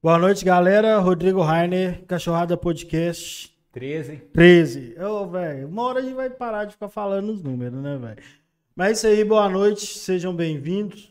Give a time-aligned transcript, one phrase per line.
[0.00, 0.96] Boa noite, galera.
[1.00, 4.18] Rodrigo Rainer, Cachorrada Podcast 13.
[4.32, 4.94] 13.
[5.00, 8.22] Ô, velho, uma hora a gente vai parar de ficar falando os números, né, velho?
[8.76, 11.10] Mas é isso aí, boa noite, sejam bem-vindos.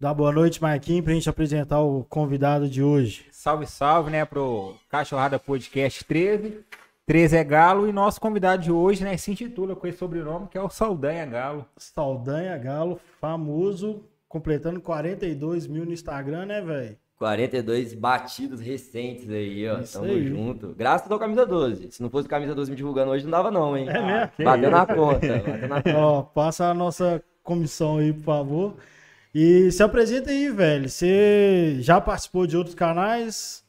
[0.00, 3.26] Dá boa noite, Marquinhos, pra gente apresentar o convidado de hoje.
[3.30, 6.64] Salve, salve, né, pro Cachorrada Podcast 13.
[7.04, 10.56] 13 é Galo e nosso convidado de hoje, né, se intitula com esse sobrenome, que
[10.56, 11.66] é o Saldanha Galo.
[11.76, 16.96] Saldanha Galo, famoso, completando 42 mil no Instagram, né, velho?
[17.20, 19.78] 42 batidos recentes aí, ó.
[19.80, 20.26] Isso Tamo aí.
[20.26, 20.74] junto.
[20.74, 21.92] Graças ao Camisa 12.
[21.92, 23.86] Se não fosse o Camisa 12 me divulgando hoje, não dava não, hein?
[23.90, 24.30] É mesmo?
[24.42, 25.28] Bateu na conta.
[25.36, 25.98] Bateu na conta.
[25.98, 28.74] Ó, passa a nossa comissão aí, por favor.
[29.34, 30.88] E se apresenta aí, velho.
[30.88, 33.62] Você já participou de outros canais?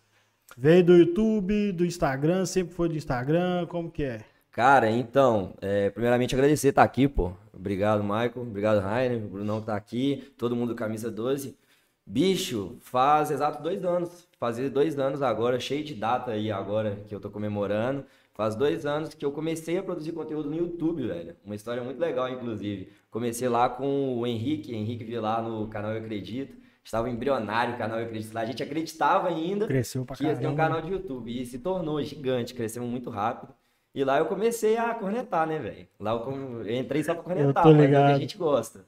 [0.57, 4.21] Veio do YouTube, do Instagram, sempre foi do Instagram, como que é?
[4.49, 7.33] Cara, então, é, primeiramente agradecer estar aqui, pô.
[7.53, 8.31] Obrigado, Michael.
[8.37, 9.17] Obrigado, Rainer.
[9.17, 10.31] O Brunão que tá aqui.
[10.37, 11.59] Todo mundo do Camisa 12.
[12.05, 14.27] Bicho, faz exato dois anos.
[14.37, 18.03] Fazer dois anos agora, cheio de data aí agora que eu tô comemorando.
[18.33, 21.35] Faz dois anos que eu comecei a produzir conteúdo no YouTube, velho.
[21.45, 22.91] Uma história muito legal, inclusive.
[23.09, 26.57] Comecei lá com o Henrique, Henrique Vilar no canal Eu Acredito.
[26.83, 28.41] Estava embrionário o canal Eu Acredito lá.
[28.41, 31.39] A gente acreditava ainda Cresceu pra que ia ter um canal de YouTube.
[31.39, 33.53] E se tornou gigante, cresceu muito rápido.
[33.93, 35.87] E lá eu comecei a cornetar, né, velho?
[35.99, 38.15] Lá eu, eu entrei só pra cornetar, tô mas é ligado.
[38.15, 38.85] a gente gosta.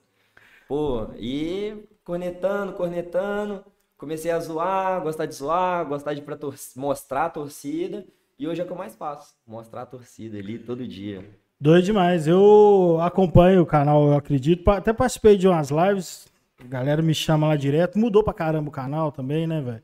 [0.67, 3.64] Pô, e cornetando, cornetando.
[3.98, 8.06] Comecei a zoar, gostar de zoar, gostar de pra tor- mostrar a torcida.
[8.38, 9.34] E hoje é o que eu mais faço.
[9.48, 11.23] Mostrar a torcida ali todo dia.
[11.60, 12.28] Doido demais.
[12.28, 14.68] Eu acompanho o canal, eu acredito.
[14.70, 16.28] Até participei de umas lives.
[16.60, 17.98] A galera me chama lá direto.
[17.98, 19.82] Mudou pra caramba o canal também, né, velho?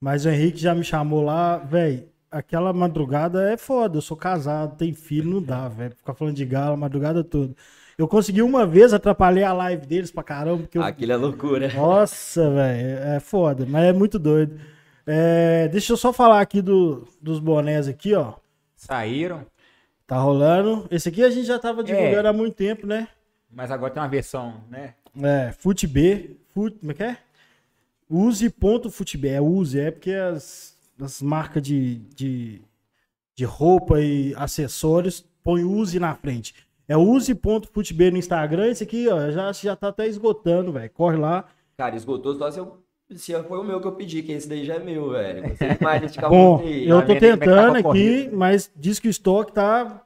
[0.00, 2.08] Mas o Henrique já me chamou lá, velho.
[2.30, 3.98] Aquela madrugada é foda.
[3.98, 5.94] Eu sou casado, tenho filho, não dá, velho.
[5.94, 7.54] Ficar falando de galo a madrugada toda.
[7.96, 11.72] Eu consegui uma vez atrapalhar a live deles pra caramba, porque eu Aquilo é loucura.
[11.74, 14.58] nossa, velho, é foda, mas é muito doido.
[15.06, 18.34] É, deixa eu só falar aqui do, dos bonés aqui, ó.
[18.76, 19.46] Saíram,
[20.06, 20.86] Tá rolando.
[20.90, 23.08] Esse aqui a gente já tava divulgando há muito tempo, né?
[23.50, 24.94] mas agora tem uma versão, né?
[25.22, 27.16] É, FuteB, fut, como é que é?
[28.10, 32.62] Use.futb, é use, é porque as, as marcas de, de,
[33.34, 36.54] de roupa e acessórios põem use na frente.
[36.92, 40.90] É use.futb no Instagram, esse aqui, ó, já, já tá até esgotando, velho.
[40.90, 41.46] Corre lá.
[41.74, 42.84] Cara, esgotou só se, eu,
[43.16, 45.56] se foi o meu que eu pedi, que esse daí já é meu, velho.
[45.56, 48.36] Você mais Bom, eu tô é tentando aqui, concorrido.
[48.36, 50.02] mas diz que o estoque tá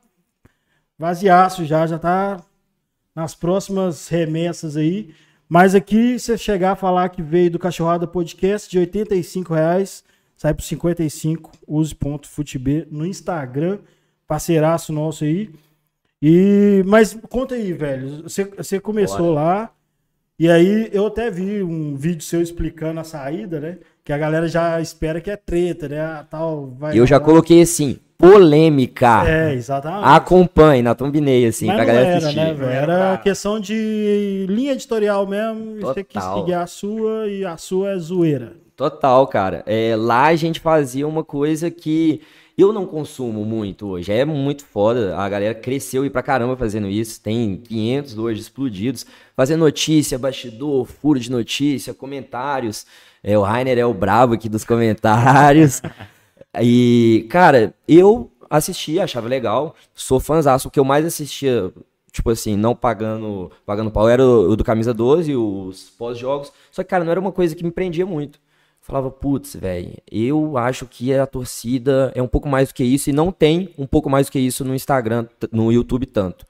[0.97, 2.41] vaziaço já, já tá
[3.13, 5.13] nas próximas remessas aí.
[5.49, 10.05] Mas aqui, você chegar a falar que veio do Cachorrada Podcast de 85 reais,
[10.37, 13.81] sai por 55, use.futb no Instagram,
[14.25, 15.51] parceiraço nosso aí.
[16.23, 19.71] E, mas conta aí, velho, você, você começou lá,
[20.39, 23.79] e aí eu até vi um vídeo seu explicando a saída, né?
[24.05, 26.01] Que a galera já espera que é treta, né?
[26.01, 27.27] Ah, Tal, vai Eu já rolar.
[27.27, 29.25] coloquei assim, polêmica.
[29.29, 30.05] É, exatamente.
[30.05, 32.37] Acompanhe, na thumbnail, assim, Mas pra galera era, assistir.
[32.37, 32.71] né, velho?
[32.71, 35.81] Era questão de linha editorial mesmo.
[35.81, 36.39] Você quis Total.
[36.41, 38.55] seguir a sua e a sua é zoeira.
[38.77, 39.63] Total, cara.
[39.67, 42.21] É, lá a gente fazia uma coisa que
[42.57, 44.11] eu não consumo muito hoje.
[44.13, 45.17] É muito foda.
[45.17, 47.21] A galera cresceu e pra caramba fazendo isso.
[47.21, 49.05] Tem 500 hoje explodidos.
[49.37, 52.87] Fazendo notícia, bastidor, furo de notícia, comentários.
[53.23, 55.83] É, o Rainer é o brabo aqui dos comentários.
[56.63, 59.75] E, cara, eu assistia, achava legal.
[59.95, 60.69] Sou fãzaço.
[60.69, 61.71] O que eu mais assistia,
[62.11, 66.51] tipo assim, não pagando, pagando pau, era o, o do Camisa 12, os pós-jogos.
[66.71, 68.39] Só que, cara, não era uma coisa que me prendia muito.
[68.87, 73.11] Falava, putz, velho, eu acho que a torcida é um pouco mais do que isso
[73.11, 76.47] e não tem um pouco mais do que isso no Instagram, no YouTube tanto.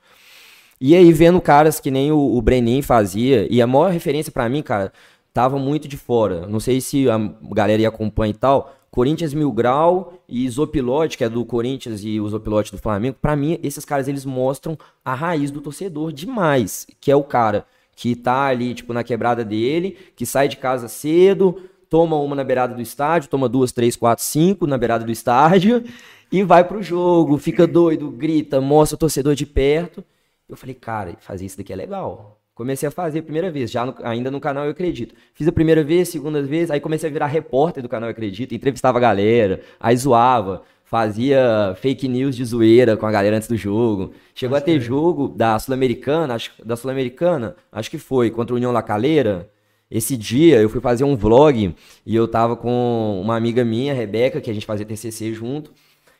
[0.78, 4.50] E aí, vendo caras que nem o, o Brenin fazia, e a maior referência pra
[4.50, 4.92] mim, cara,
[5.32, 6.46] tava muito de fora.
[6.46, 7.16] Não sei se a
[7.54, 8.76] galera ia acompanhar e tal.
[8.90, 13.16] Corinthians Mil Grau e Zopilote, que é do Corinthians e o Zopilote do Flamengo.
[13.18, 16.86] Pra mim, esses caras, eles mostram a raiz do torcedor demais.
[17.00, 17.64] Que é o cara
[17.94, 22.44] que tá ali, tipo, na quebrada dele, que sai de casa cedo, toma uma na
[22.44, 25.84] beirada do estádio, toma duas, três, quatro, cinco na beirada do estádio
[26.30, 30.04] e vai pro jogo, fica doido, grita, mostra o torcedor de perto.
[30.48, 32.38] Eu falei, cara, fazer isso daqui é legal.
[32.54, 35.14] Comecei a fazer a primeira vez, já no- ainda no canal Eu Acredito.
[35.34, 38.54] Fiz a primeira vez, segunda vez, aí comecei a virar repórter do canal Eu Acredito,
[38.54, 43.56] entrevistava a galera, aí zoava, fazia fake news de zoeira com a galera antes do
[43.56, 44.12] jogo.
[44.34, 48.72] Chegou a ter jogo da Sul-Americana, acho da Sul-Americana, acho que foi, contra o União
[48.72, 49.50] La Calera.
[49.90, 51.74] Esse dia eu fui fazer um vlog
[52.04, 55.72] e eu tava com uma amiga minha, Rebeca, que a gente fazia TCC junto.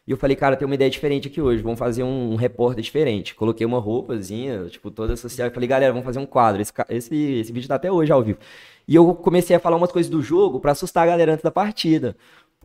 [0.06, 2.82] E eu falei, cara, tem uma ideia diferente aqui hoje, vamos fazer um, um repórter
[2.82, 3.34] diferente.
[3.34, 6.62] Coloquei uma roupazinha, tipo, toda social, falei, galera, vamos fazer um quadro.
[6.62, 8.38] Esse, esse, esse vídeo tá até hoje ao vivo.
[8.86, 11.50] E eu comecei a falar umas coisas do jogo para assustar a galera antes da
[11.50, 12.16] partida.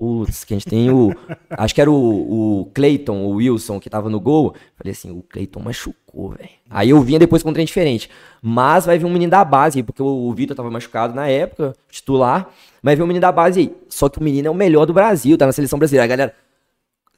[0.01, 1.15] Putz, que a gente tem o.
[1.51, 4.56] acho que era o, o Clayton, o Wilson, que tava no gol.
[4.75, 6.50] Falei assim, o Clayton machucou, velho.
[6.68, 8.09] Aí eu vinha depois com um trem diferente.
[8.42, 12.50] Mas vai vir um menino da base, porque o, Vitor tava machucado na época, titular.
[12.81, 13.75] Vai vir um menino da base aí.
[13.89, 16.06] Só que o menino é o melhor do Brasil, tá na seleção brasileira.
[16.06, 16.36] A galera.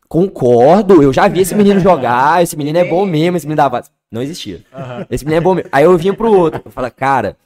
[0.10, 3.70] Concordo, eu já vi esse menino jogar, esse menino é bom mesmo, esse menino da
[3.70, 3.90] base.
[4.12, 4.62] Não existia.
[5.10, 5.70] Esse menino é bom mesmo.
[5.72, 6.62] Aí eu vinha pro outro.
[6.66, 7.38] Eu falei, cara,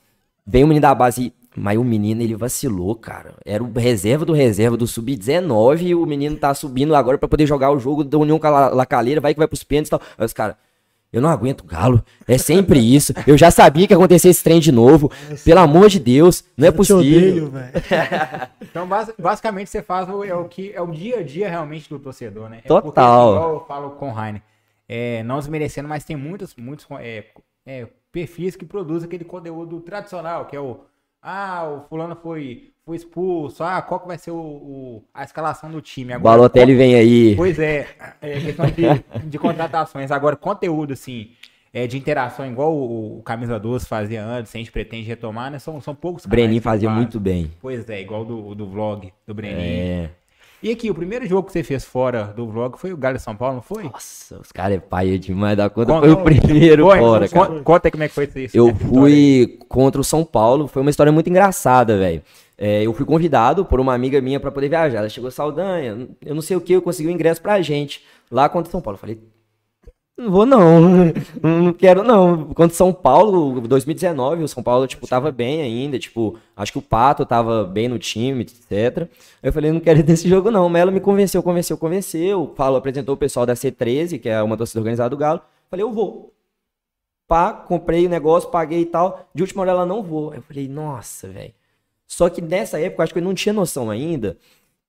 [0.44, 3.34] vem o menino da base mas o menino, ele vacilou, cara.
[3.44, 7.46] Era o reserva do reserva do sub-19 e o menino tá subindo agora para poder
[7.46, 8.38] jogar o jogo da União
[8.72, 10.00] Lacaleira, vai que vai pros pênaltis e tal.
[10.16, 10.56] Aí os caras,
[11.10, 12.04] eu não aguento Galo.
[12.26, 13.12] É sempre isso.
[13.26, 15.10] Eu já sabia que ia acontecer esse trem de novo.
[15.44, 17.46] Pelo amor de Deus, não é possível.
[17.46, 17.52] Odeio,
[18.60, 18.86] então,
[19.18, 22.50] basicamente, você faz o, é o que é o dia a dia realmente do torcedor,
[22.50, 22.60] né?
[22.64, 22.82] É Total.
[22.82, 24.42] Porque, igual eu falo com o Rainer,
[24.88, 27.24] é, não desmerecendo, mas tem muitos, muitos é,
[27.64, 30.80] é, perfis que produzem aquele conteúdo tradicional, que é o
[31.22, 33.62] ah, o fulano foi, foi expulso.
[33.62, 36.12] Ah, qual que vai ser o, o a escalação do time?
[36.12, 36.78] Agora, Balotelli qual...
[36.78, 37.36] vem aí.
[37.36, 37.88] Pois é,
[38.20, 40.10] é questão de, de contratações.
[40.10, 41.30] Agora, conteúdo, assim,
[41.72, 45.58] é, de interação, igual o, o Camisa 12 fazia antes, a gente pretende retomar, né?
[45.58, 47.50] São, são poucos Brenin fazia muito bem.
[47.60, 49.60] Pois é, igual do, do vlog do Brenin.
[49.60, 50.10] É.
[50.60, 53.22] E aqui, o primeiro jogo que você fez fora do vlog foi o Galo de
[53.22, 53.84] São Paulo, não foi?
[53.84, 55.92] Nossa, os caras é pai demais da conta.
[55.92, 57.46] Conta, foi o primeiro foi, fora, cara.
[57.46, 58.56] Conta, conta aí como é que foi isso.
[58.56, 62.22] Eu fui contra o São Paulo, foi uma história muito engraçada, velho.
[62.56, 64.98] É, eu fui convidado por uma amiga minha para poder viajar.
[64.98, 68.04] Ela chegou Saldanha, eu não sei o que, eu consegui o um ingresso pra gente
[68.28, 68.96] lá contra o São Paulo.
[68.96, 69.20] Eu falei,
[70.18, 71.12] não vou não,
[71.42, 72.52] não quero não.
[72.52, 76.82] Quando São Paulo, 2019, o São Paulo, tipo, tava bem ainda, tipo, acho que o
[76.82, 79.08] Pato tava bem no time, etc.
[79.42, 80.66] Eu falei, não quero ir nesse jogo não.
[80.66, 82.42] O Melo me convenceu, convenceu, convenceu.
[82.42, 85.40] O Paulo apresentou o pessoal da C13, que é uma torcida organizada do Galo.
[85.70, 86.34] Falei, eu vou.
[87.28, 89.28] Pá, comprei o negócio, paguei e tal.
[89.34, 90.34] De última hora ela não vou.
[90.34, 91.54] Eu falei, nossa, velho.
[92.06, 94.36] Só que nessa época, acho que eu não tinha noção ainda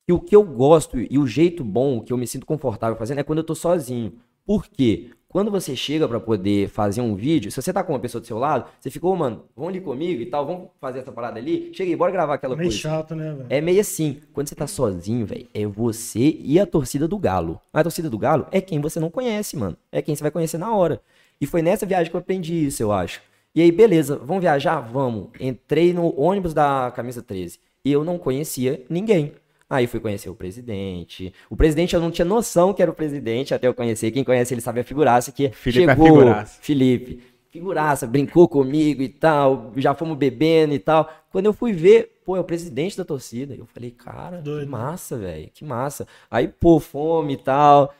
[0.07, 3.19] que o que eu gosto e o jeito bom, que eu me sinto confortável fazendo,
[3.19, 4.13] é quando eu tô sozinho.
[4.43, 5.11] Por quê?
[5.31, 8.25] Quando você chega para poder fazer um vídeo, se você tá com uma pessoa do
[8.25, 11.37] seu lado, você ficou, oh, mano, vamos ali comigo e tal, vamos fazer essa parada
[11.37, 11.69] ali.
[11.71, 12.89] Cheguei, bora gravar aquela meio coisa.
[12.89, 13.45] Meio chato, né, velho?
[13.47, 14.21] É meio assim.
[14.33, 17.61] Quando você tá sozinho, velho, é você e a torcida do Galo.
[17.71, 19.77] A torcida do Galo é quem você não conhece, mano.
[19.91, 20.99] É quem você vai conhecer na hora.
[21.39, 23.21] E foi nessa viagem que eu aprendi isso, eu acho.
[23.53, 24.79] E aí, beleza, vamos viajar?
[24.79, 25.27] Vamos.
[25.39, 27.59] Entrei no ônibus da camisa 13.
[27.85, 29.33] E eu não conhecia ninguém.
[29.69, 31.31] Aí fui conhecer o presidente.
[31.49, 34.09] O presidente eu não tinha noção que era o presidente até eu conhecer.
[34.09, 36.07] Quem conhece ele sabe a figuraça que Felipe é chegou.
[36.07, 36.59] É figuraça.
[36.61, 41.07] Felipe, figuraça, brincou comigo e tal, já fomos bebendo e tal.
[41.31, 43.53] Quando eu fui ver, pô, é o presidente da torcida.
[43.53, 44.65] Eu falei, cara, Doido.
[44.65, 46.07] que massa, velho, que massa.
[46.31, 47.93] Aí, pô, fome e tal.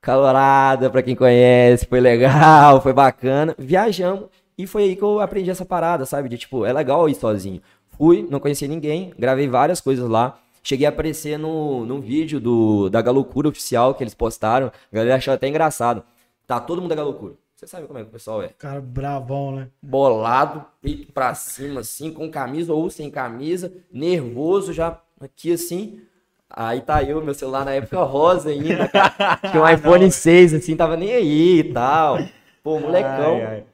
[0.00, 3.54] Calorada, pra quem conhece, foi legal, foi bacana.
[3.56, 4.24] Viajamos
[4.58, 6.28] e foi aí que eu aprendi essa parada, sabe?
[6.28, 7.62] De tipo, é legal ir sozinho.
[7.96, 10.40] Fui, não conhecia ninguém, gravei várias coisas lá.
[10.62, 14.68] Cheguei a aparecer no, no vídeo do, da Galocura oficial que eles postaram.
[14.68, 16.04] A galera achou até engraçado.
[16.46, 17.34] Tá todo mundo da Galocura.
[17.56, 18.48] Você sabe como é que o pessoal é?
[18.58, 19.68] Cara bravão, né?
[19.80, 26.00] Bolado, peito pra cima, assim, com camisa ou sem camisa, nervoso já aqui assim.
[26.48, 29.38] Aí tá eu, meu celular na época rosa ainda, cara.
[29.50, 32.18] Tinha um iPhone 6, assim, tava nem aí e tal.
[32.62, 33.36] Pô, molecão.
[33.36, 33.64] Ai, ai.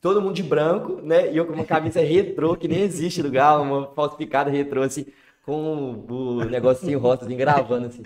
[0.00, 1.32] Todo mundo de branco, né?
[1.32, 5.06] E eu com uma camisa retrô, que nem existe do Galo, uma falsificada retrô, assim
[5.48, 8.02] com o negocinho rosa assim, gravando assim.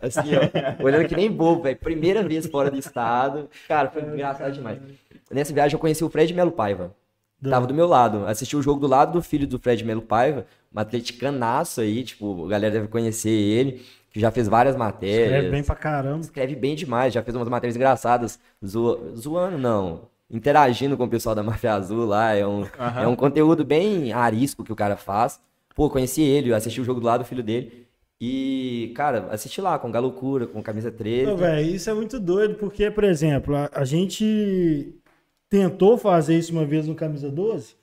[0.00, 1.76] Assim, ó, olhando que nem bobo, velho.
[1.76, 3.50] Primeira vez fora do estado.
[3.66, 4.78] Cara, foi engraçado demais.
[5.28, 6.94] Nessa viagem eu conheci o Fred Melo Paiva.
[7.42, 8.24] Tava do meu lado.
[8.26, 12.46] Assisti o jogo do lado do filho do Fred Melo Paiva, um atleticanaço aí, tipo,
[12.46, 15.32] a galera deve conhecer ele, que já fez várias matérias.
[15.32, 16.20] Escreve bem pra caramba.
[16.20, 19.12] Escreve bem demais, já fez umas matérias engraçadas, zo...
[19.16, 20.02] zoando, não.
[20.30, 22.32] Interagindo com o pessoal da Máfia Azul lá.
[22.32, 22.68] É um, uhum.
[23.02, 25.40] é um conteúdo bem arisco que o cara faz.
[25.76, 27.86] Pô, conheci ele, assisti o jogo do lado do filho dele.
[28.18, 31.34] E, cara, assisti lá com Galocura, com camisa 13.
[31.36, 34.94] velho, isso é muito doido, porque, por exemplo, a, a, gente
[35.50, 37.74] tentou fazer isso uma vez no camisa 12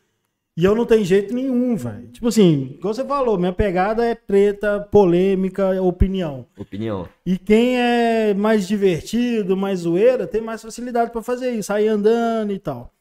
[0.57, 2.07] e eu não tenho jeito nenhum, velho.
[2.07, 6.47] Tipo assim, como você falou, minha pegada é treta, polêmica, opinião.
[6.57, 7.07] Opinião.
[7.23, 12.51] E quem é mais divertido, mais zoeira, tem mais facilidade para fazer isso, sair andando
[12.51, 12.91] e tal.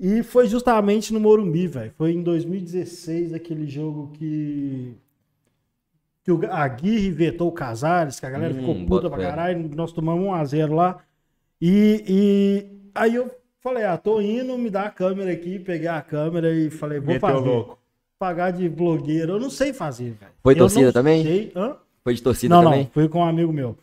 [0.00, 1.92] E foi justamente no Morumbi, velho.
[1.98, 4.96] Foi em 2016, aquele jogo que.
[6.24, 9.70] Que o Aguirre vetou o Casares, que a galera hum, ficou puta pra caralho.
[9.74, 10.98] Nós tomamos 1x0 lá.
[11.60, 13.30] E, e aí eu
[13.60, 17.14] falei, ah, tô indo, me dá a câmera aqui, peguei a câmera e falei, vou
[17.14, 17.46] Meteu fazer.
[17.46, 17.78] Louco.
[18.18, 20.32] Pagar de blogueiro, eu não sei fazer, velho.
[20.42, 21.22] Foi torcida também?
[21.22, 21.52] Sei.
[21.54, 21.76] Hã?
[22.02, 22.84] Foi de torcida não, também?
[22.84, 23.76] Não, foi com um amigo meu.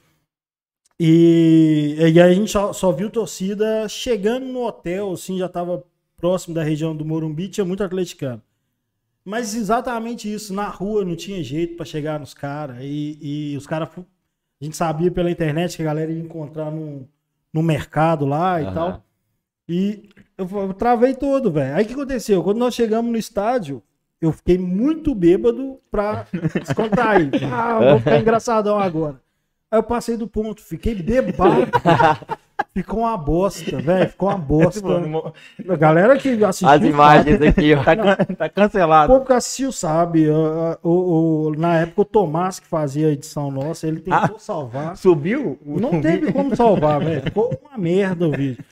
[0.99, 5.83] E, e aí a gente só, só viu torcida chegando no hotel, assim, já tava
[6.17, 8.41] próximo da região do Morumbi, tinha muito atleticano.
[9.23, 12.77] Mas exatamente isso, na rua não tinha jeito pra chegar nos caras.
[12.81, 13.17] E,
[13.53, 17.07] e os caras, a gente sabia pela internet que a galera ia encontrar no,
[17.53, 18.73] no mercado lá e Aham.
[18.73, 19.03] tal.
[19.69, 21.75] E eu, eu travei todo, velho.
[21.75, 22.41] Aí o que aconteceu?
[22.41, 23.83] Quando nós chegamos no estádio,
[24.21, 26.25] eu fiquei muito bêbado pra
[26.61, 27.29] descontrair.
[27.53, 29.21] ah, vou ficar engraçadão agora.
[29.69, 31.67] Aí eu passei do ponto, fiquei bebado.
[32.77, 34.09] Ficou uma bosta, velho.
[34.09, 34.87] Ficou uma bosta.
[35.67, 36.69] A galera que assistiu.
[36.69, 37.81] As imagens aqui, ó.
[37.83, 37.95] Tá,
[38.35, 39.11] tá cancelado.
[39.11, 40.29] O povo que assistiu sabe.
[40.29, 44.39] O, o- o- na época, o Tomás, que fazia a edição nossa, ele tentou Ah.
[44.39, 44.95] salvar.
[44.95, 45.57] Subiu?
[45.65, 47.21] Não teve como salvar, velho.
[47.23, 48.63] Ficou uma merda o vídeo.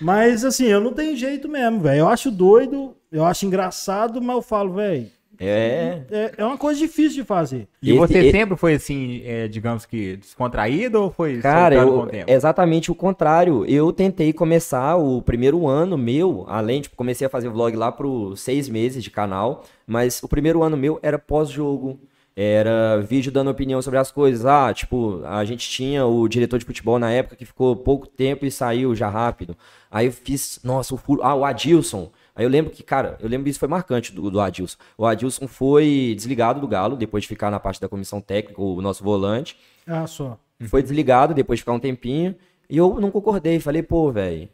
[0.00, 1.98] Mas assim, eu não tenho jeito mesmo, velho.
[2.00, 5.08] Eu acho doido, eu acho engraçado, mas eu falo, velho,
[5.40, 6.02] É.
[6.10, 7.68] é, é uma coisa difícil de fazer.
[7.82, 12.06] E Esse- você sempre foi assim, é, digamos que descontraído ou foi Cara, eu, o
[12.06, 12.30] tempo?
[12.30, 13.64] exatamente o contrário.
[13.66, 18.34] Eu tentei começar o primeiro ano meu, além, tipo, comecei a fazer vlog lá pro
[18.36, 21.98] seis meses de canal, mas o primeiro ano meu era pós-jogo.
[22.40, 24.46] Era vídeo dando opinião sobre as coisas.
[24.46, 28.46] Ah, tipo, a gente tinha o diretor de futebol na época que ficou pouco tempo
[28.46, 29.56] e saiu já rápido.
[29.90, 31.20] Aí eu fiz, nossa, o furo.
[31.24, 32.10] Ah, o Adilson.
[32.38, 34.78] Aí eu lembro que, cara, eu lembro que isso foi marcante do, do Adilson.
[34.96, 38.80] O Adilson foi desligado do Galo, depois de ficar na parte da comissão técnica, o
[38.80, 39.58] nosso volante.
[39.84, 40.38] Ah, só.
[40.68, 42.36] Foi desligado depois de ficar um tempinho.
[42.70, 43.58] E eu não concordei.
[43.58, 44.48] Falei, pô, velho.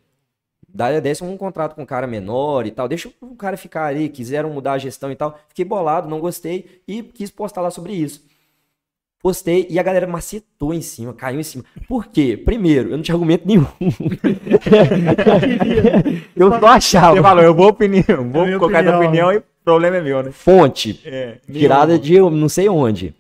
[0.67, 2.88] Dá desse um contrato com um cara menor e tal.
[2.88, 4.09] Deixa o cara ficar ali.
[4.09, 5.38] Quiseram mudar a gestão e tal.
[5.49, 6.81] Fiquei bolado, não gostei.
[6.88, 8.25] E quis postar lá sobre isso.
[9.25, 11.64] Postei e a galera macetou em cima, caiu em cima.
[11.88, 12.37] Por quê?
[12.37, 13.64] Primeiro, eu não tinha argumento nenhum.
[16.37, 17.23] eu só Você achava.
[17.23, 19.28] falou, eu vou opinião, vou minha colocar minha opinião.
[19.28, 20.31] opinião e o problema é meu, né?
[20.31, 21.00] Fonte.
[21.07, 23.14] É, tirada de eu não sei onde.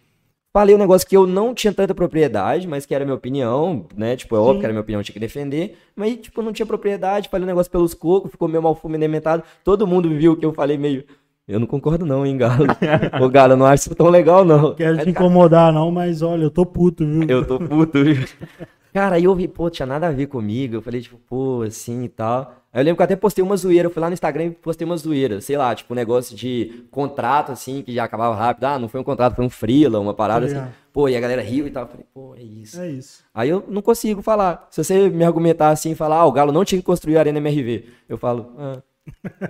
[0.52, 4.14] Falei um negócio que eu não tinha tanta propriedade, mas que era minha opinião, né?
[4.14, 5.78] Tipo, é óbvio que era minha opinião, eu tinha que defender.
[5.96, 9.42] Mas, tipo, eu não tinha propriedade, falei um negócio pelos cocos, ficou meio mal fumementado.
[9.64, 11.02] Todo mundo viu que eu falei meio.
[11.46, 12.66] Eu não concordo, não, hein, Galo.
[13.20, 14.74] Ô, Galo, eu não acho isso tão legal, não.
[14.74, 17.28] Quero te incomodar, não, mas olha, eu tô puto, viu?
[17.28, 18.24] eu tô puto, viu?
[18.94, 20.76] Cara, aí eu vi, pô, tinha nada a ver comigo.
[20.76, 22.54] Eu falei, tipo, pô, assim e tal.
[22.72, 23.88] Aí eu lembro que eu até postei uma zoeira.
[23.88, 25.40] Eu fui lá no Instagram e postei uma zoeira.
[25.40, 28.64] Sei lá, tipo, um negócio de contrato, assim, que já acabava rápido.
[28.64, 30.70] Ah, não foi um contrato, foi um freela, uma parada Tá assim.
[30.92, 31.82] Pô, e a galera riu e tal.
[31.82, 32.80] Eu falei, pô, é isso.
[32.80, 33.24] É isso.
[33.34, 34.68] Aí eu não consigo falar.
[34.70, 37.20] Se você me argumentar assim e falar, ah, o Galo não tinha que construir a
[37.20, 37.86] Arena MRV.
[38.08, 38.80] Eu falo, ah,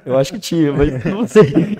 [0.04, 1.78] eu acho que tinha, mas não sei.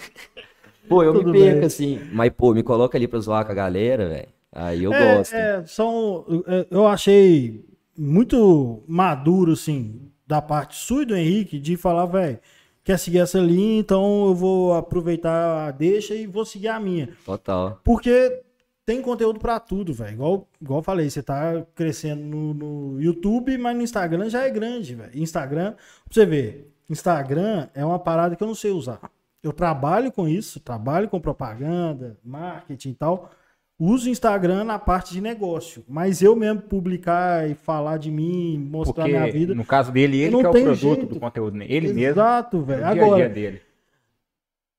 [0.89, 1.67] Pô, eu Tudo me perco, bem.
[1.67, 2.01] assim.
[2.13, 4.29] Mas, pô, me coloca ali pra zoar com a galera, velho.
[4.53, 5.35] Aí eu é, gosto.
[5.35, 6.25] é, são,
[6.71, 7.65] eu achei
[7.99, 12.39] muito maduro, assim, da parte sua e do Henrique, de falar, velho,
[12.85, 17.09] quer seguir essa linha, então eu vou aproveitar a deixa e vou seguir a minha.
[17.25, 17.81] Total.
[17.83, 18.43] Porque
[18.87, 20.13] tem conteúdo pra tudo, velho.
[20.13, 24.51] Igual, igual eu falei, você tá crescendo no, no YouTube, mas no Instagram já é
[24.51, 25.11] grande, velho.
[25.15, 29.01] Instagram, pra você ver, Instagram é uma parada que eu não sei usar.
[29.43, 33.31] Eu trabalho com isso, trabalho com propaganda, marketing e tal.
[33.79, 35.85] Uso o Instagram na parte de negócio.
[35.89, 39.55] Mas eu mesmo publicar e falar de mim, mostrar Porque, minha vida.
[39.55, 41.07] no caso dele, ele que é o produto jeito.
[41.07, 41.67] do conteúdo, né?
[41.69, 42.81] Ele mesmo, Exato, velho.
[42.81, 43.61] dia a dia Agora, dele.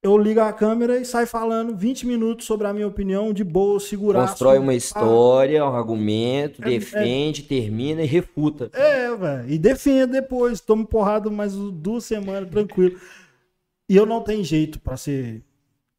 [0.05, 3.79] Eu ligo a câmera e saio falando 20 minutos sobre a minha opinião, de boa,
[3.79, 4.27] segurar.
[4.27, 8.69] Constrói uma história, um argumento, É- é- defende, termina e refuta.
[8.73, 9.49] É, velho.
[9.49, 10.61] E defendo depois.
[10.61, 12.99] Tomo porrada mais duas semanas, tranquilo.
[13.89, 15.43] E eu não tenho jeito pra ser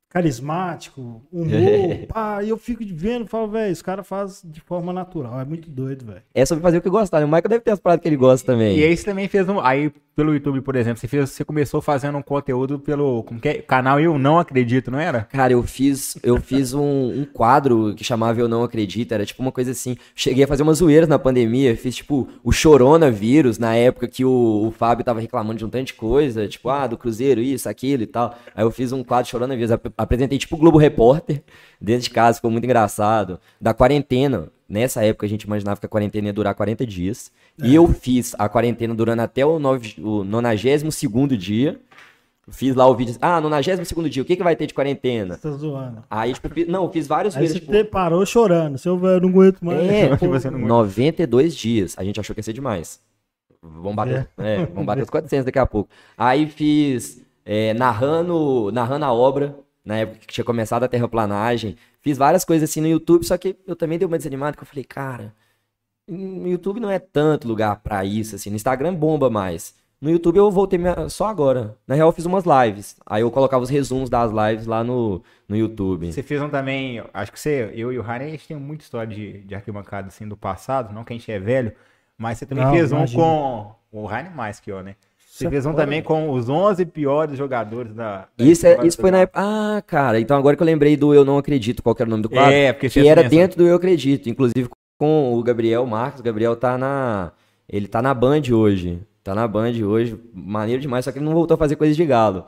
[0.09, 2.07] carismático, humor.
[2.09, 5.39] pá, e eu fico vendo e falo, velho, os caras fazem de forma natural.
[5.41, 6.23] É muito doido, velho.
[6.35, 7.19] É sobre fazer o que gostar.
[7.21, 7.25] né?
[7.25, 8.79] O Michael deve ter as paradas que ele gosta também.
[8.79, 9.61] E aí você também fez um.
[9.61, 13.23] Aí, pelo YouTube, por exemplo, você, fez, você começou fazendo um conteúdo pelo.
[13.23, 13.55] Como que é?
[13.61, 15.21] Canal Eu Não Acredito, não era?
[15.25, 19.43] Cara, eu fiz, eu fiz um, um quadro que chamava Eu Não Acredito, era tipo
[19.43, 19.97] uma coisa assim.
[20.15, 24.67] Cheguei a fazer umas zoeiras na pandemia, fiz tipo o Choronavírus, na época que o,
[24.67, 28.03] o Fábio tava reclamando de um tanto de coisa, tipo, ah, do Cruzeiro, isso, aquilo
[28.03, 28.35] e tal.
[28.55, 31.43] Aí eu fiz um quadro Choronavírus, ap- apresentei tipo o Globo Repórter
[31.81, 33.39] dentro de casa, ficou muito engraçado.
[33.61, 37.31] Da quarentena, nessa época a gente imaginava que a quarentena ia durar 40 dias.
[37.63, 41.79] E eu fiz a quarentena durando até o, nove, o 92 dia.
[42.49, 43.17] Fiz lá o vídeo.
[43.21, 45.35] Ah, no 92 dia, o que, que vai ter de quarentena?
[45.35, 46.05] Você tá zoando.
[46.09, 47.67] Aí, tipo, fiz- não, eu fiz vários Aí vídeos.
[47.67, 48.79] você Tipo, parou chorando.
[48.79, 49.81] Seu velho, não aguento mais.
[49.81, 51.95] é, Tipo, você não- 92 dias.
[51.99, 53.01] A gente achou que ia ser demais.
[53.61, 55.91] Vamos bater, é, vamos bater os 400 daqui a pouco.
[56.17, 61.77] Aí fiz é, narrando, narrando a obra, na época que tinha começado a terraplanagem.
[62.03, 64.67] Fiz várias coisas assim no YouTube, só que eu também dei uma desanimada, que eu
[64.67, 65.33] falei, cara,
[66.09, 68.51] no YouTube não é tanto lugar pra isso, assim.
[68.51, 69.75] No Instagram bomba mais.
[70.01, 71.77] No YouTube eu voltei minha- só agora.
[71.87, 72.97] Na real, eu fiz umas lives.
[73.07, 76.13] Aí eu colocava os resumos das lives lá no, no YouTube.
[76.13, 78.85] Você fez um também, acho que você, eu e o Rani, a gente tem muita
[78.85, 81.73] história de, de arquibancada assim do passado, não que a gente é velho,
[82.19, 83.23] mas você também Não, fez um imagina.
[83.23, 84.97] com o Rani mais que eu, né?
[85.37, 88.27] Você Isso é um foda, também com os 11 piores jogadores da.
[88.35, 89.39] da Isso, é, isso foi na época.
[89.39, 92.23] Ah, cara, então agora que eu lembrei do Eu Não Acredito, qual era o nome
[92.23, 92.55] do quadro?
[92.55, 96.21] É, porque que era dentro do Eu Acredito, inclusive com o Gabriel Marcos.
[96.21, 97.33] O Gabriel tá na.
[97.69, 98.99] Ele tá na Band hoje.
[99.23, 102.07] Tá na Band hoje, maneiro demais, só que ele não voltou a fazer coisas de
[102.07, 102.47] galo.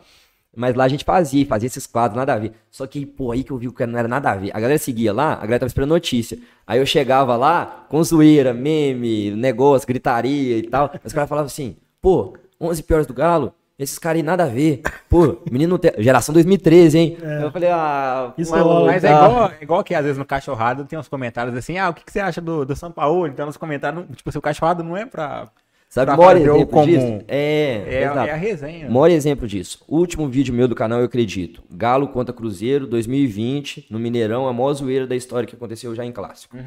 [0.56, 2.52] Mas lá a gente fazia, fazia esses quadros, nada a ver.
[2.70, 4.50] Só que, pô, aí que eu vi que não era nada a ver.
[4.54, 6.38] A galera seguia lá, a galera tava esperando notícia.
[6.66, 10.90] Aí eu chegava lá, com zoeira, meme, negócio, gritaria e tal.
[11.04, 14.82] Os caras falavam assim, pô, 11 piores do Galo, esses caras aí nada a ver.
[15.08, 15.92] Pô, menino tem...
[15.98, 17.16] Geração 2013, hein?
[17.40, 18.32] Eu falei, ah...
[18.36, 18.86] Isso mas- rola.
[18.86, 21.78] Mas é ah, igual, é igual que às vezes no Cachorrado tem uns comentários assim,
[21.78, 23.26] ah, o que, que você acha do, do São Paulo?
[23.28, 25.48] Então nos comentários, tipo, se o Cachorrado não é pra.
[25.88, 26.84] Sabe maior exemplo comum.
[26.84, 27.24] disso?
[27.26, 28.18] É, É, exato.
[28.28, 28.90] é a resenha.
[28.90, 29.82] Maior exemplo disso.
[29.88, 31.62] Último vídeo meu do canal, eu acredito.
[31.70, 36.12] Galo contra Cruzeiro, 2020, no Mineirão, a maior zoeira da história que aconteceu já em
[36.12, 36.58] clássico.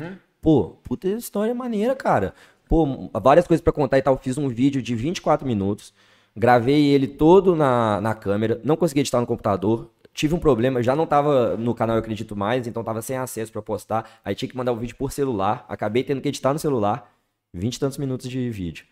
[0.41, 2.33] Pô, puta história maneira, cara.
[2.71, 4.17] Pô, várias coisas pra contar e tal.
[4.17, 5.93] Fiz um vídeo de 24 minutos.
[6.33, 8.61] Gravei ele todo na, na câmera.
[8.63, 9.91] Não consegui editar no computador.
[10.13, 13.51] Tive um problema, já não tava no canal Eu Acredito Mais, então tava sem acesso
[13.51, 14.21] pra postar.
[14.23, 15.65] Aí tinha que mandar o vídeo por celular.
[15.67, 17.13] Acabei tendo que editar no celular.
[17.53, 18.85] 20 e tantos minutos de vídeo.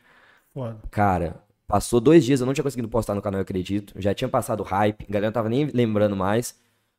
[0.54, 0.78] Foda.
[0.92, 3.94] Cara, passou dois dias, eu não tinha conseguido postar no canal, eu acredito.
[3.96, 6.54] Já tinha passado hype, a galera não tava nem lembrando mais.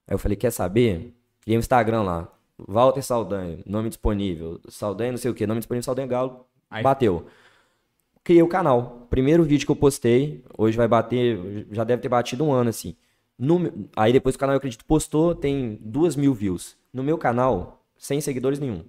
[0.08, 1.14] Aí eu falei, quer saber?
[1.42, 2.28] Criei um Instagram lá.
[2.66, 4.58] Walter Saldanha, nome disponível.
[4.70, 6.46] Saldanha, não sei o que, nome disponível, Saldanha Galo.
[6.70, 7.26] Aí- Bateu.
[8.22, 9.06] Criei o canal.
[9.10, 12.94] Primeiro vídeo que eu postei, hoje vai bater, já deve ter batido um ano assim.
[13.38, 16.76] No aí depois o canal, eu acredito, postou, tem duas mil views.
[16.92, 18.84] No meu canal, sem seguidores nenhum.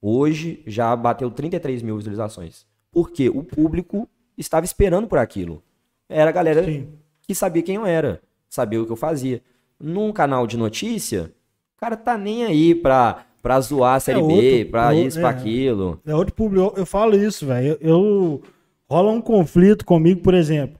[0.00, 2.66] Hoje já bateu 33 mil visualizações.
[2.90, 5.62] Porque o público estava esperando por aquilo.
[6.08, 6.88] Era a galera Sim.
[7.20, 9.42] que sabia quem eu era, sabia o que eu fazia.
[9.78, 11.32] Num canal de notícia,
[11.76, 15.28] o cara tá nem aí pra, pra zoar a Série B, outro- pra isso, pra
[15.30, 15.32] é.
[15.32, 16.00] aquilo.
[16.06, 16.72] É outro público.
[16.76, 17.76] Eu, falo isso, velho.
[17.80, 18.42] Eu, eu-
[18.88, 20.78] rola um conflito comigo, por exemplo.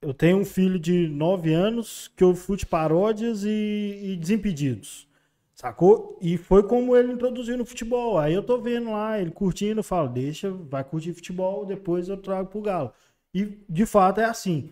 [0.00, 5.08] Eu tenho um filho de 9 anos que eu fui de paródias e, e desimpedidos.
[5.54, 6.16] Sacou?
[6.22, 8.16] E foi como ele introduziu no futebol.
[8.16, 12.16] Aí eu tô vendo lá, ele curtindo, eu falo, deixa, vai curtir futebol, depois eu
[12.16, 12.92] trago pro Galo.
[13.34, 14.70] E de fato é assim.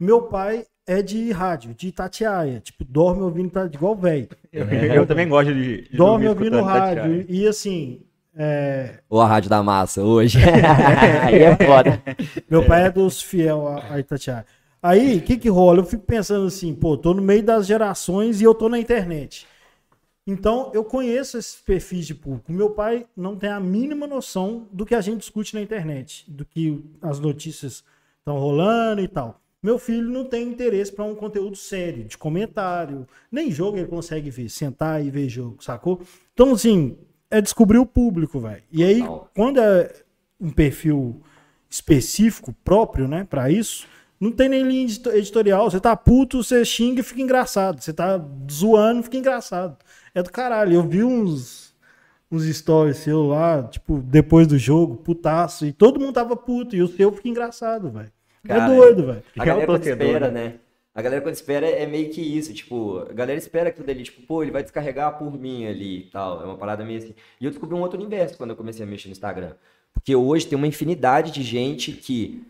[0.00, 2.60] Meu pai é de rádio, de Itatiaia.
[2.60, 4.28] Tipo, dorme ouvindo, tá igual velho.
[4.52, 5.88] Eu, eu também gosto de.
[5.88, 7.24] de Dorme dormir ouvindo rádio.
[7.28, 8.00] E, e assim,
[8.34, 10.38] é, Ou a Rádio da Massa hoje.
[11.22, 12.02] aí é foda.
[12.50, 14.46] Meu pai é dos fiel a, a Itatiaia.
[14.82, 15.78] Aí, o que que rola?
[15.78, 19.46] Eu fico pensando assim, pô, tô no meio das gerações e eu tô na internet.
[20.26, 22.52] Então, eu conheço esses perfis de público.
[22.52, 26.44] Meu pai não tem a mínima noção do que a gente discute na internet, do
[26.44, 27.84] que as notícias
[28.18, 29.40] estão rolando e tal.
[29.62, 33.06] Meu filho não tem interesse para um conteúdo sério, de comentário.
[33.30, 36.00] Nem jogo ele consegue ver, sentar e ver jogo, sacou?
[36.34, 36.96] Então, assim,
[37.30, 38.62] é descobrir o público, velho.
[38.72, 39.00] E aí,
[39.34, 39.92] quando é
[40.40, 41.22] um perfil
[41.70, 43.86] específico, próprio, né, para isso,
[44.18, 45.70] não tem nem linha edito- editorial.
[45.70, 47.80] Você tá puto, você xinga e fica engraçado.
[47.80, 48.20] Você tá
[48.50, 49.76] zoando, fica engraçado.
[50.14, 50.74] É do caralho.
[50.74, 51.74] Eu vi uns,
[52.30, 56.82] uns stories seu lá, tipo, depois do jogo, putaço, e todo mundo tava puto, e
[56.82, 58.12] o seu fica engraçado, velho.
[58.44, 59.22] É Cara, doido, velho.
[59.38, 60.48] A galera É quando espera, né?
[60.48, 60.54] né?
[60.94, 64.20] A galera quando espera é meio que isso, tipo, a galera espera aquilo dali, tipo,
[64.22, 66.42] pô, ele vai descarregar por mim ali e tal.
[66.42, 67.14] É uma parada meio assim.
[67.40, 69.54] E eu descobri um outro universo quando eu comecei a mexer no Instagram.
[69.94, 72.44] Porque hoje tem uma infinidade de gente que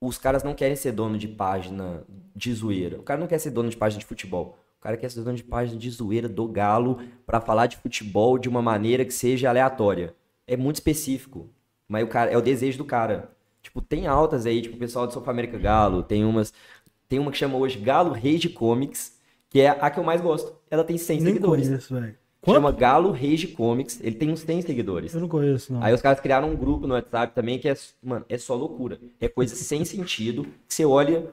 [0.00, 2.02] os caras não querem ser dono de página
[2.34, 2.98] de zoeira.
[2.98, 4.58] O cara não quer ser dono de página de futebol.
[4.78, 8.38] O cara quer ser dono de página de zoeira do galo pra falar de futebol
[8.38, 10.14] de uma maneira que seja aleatória.
[10.46, 11.48] É muito específico.
[11.88, 13.30] Mas o cara é o desejo do cara.
[13.74, 16.52] Tipo, tem altas aí, tipo, o pessoal do Sofa América Galo, tem umas.
[17.08, 19.18] Tem uma que chama hoje Galo de Comics,
[19.50, 20.54] que é a que eu mais gosto.
[20.70, 21.66] Ela tem 100 Nem seguidores.
[21.66, 22.14] conheço, velho.
[22.44, 22.78] Chama Quanto?
[22.78, 25.12] Galo de Comics, ele tem uns 100 seguidores.
[25.14, 25.82] Eu não conheço, não.
[25.82, 29.00] Aí os caras criaram um grupo no WhatsApp também que é, mano, é só loucura.
[29.20, 30.44] É coisa sem sentido.
[30.68, 31.32] que Você olha,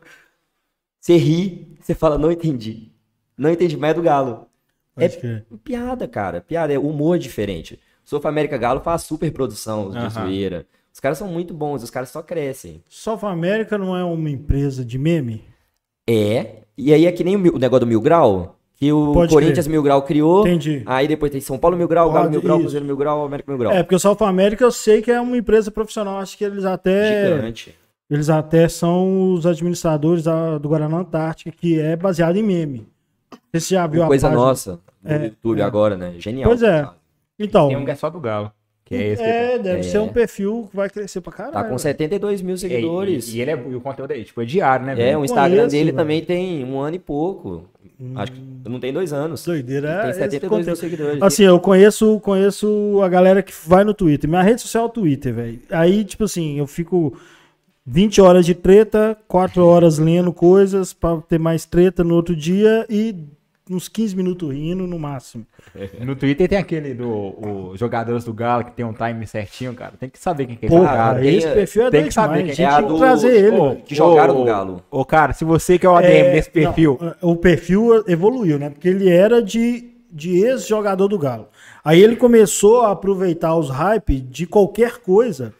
[0.99, 2.91] você ri, você fala, não entendi.
[3.37, 4.47] Não entendi, mas é do Galo.
[4.95, 5.45] Pode é crer.
[5.63, 6.41] Piada, cara.
[6.41, 7.79] Piada, é humor diferente.
[8.03, 10.09] Sofa América Galo faz super produção de Aham.
[10.09, 10.65] zoeira.
[10.93, 12.83] Os caras são muito bons, os caras só crescem.
[12.89, 15.43] South América não é uma empresa de meme?
[16.09, 16.57] É.
[16.77, 19.71] E aí é que nem o, negócio do Mil Grau, que o Pode Corinthians crer.
[19.71, 20.41] Mil Grau criou.
[20.41, 20.83] Entendi.
[20.85, 22.63] Aí depois tem São Paulo Mil Grau, Galo Pode, Mil Grau, isso.
[22.63, 23.71] Cruzeiro Mil Grau, América Mil Grau.
[23.73, 26.17] É, porque o South América eu sei que é uma empresa profissional.
[26.19, 27.35] Acho que eles até.
[27.35, 27.75] Gigante.
[28.09, 32.85] Eles até são os administradores da- do Guaraná Antártica, que é baseado em meme.
[33.53, 34.45] Você já viu a Coisa página?
[34.45, 35.63] nossa no É, YouTube é.
[35.63, 36.13] agora, né?
[36.17, 36.49] Genial.
[36.49, 36.85] Pois é.
[37.39, 38.51] Então, Tem um que é só do Galo.
[38.97, 39.83] Que é esse que É, ele deve É.
[39.83, 41.53] ser um perfil que vai crescer pra caralho.
[41.53, 41.79] Tá com velho.
[41.79, 42.69] 72 mil tem.
[42.69, 43.27] seguidores.
[43.33, 45.19] E, e ele é, e o conteúdo é, tipo, é diário, né, É, velho?
[45.19, 45.97] o Instagram conheço, dele velho.
[45.97, 47.63] também tem um ano e pouco.
[48.15, 49.43] Acho que não tem dois anos.
[49.45, 49.87] Doideira.
[49.89, 50.75] é tem esse 72 mil conteúdo.
[50.79, 51.21] seguidores.
[51.21, 54.29] Assim, eu conheço, conheço a galera que vai no Twitter.
[54.29, 55.59] Minha rede social é o Twitter, velho.
[55.69, 57.15] Aí, tipo assim, eu fico
[57.85, 62.85] 20 horas de treta, 4 horas lendo coisas pra ter mais treta no outro dia
[62.89, 63.15] e
[63.73, 65.45] uns 15 minutos rindo no máximo.
[66.05, 69.93] No Twitter tem aquele do o jogadores do Galo que tem um time certinho, cara.
[69.99, 72.53] Tem que saber quem que é Pô, esse cara, esse perfil é tem que saber
[72.53, 74.83] quem é a que do- trazer ele, que jogaram no Galo.
[74.91, 78.57] Ô, cara, se você que é o ADM É, desse perfil, não, o perfil evoluiu,
[78.59, 78.69] né?
[78.69, 81.47] Porque ele era de, de ex-jogador do Galo.
[81.83, 85.53] Aí ele começou a aproveitar os hype de qualquer coisa.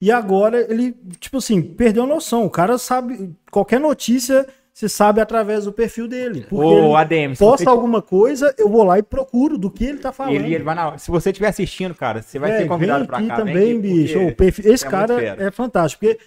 [0.00, 2.46] E agora ele, tipo assim, perdeu a noção.
[2.46, 3.32] O cara sabe.
[3.50, 6.46] Qualquer notícia você sabe através do perfil dele.
[6.48, 9.84] Porque ô, ADM, se posta você, alguma coisa, eu vou lá e procuro do que
[9.84, 10.34] ele tá falando.
[10.36, 13.26] ele, ele vai na, se você estiver assistindo, cara, você vai Véi, ser convidado aqui
[13.26, 13.36] cá.
[13.36, 14.34] também, vem aqui, bicho.
[14.36, 16.04] perfil- esse é cara é fantástico.
[16.06, 16.18] Porque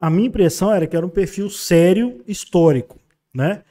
[0.00, 2.98] a minha impressão era que era um perfil sério, histórico,
[3.32, 3.62] né?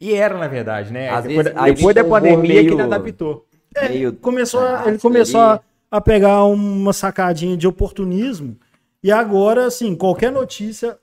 [0.00, 1.08] E era, na verdade, né?
[1.08, 3.46] Às depois vezes, depois da pandemia que meio- ele adaptou.
[3.88, 8.56] Meio começou a- Ah, ele começou a, a pegar uma sacadinha de oportunismo
[9.02, 10.98] e agora, assim, qualquer notícia,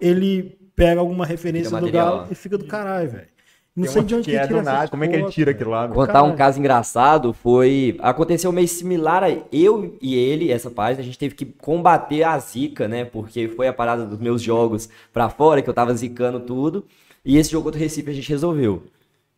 [0.00, 2.18] ele pega alguma referência do material.
[2.18, 3.32] Galo e fica do caralho, velho.
[3.74, 4.78] Não Tem sei de onde que que é tira do nada.
[4.78, 5.88] essas Como é que ele tira aquilo lá?
[5.88, 6.32] Contar Caralho.
[6.32, 7.96] um caso engraçado foi.
[8.00, 12.38] Aconteceu meio similar a eu e ele, essa página, a gente teve que combater a
[12.38, 13.06] zica, né?
[13.06, 16.84] Porque foi a parada dos meus jogos pra fora, que eu tava zicando tudo.
[17.24, 18.82] E esse jogo do Recife a gente resolveu.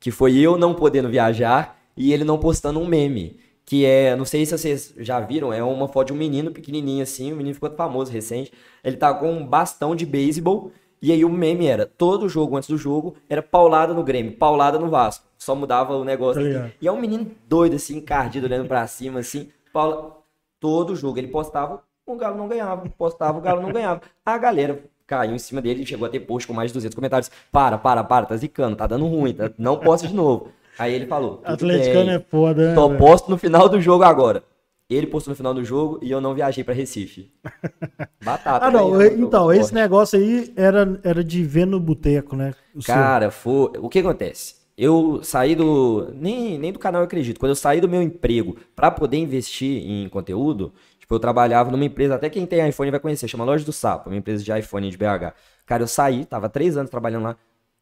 [0.01, 3.37] Que foi eu não podendo viajar e ele não postando um meme.
[3.65, 7.03] Que é, não sei se vocês já viram, é uma foto de um menino pequenininho
[7.05, 8.53] assim, o menino ficou famoso recente.
[8.83, 10.73] Ele tá com um bastão de beisebol
[11.05, 14.79] e aí o meme era, todo jogo antes do jogo, era paulada no Grêmio, paulada
[14.79, 15.27] no Vasco.
[15.37, 16.43] Só mudava o negócio.
[16.51, 16.71] Tá.
[16.81, 19.51] E é um menino doido, assim, encardido, olhando pra cima, assim.
[19.71, 20.17] Paula...
[20.59, 22.89] Todo jogo ele postava, o Galo não ganhava.
[22.97, 24.01] Postava, o Galo não ganhava.
[24.25, 26.95] A galera caiu em cima dele e chegou a ter post com mais de 200
[26.95, 27.31] comentários.
[27.53, 29.51] Para, para, para, tá zicando, tá dando ruim, tá?
[29.59, 30.53] não posta de novo.
[30.79, 32.75] Aí ele falou, Atleticano bem, é foda, né?
[32.75, 34.43] só posto no final do jogo agora.
[34.89, 37.33] Ele postou no final do jogo e eu não viajei pra Recife.
[38.23, 38.67] Batata.
[38.67, 38.95] Ah, não.
[39.01, 39.75] aí, Então, esse forte.
[39.75, 42.53] negócio aí era, era de ver no boteco, né?
[42.75, 42.83] O.
[42.83, 43.71] Cara, foi...
[43.79, 44.57] o que acontece?
[44.77, 46.13] Eu saí do.
[46.15, 47.39] Nem, nem do canal eu acredito.
[47.41, 51.85] Quando eu saí do meu emprego pra poder investir em conteúdo, tipo, eu trabalhava numa
[51.85, 54.91] empresa, até quem tem iPhone vai conhecer, chama Loja do Sapo, uma empresa de iPhone
[54.91, 55.33] de BH.
[55.65, 57.37] Cara, eu saí, tava três anos trabalhando lá.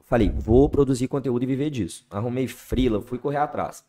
[0.04, 2.04] Falei, vou produzir conteúdo e viver disso.
[2.10, 3.82] Arrumei frila, fui correr atrás.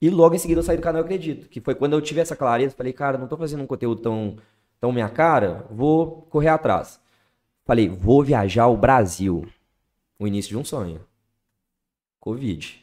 [0.00, 2.20] E logo em seguida eu saí do canal Eu Acredito, que foi quando eu tive
[2.20, 4.36] essa clareza, falei, cara, não tô fazendo um conteúdo tão,
[4.80, 7.00] tão minha cara, vou correr atrás.
[7.64, 9.46] Falei, vou viajar o Brasil.
[10.18, 11.00] O início de um sonho.
[12.20, 12.82] Covid.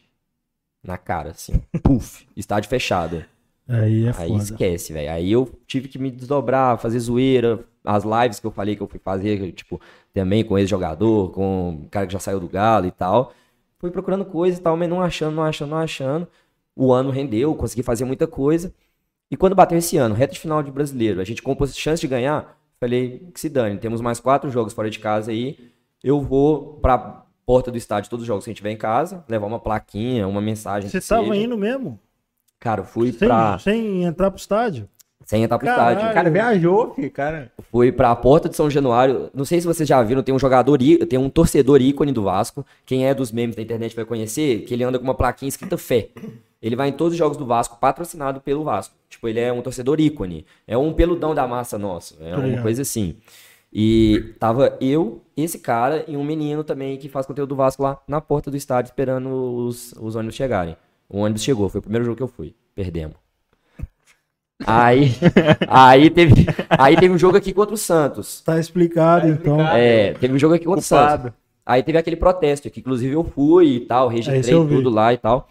[0.84, 1.54] Na cara, assim.
[1.82, 3.24] Puf, estádio fechado.
[3.68, 4.44] Aí é Aí foda.
[4.44, 5.12] esquece, velho.
[5.12, 7.64] Aí eu tive que me desdobrar, fazer zoeira.
[7.84, 9.80] As lives que eu falei que eu fui fazer, tipo,
[10.14, 13.34] também com ex-jogador, com o cara que já saiu do Galo e tal.
[13.80, 16.28] Fui procurando coisa e tal, mas não achando, não achando, não achando.
[16.76, 18.74] O ano rendeu, consegui fazer muita coisa.
[19.30, 22.08] E quando bateu esse ano, reta de final de brasileiro, a gente compôs chance de
[22.08, 22.58] ganhar.
[22.80, 25.72] Falei, que se dane, temos mais quatro jogos fora de casa aí.
[26.04, 29.24] Eu vou pra porta do estádio, todos os jogos que a gente tiver em casa,
[29.28, 30.90] levar uma plaquinha, uma mensagem.
[30.90, 31.36] Você que tava seja.
[31.38, 32.00] indo mesmo?
[32.60, 33.60] Cara, eu fui Sem, pra.
[33.60, 34.90] sem entrar pro estádio?
[35.26, 35.96] Sem entrar pro Caralho.
[35.98, 36.12] estádio.
[36.12, 37.52] O cara viajou, filho, cara.
[37.72, 39.30] Fui pra porta de São Januário.
[39.34, 40.78] Não sei se vocês já viram, tem um jogador,
[41.10, 42.66] tem um torcedor ícone do Vasco.
[42.86, 45.78] Quem é dos memes da internet vai conhecer, que ele anda com uma plaquinha escrita
[45.78, 46.10] fé.
[46.62, 48.96] Ele vai em todos os jogos do Vasco, patrocinado pelo Vasco.
[49.10, 50.46] Tipo, ele é um torcedor ícone.
[50.66, 52.18] É um peludão da massa nosso.
[52.22, 53.18] É uma coisa assim.
[53.72, 58.00] E tava eu, esse cara e um menino também que faz conteúdo do Vasco lá
[58.08, 60.78] na porta do estádio esperando os, os ônibus chegarem.
[61.10, 62.56] O ônibus chegou, foi o primeiro jogo que eu fui.
[62.76, 63.23] Perdemos.
[64.66, 65.12] Aí,
[65.68, 68.42] aí, teve, aí teve um jogo aqui contra o Santos.
[68.42, 69.60] Tá explicado, então.
[69.62, 71.32] É, teve um jogo aqui contra o Santos.
[71.66, 75.50] Aí teve aquele protesto, que inclusive eu fui e tal, registrei tudo lá e tal.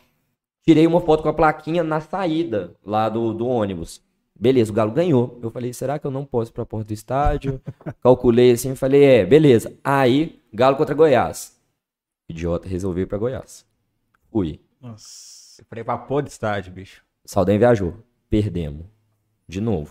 [0.65, 4.01] Tirei uma foto com a plaquinha na saída lá do, do ônibus.
[4.39, 5.39] Beleza, o Galo ganhou.
[5.43, 7.61] Eu falei, será que eu não posso ir pra porta do estádio?
[8.03, 9.73] Calculei assim, falei, é, beleza.
[9.83, 11.59] Aí, Galo contra Goiás.
[12.29, 13.67] Idiota, resolvi ir pra Goiás.
[14.31, 14.61] Fui.
[14.81, 15.61] Nossa.
[15.61, 17.03] Eu falei pra pôr do estádio, bicho.
[17.25, 17.95] Saldanha viajou.
[18.33, 18.87] Perdemos.
[19.47, 19.91] De novo.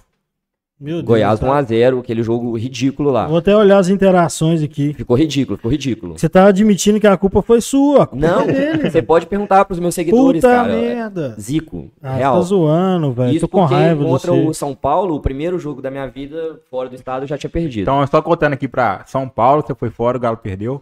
[0.79, 1.05] Meu Deus.
[1.05, 1.45] Goiás tá?
[1.45, 3.27] 1x0, aquele jogo ridículo lá.
[3.27, 4.95] Vou até olhar as interações aqui.
[4.95, 6.17] Ficou ridículo, ficou ridículo.
[6.17, 8.01] Você tá admitindo que a culpa foi sua.
[8.01, 8.89] A culpa Não, foi dele.
[8.89, 10.73] você pode perguntar pros meus seguidores, Puta cara.
[10.75, 11.35] merda.
[11.39, 12.33] Zico, Ah, real.
[12.37, 13.31] tá zoando, velho.
[13.31, 16.59] Isso Tô com porque raiva contra o São Paulo, o primeiro jogo da minha vida
[16.71, 17.83] fora do estado, eu já tinha perdido.
[17.83, 20.81] Então, só contando aqui pra São Paulo, você foi fora, o Galo perdeu.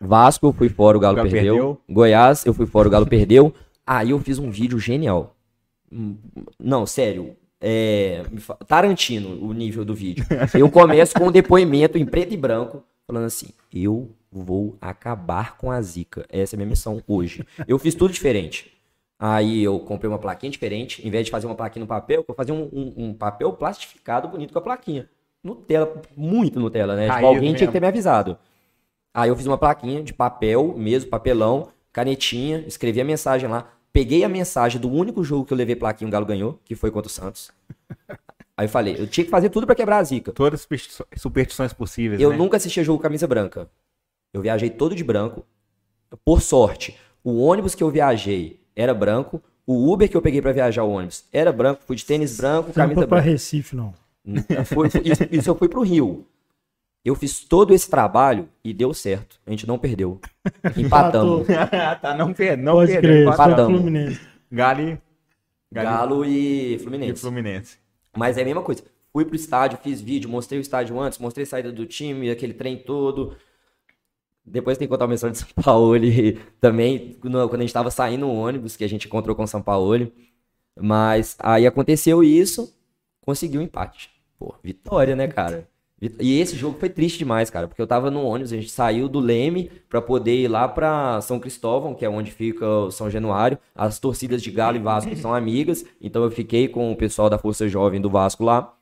[0.00, 1.54] Vasco, eu fui fora, o Galo, O Galo perdeu.
[1.54, 1.80] perdeu.
[1.90, 3.52] Goiás, eu fui fora, o Galo perdeu.
[3.84, 5.33] Aí eu fiz um vídeo genial.
[6.58, 7.36] Não, sério.
[7.60, 8.22] é,
[8.66, 10.24] Tarantino, o nível do vídeo.
[10.54, 15.70] Eu começo com um depoimento em preto e branco, falando assim: eu vou acabar com
[15.70, 16.26] a zica.
[16.28, 17.44] Essa é a minha missão hoje.
[17.68, 18.72] Eu fiz tudo diferente.
[19.18, 21.06] Aí eu comprei uma plaquinha diferente.
[21.06, 24.26] Em vez de fazer uma plaquinha no papel, eu fazia um, um- um papel plastificado
[24.28, 25.08] bonito com a plaquinha.
[25.42, 27.02] Nutella, muito Nutella, né?
[27.16, 27.66] Tipo, alguém tinha mesmo.
[27.68, 28.36] que ter me avisado.
[29.14, 33.70] Aí eu fiz uma plaquinha de papel, mesmo papelão, canetinha, escrevi a mensagem lá.
[33.94, 36.90] Peguei a mensagem do único jogo que eu levei plaquinha, o Galo ganhou, que foi
[36.90, 37.52] contra o Santos.
[38.56, 40.32] Aí eu falei, eu tinha que fazer tudo pra quebrar a zica.
[40.32, 40.66] Todas
[41.12, 42.36] as superstições possíveis, Eu né?
[42.36, 43.70] nunca assistia jogo camisa branca.
[44.32, 45.46] Eu viajei todo de branco.
[46.24, 49.40] Por sorte, o ônibus que eu viajei era branco.
[49.64, 51.82] O Uber que eu peguei pra viajar o ônibus era branco.
[51.86, 53.30] Fui de tênis branco, Você não camisa foi pra branca.
[53.30, 53.94] Recife, não.
[54.66, 56.26] Foi- foi- isso, isso eu fui pro Rio.
[57.04, 59.38] Eu fiz todo esse trabalho e deu certo.
[59.46, 60.20] A gente não perdeu.
[60.76, 61.46] Empatamos.
[62.00, 63.32] tá, não, per não Pode perdeu.
[63.32, 63.78] empatamos.
[63.78, 64.20] Fluminense.
[64.50, 64.98] Galo e-
[65.70, 67.20] Galo e e Fluminense.
[67.20, 67.78] Fluminense.
[68.16, 68.82] Mas é a mesma coisa.
[69.12, 72.54] Fui pro estádio, fiz vídeo, mostrei o estádio antes, mostrei a saída do time, aquele
[72.54, 73.36] trem todo.
[74.44, 77.90] Depois tem que contar uma história de São Paulo e também, quando a gente tava
[77.90, 80.10] saindo no ônibus, que a gente encontrou com o São Paulo.
[80.80, 82.74] Mas aí aconteceu isso,
[83.20, 84.10] conseguiu um empate.
[84.38, 85.68] Pô, vitória, né, cara?
[86.20, 89.08] E esse jogo foi triste demais, cara, porque eu tava no ônibus, a gente saiu
[89.08, 93.08] do Leme pra poder ir lá pra São Cristóvão, que é onde fica o São
[93.08, 93.58] Januário.
[93.74, 97.38] As torcidas de Galo e Vasco são amigas, então eu fiquei com o pessoal da
[97.38, 98.74] Força Jovem do Vasco lá.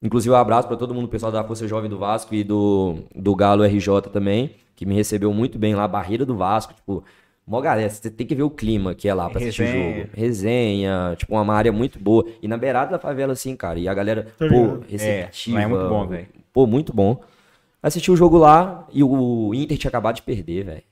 [0.00, 3.00] Inclusive, um abraço pra todo mundo, o pessoal da Força Jovem do Vasco e do,
[3.14, 7.04] do Galo RJ também, que me recebeu muito bem lá, Barreira do Vasco, tipo,
[7.46, 9.96] mó galera, você tem que ver o clima que é lá pra assistir o Resenha.
[9.98, 10.10] jogo.
[10.14, 12.24] Resenha, tipo, uma área muito boa.
[12.40, 14.84] E na beirada da favela, assim, cara, e a galera, Tô pô, ligado.
[14.88, 15.60] receptiva.
[15.60, 16.41] É, é muito bom, velho.
[16.52, 17.20] Pô, muito bom.
[17.82, 20.82] Assisti o jogo lá e o Inter tinha acabado de perder, velho.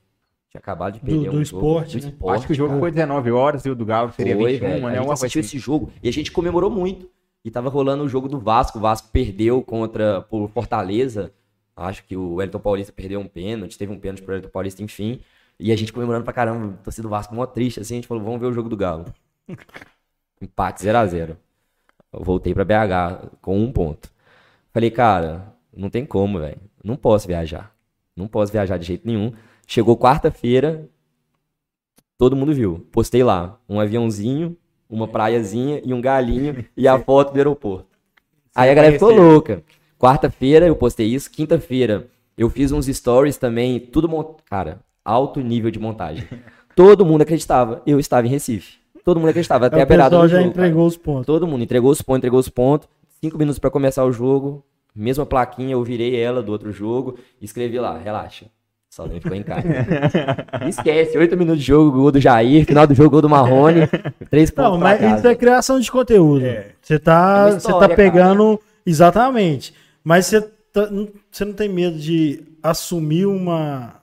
[0.50, 2.06] Tinha acabado de perder do um esporte, jogo.
[2.06, 2.12] né?
[2.18, 2.80] Do Acho que o jogo cara.
[2.80, 4.82] foi 19 horas e o do Galo seria Foi, 21, velho.
[4.88, 4.98] né?
[4.98, 5.48] A gente assistiu assim.
[5.48, 7.08] esse jogo e a gente comemorou muito.
[7.44, 8.78] E tava rolando o jogo do Vasco.
[8.78, 11.32] O Vasco perdeu contra por Fortaleza.
[11.76, 13.78] Acho que o Wellington Paulista perdeu um pênalti.
[13.78, 15.20] Teve um pênalti pro Wellington Paulista, enfim.
[15.58, 16.76] E a gente comemorando pra caramba.
[16.82, 17.94] Torcida do Vasco mó triste, assim.
[17.94, 19.06] A gente falou, vamos ver o jogo do Galo.
[20.42, 21.36] Empate 0x0.
[22.12, 24.10] Eu voltei pra BH com um ponto.
[24.72, 26.60] Falei, cara, não tem como, velho.
[26.82, 27.72] Não posso viajar.
[28.16, 29.32] Não posso viajar de jeito nenhum.
[29.66, 30.88] Chegou quarta-feira,
[32.18, 32.86] todo mundo viu.
[32.92, 34.56] Postei lá um aviãozinho,
[34.88, 37.86] uma praiazinha e um galinho e a foto do aeroporto.
[38.54, 39.62] Aí a galera ficou louca.
[39.98, 44.36] Quarta-feira eu postei isso, quinta-feira eu fiz uns stories também, tudo mont...
[44.48, 46.26] cara, alto nível de montagem.
[46.74, 48.78] Todo mundo acreditava, eu estava em Recife.
[49.04, 50.54] Todo mundo acreditava, até Aí a beirada do já jogo.
[50.54, 50.66] cara.
[50.66, 51.26] entregou os pontos.
[51.26, 52.88] Todo mundo entregou os pontos, entregou os pontos.
[53.22, 54.64] Cinco minutos pra começar o jogo.
[54.94, 58.46] Mesma plaquinha, eu virei ela do outro jogo e escrevi lá, relaxa.
[58.88, 59.62] Só nem ficou em casa.
[60.68, 63.82] Esquece, oito minutos de jogo, gol do Jair, final do jogo, gol do Marrone.
[64.28, 65.16] Três pontos Não, pra mas casa.
[65.18, 66.40] isso é criação de conteúdo.
[66.82, 68.60] Você É tá, história, tá pegando.
[68.84, 69.72] Exatamente.
[70.02, 70.40] Mas você,
[70.72, 73.94] tá- não- você não tem medo de assumir uma,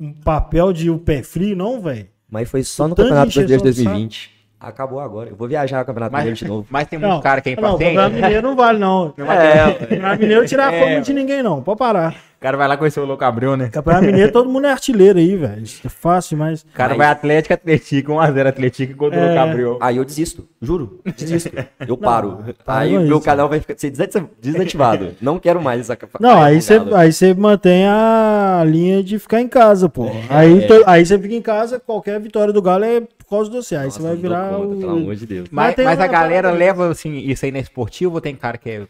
[0.00, 2.08] um papel de o pé frio, não, velho?
[2.28, 4.30] Mas foi só no Tanto de Campeonato Brasileiro de encheção de 2020.
[4.62, 5.30] Acabou agora.
[5.30, 6.66] Eu vou viajar no Campeonato Brasileiro de novo.
[6.70, 7.94] mas tem muito cara que é não, o impaciente.
[7.96, 9.14] Campeonato Mineiro não vale, não.
[9.18, 11.62] É, Campeonato Mineiro tirar É, fogo de ninguém, não.
[11.62, 12.14] Pode parar.
[12.14, 13.68] O cara vai lá conhecer o Louco Abreu, né?
[13.68, 15.62] Campeonato Mineiro, todo mundo é artilheiro aí, velho.
[15.84, 16.62] É fácil, mas.
[16.62, 19.26] O cara Mas- vai Atlético, Atlético, 1x0 Atlético contra o É.
[19.26, 19.78] Louco Abreu.
[19.80, 21.50] Aí eu desisto, juro, desisto.
[21.86, 22.44] Eu paro.
[22.66, 25.10] aí o meu canal vai ficar- ser desati- desativado.
[25.22, 29.46] Não quero mais essa Não, aí você, aí você mantém a linha de ficar em
[29.48, 30.10] casa, pô.
[30.28, 33.02] Aí, to- aí você fica em casa, qualquer vitória do Galo é
[33.36, 33.76] causa do você.
[33.76, 34.78] Aí Nossa, você vai virar conta, o.
[34.78, 35.48] Pelo amor de Deus.
[35.50, 38.58] Mas, Mas tem mas a galera leva assim, isso aí na esportiva ou tem cara
[38.58, 38.86] que é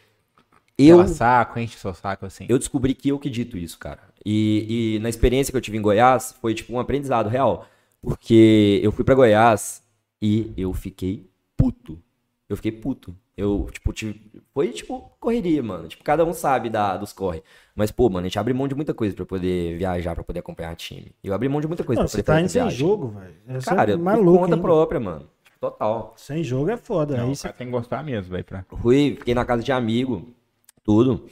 [0.78, 2.46] Eu, pela saco, enche seu saco assim?
[2.48, 4.00] eu descobri que eu que dito isso, cara.
[4.24, 7.66] E, e na experiência que eu tive em Goiás, foi tipo um aprendizado real.
[8.00, 9.82] Porque eu fui pra Goiás
[10.20, 12.00] e eu fiquei puto.
[12.52, 13.16] Eu fiquei puto.
[13.34, 14.30] Eu, tipo, tive...
[14.52, 15.88] foi tipo correria, mano.
[15.88, 17.42] Tipo, cada um sabe da, dos corre.
[17.74, 20.40] Mas, pô, mano, a gente abre mão de muita coisa pra poder viajar, pra poder
[20.40, 21.14] acompanhar time.
[21.24, 23.08] Eu abri mão de muita coisa Não, pra você poder tá fazer indo sem jogo,
[23.08, 23.62] velho.
[23.64, 24.38] Cara, é eu por maluco.
[24.38, 24.62] conta hein?
[24.62, 25.28] própria, mano.
[25.58, 26.12] Total.
[26.16, 27.16] Sem jogo é foda.
[27.16, 28.44] Não, aí você cara tem que gostar mesmo, velho.
[28.44, 28.64] Pra...
[28.82, 30.34] Fui, fiquei na casa de amigo,
[30.84, 31.24] tudo.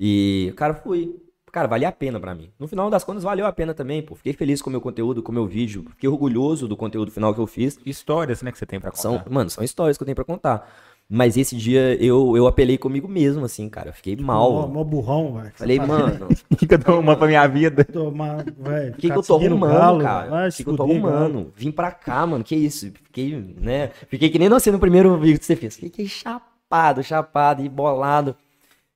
[0.00, 1.20] E, cara, fui.
[1.52, 2.48] Cara, valia a pena pra mim.
[2.58, 4.14] No final das contas, valeu a pena também, pô.
[4.14, 5.84] Fiquei feliz com o meu conteúdo, com o meu vídeo.
[5.90, 7.78] Fiquei orgulhoso do conteúdo final que eu fiz.
[7.84, 9.02] Histórias, né, que você tem pra contar.
[9.02, 10.66] São, mano, são histórias que eu tenho pra contar.
[11.10, 13.90] Mas esse dia eu, eu apelei comigo mesmo, assim, cara.
[13.90, 14.66] Eu fiquei Mó, mal.
[14.66, 15.52] mó burrão, velho.
[15.54, 17.86] Falei, mano, O que que eu dou uma pra minha vida?
[17.86, 20.48] O que, que eu tô arrumando, galo, cara?
[20.48, 21.52] O que, que eu tô arrumando?
[21.54, 22.42] Vim pra cá, mano.
[22.42, 22.90] Que isso?
[23.04, 23.90] Fiquei, né?
[24.08, 25.76] Fiquei que nem você no primeiro vídeo que você fez.
[25.76, 28.34] Fiquei chapado, chapado e bolado.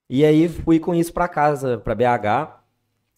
[0.09, 2.27] E aí fui com isso pra casa, pra BH.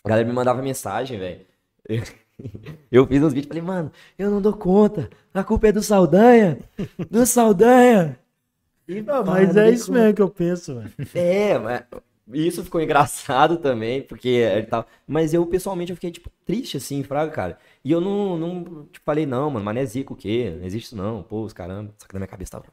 [0.04, 1.46] A galera me mandava mensagem, velho.
[2.90, 5.10] Eu fiz uns vídeos, falei, mano, eu não dou conta.
[5.34, 6.60] A culpa é do Saldanha.
[7.10, 8.16] Do Saldanha.
[9.04, 10.92] Não, mas é isso mesmo que eu penso, velho.
[11.14, 11.82] É, mas
[12.32, 14.86] isso ficou engraçado também, porque ele tava.
[15.06, 17.58] Mas eu, pessoalmente, eu fiquei, tipo, triste, assim, fraga, cara.
[17.84, 20.54] E eu não, não tipo, falei, não, mano, mas não é zica o quê?
[20.56, 21.22] Não existe isso, não.
[21.22, 21.94] Pô, os caramba.
[21.98, 22.66] Só que na minha cabeça tava.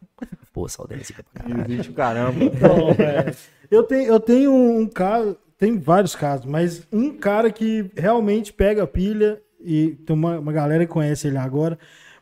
[0.54, 1.72] Pô, saudade é zica pra caralho.
[1.72, 2.40] Existe o caramba.
[2.62, 3.36] Não, velho.
[3.70, 8.84] Eu tenho, eu tenho um caso, tem vários casos, mas um cara que realmente pega
[8.84, 11.78] a pilha e tem uma, uma galera que conhece ele agora,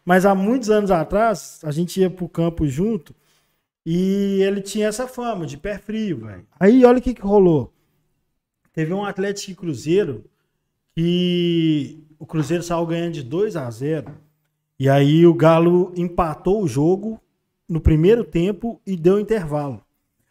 [0.06, 3.14] mas há muitos anos atrás a gente ia pro campo junto
[3.86, 6.48] e ele tinha essa fama de pé frio, velho.
[6.60, 7.74] Aí olha o que, que rolou.
[8.72, 10.26] Teve um Atlético e Cruzeiro
[10.96, 14.16] que o Cruzeiro saiu ganhando de 2 a 0
[14.80, 17.20] e aí o Galo empatou o jogo
[17.70, 19.82] no primeiro tempo e deu intervalo.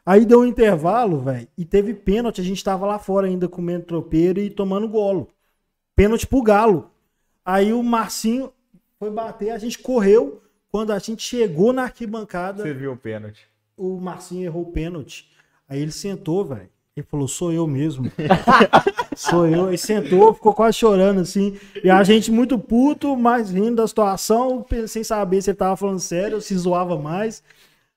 [0.05, 2.41] Aí deu um intervalo, velho, e teve pênalti.
[2.41, 5.29] A gente tava lá fora ainda comendo tropeiro e tomando golo.
[5.95, 6.91] Pênalti pro Galo.
[7.45, 8.53] Aí o Marcinho
[8.99, 10.43] foi bater, a gente correu.
[10.73, 13.47] Quando a gente chegou na arquibancada, Você viu o pênalti.
[13.77, 15.29] o Marcinho errou o pênalti.
[15.69, 16.71] Aí ele sentou, velho.
[16.97, 18.11] Ele falou, sou eu mesmo.
[19.15, 19.69] sou eu.
[19.69, 21.59] Aí sentou, ficou quase chorando, assim.
[21.85, 26.01] E a gente muito puto, mas rindo da situação, sem saber se ele tava falando
[26.01, 27.43] sério, se zoava mais.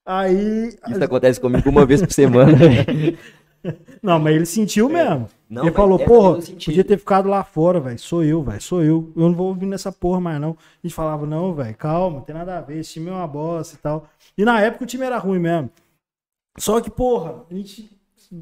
[0.05, 0.77] Aí.
[0.89, 3.17] Isso acontece comigo uma vez por semana, velho.
[4.01, 5.27] Não, mas ele sentiu mesmo.
[5.49, 7.99] Não, ele falou, é porra, podia ter ficado lá fora, velho.
[7.99, 8.61] Sou eu, velho.
[8.61, 9.11] Sou eu.
[9.15, 10.51] Eu não vou ouvir nessa porra mais, não.
[10.51, 12.79] A gente falava, não, velho, calma, não tem nada a ver.
[12.79, 14.07] Esse time é uma bosta e tal.
[14.37, 15.69] E na época o time era ruim mesmo.
[16.57, 17.93] Só que, porra, a gente.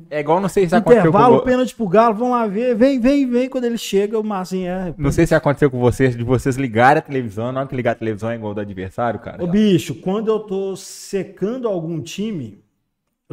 [0.09, 2.73] É igual, não sei se aconteceu com Intervalo, vo- pênalti pro Galo, vamos lá ver.
[2.73, 3.49] Vem, vem, vem.
[3.49, 4.93] Quando ele chega, o Marcinho é.
[4.97, 7.91] Não sei se aconteceu com vocês, de vocês ligarem a televisão, na hora que ligar
[7.91, 9.43] a televisão é igual do adversário, cara.
[9.43, 12.62] Ô, bicho, quando eu tô secando algum time,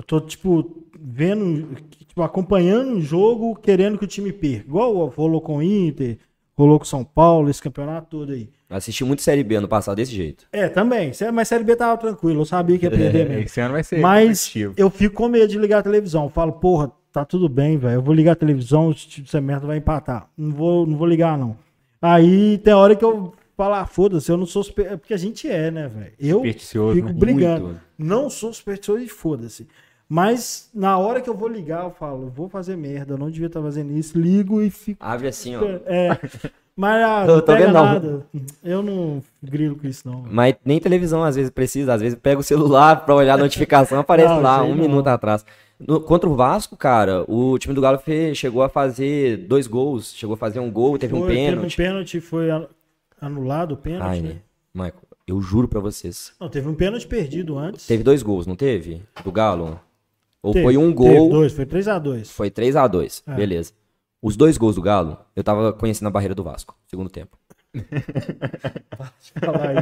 [0.01, 4.67] eu tô, tipo, vendo, tipo, acompanhando um jogo, querendo que o time perca.
[4.67, 6.17] Igual rolou com o Inter,
[6.57, 8.49] rolou com o São Paulo, esse campeonato todo aí.
[8.71, 10.47] Assisti muito Série B ano passado desse jeito.
[10.53, 11.13] É, também.
[11.35, 13.45] Mas Série B tava tranquilo, eu sabia que ia perder mesmo.
[13.45, 16.25] Esse ano vai ser Mas eu fico com medo de ligar a televisão.
[16.25, 17.97] Eu falo, porra, tá tudo bem, velho.
[17.97, 20.31] Eu vou ligar a televisão, o time dessa merda vai empatar.
[20.35, 21.59] Não vou, não vou ligar, não.
[22.01, 24.93] Aí tem hora que eu falo, ah, foda-se, eu não sou super...
[24.93, 26.13] É porque a gente é, né, velho?
[26.19, 26.43] Eu
[26.95, 27.67] fico brigando.
[27.67, 27.81] Muito.
[27.99, 29.69] Não sou supersticioso e foda-se.
[30.13, 33.47] Mas na hora que eu vou ligar, eu falo, vou fazer merda, eu não devia
[33.47, 34.19] estar fazendo isso.
[34.19, 34.99] Ligo e fico.
[34.99, 35.63] Abre assim, ó.
[35.87, 36.19] É.
[36.77, 37.85] Mas ah, não tô pega vendo, não.
[37.85, 38.27] nada.
[38.65, 40.25] Eu não grilo com isso, não.
[40.29, 41.95] Mas nem televisão às vezes precisa.
[41.95, 44.77] Às vezes pega o celular pra olhar a notificação, aparece Não, lá um não.
[44.77, 45.47] minuto atrás.
[45.79, 50.13] No- contra o Vasco, cara, o time do Galo fe- chegou a fazer dois gols.
[50.13, 51.77] Chegou a fazer um gol, teve um Foi- pênalti.
[51.77, 52.67] Teve um pênalti, foi an-
[53.21, 54.11] anulado o pênalti.
[54.11, 54.37] Ai, né?
[54.75, 56.33] Michael, eu juro pra vocês.
[56.41, 57.87] Não, teve um pênalti perdido antes.
[57.87, 59.03] Teve dois gols, não teve?
[59.25, 59.79] Do Galo?
[60.43, 62.25] Ou Teve, foi um Teve gol, dois, foi 3x2.
[62.27, 63.35] foi 3 a 2 É.
[63.35, 63.73] beleza.
[64.23, 67.39] Os dois gols do Galo, eu tava conhecendo a barreira do Vasco, segundo tempo.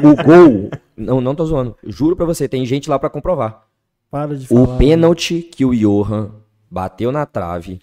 [0.05, 3.67] O gol, não, não tô zoando, juro pra você, tem gente lá pra comprovar.
[4.11, 4.61] Para de falar.
[4.61, 6.31] O pênalti que o Johan
[6.71, 7.81] bateu na trave,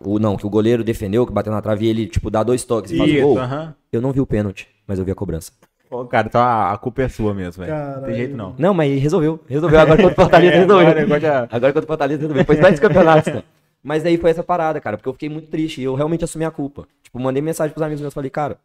[0.00, 2.64] o não, que o goleiro defendeu, que bateu na trave e ele, tipo, dá dois
[2.64, 3.38] toques e faz o gol.
[3.38, 3.74] aham.
[3.92, 5.52] Eu não vi o pênalti, mas eu vi a cobrança.
[5.88, 8.04] Pô, cara, então a, a culpa é sua mesmo, velho.
[8.04, 8.54] Tem jeito não.
[8.58, 9.40] Não, mas resolveu.
[9.48, 9.78] Resolveu.
[9.80, 10.86] Agora contra o Fortaleza É, resolveu.
[10.86, 12.42] agora- agora já- Agora contra o Fortaleza resolveu.
[12.42, 13.30] Depois vai esse campeonato.
[13.30, 13.44] cara.
[13.82, 16.44] Mas aí foi essa parada, cara, porque eu fiquei muito triste e eu realmente assumi
[16.44, 16.86] a culpa.
[17.02, 18.58] Tipo, mandei mensagem pros amigos meus, falei, cara,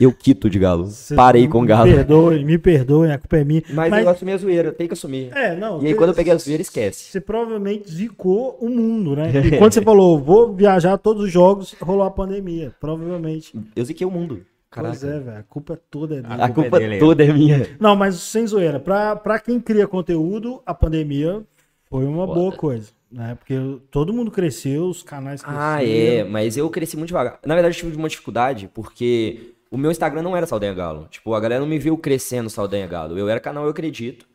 [0.00, 0.86] eu quito de galo.
[0.86, 1.86] Cê- Parei com o galo.
[1.86, 3.62] Me perdoe, me perdoe, a culpa é minha.
[3.70, 5.30] Mas, eu assumi a zoeira, tem que assumir.
[5.36, 5.80] É, não.
[5.80, 7.12] E aí você- quando eu peguei a zoeira, esquece.
[7.12, 9.30] Você provavelmente zicou o mundo, né?
[9.54, 12.72] E quando você falou, vou viajar todos os jogos, rolou a pandemia.
[12.80, 13.56] Provavelmente.
[13.76, 14.40] Eu ziquei o mundo.
[14.74, 14.98] Caraca.
[14.98, 15.38] Pois é, velho.
[15.38, 16.34] A culpa toda é dele.
[16.34, 16.98] A culpa é culpa dele.
[16.98, 17.68] toda é minha.
[17.78, 18.80] Não, mas sem zoeira.
[18.80, 21.44] Pra, pra quem cria conteúdo, a pandemia
[21.88, 22.40] foi uma Foda.
[22.40, 22.90] boa coisa.
[23.08, 23.36] Né?
[23.36, 23.54] Porque
[23.88, 25.64] todo mundo cresceu, os canais cresceram.
[25.64, 27.38] Ah, é, mas eu cresci muito devagar.
[27.46, 31.06] Na verdade, eu tive uma dificuldade, porque o meu Instagram não era Saldanha Galo.
[31.08, 33.16] Tipo, a galera não me viu crescendo Saldanha Galo.
[33.16, 34.26] Eu era canal Eu Acredito.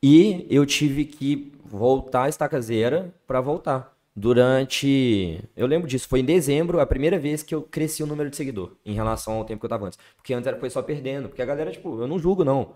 [0.00, 3.92] E eu tive que voltar a estacazeira pra voltar.
[4.14, 5.42] Durante.
[5.56, 8.36] Eu lembro disso, foi em dezembro a primeira vez que eu cresci o número de
[8.36, 9.98] seguidor em relação ao tempo que eu tava antes.
[10.16, 11.28] Porque antes era, foi só perdendo.
[11.28, 12.74] Porque a galera, tipo, eu não julgo, não.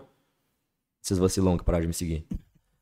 [1.03, 2.25] Esses vacilão que pararam de me seguir.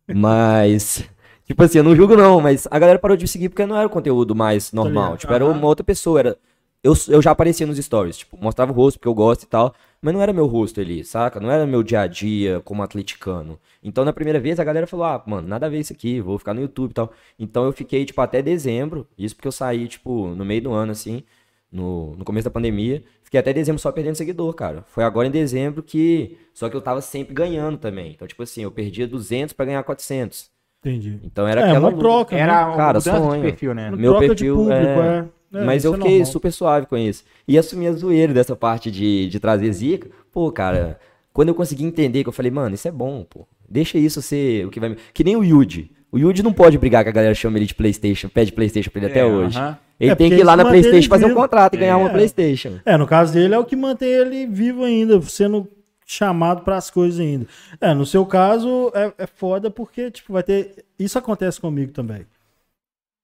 [0.08, 1.08] Mas.
[1.46, 3.78] Tipo assim, eu não julgo não, mas a galera parou de me seguir porque não
[3.78, 5.16] era o conteúdo mais normal.
[5.16, 6.20] Tipo, era uma outra pessoa.
[6.20, 6.38] Era...
[6.84, 9.72] Eu, eu já aparecia nos stories, tipo, mostrava o rosto porque eu gosto e tal.
[10.06, 11.40] Mas não era meu rosto ali, saca?
[11.40, 13.60] Não era meu dia a dia como atleticano.
[13.84, 16.38] Então, na primeira vez, a galera falou: ah, mano, nada a ver isso aqui, vou
[16.38, 17.12] ficar no YouTube e tal.
[17.40, 19.08] Então, eu fiquei, tipo, até dezembro.
[19.18, 21.24] Isso porque eu saí, tipo, no meio do ano, assim,
[21.72, 23.04] no, no começo da pandemia.
[23.24, 24.84] Fiquei até dezembro só perdendo seguidor, cara.
[24.90, 26.38] Foi agora em dezembro que.
[26.54, 28.12] Só que eu tava sempre ganhando também.
[28.12, 30.52] Então, tipo assim, eu perdia 200 pra ganhar 400.
[30.82, 31.20] Entendi.
[31.24, 32.36] Então, era é, aquela uma troca.
[32.36, 32.44] né?
[32.44, 33.42] Era uma Cara, mudança sonho.
[33.42, 33.90] de perfil, né?
[33.90, 35.18] Meu troca perfil, de público, é.
[35.18, 35.26] é.
[35.56, 36.32] É, Mas eu é fiquei normal.
[36.32, 37.24] super suave com isso.
[37.48, 40.10] E assumi a zoeira dessa parte de, de trazer zica.
[40.32, 41.00] Pô, cara,
[41.34, 43.48] quando eu consegui entender, que eu falei, mano, isso é bom, pô.
[43.68, 44.96] Deixa isso ser o que vai.
[45.14, 45.92] Que nem o Yuji.
[46.12, 49.02] O Yuji não pode brigar que a galera chama ele de PlayStation, pede PlayStation pra
[49.02, 49.58] ele até É, hoje.
[49.58, 49.78] aham.
[50.00, 51.96] Ele É, tem que ir lá na PlayStation fazer um contrato e ganhar É.
[51.96, 52.80] uma PlayStation.
[52.86, 55.68] É, no caso dele é o que mantém ele vivo ainda, sendo
[56.06, 57.48] chamado para as coisas ainda.
[57.82, 60.86] É, no seu caso é, é foda porque, tipo, vai ter.
[61.00, 62.26] Isso acontece comigo também.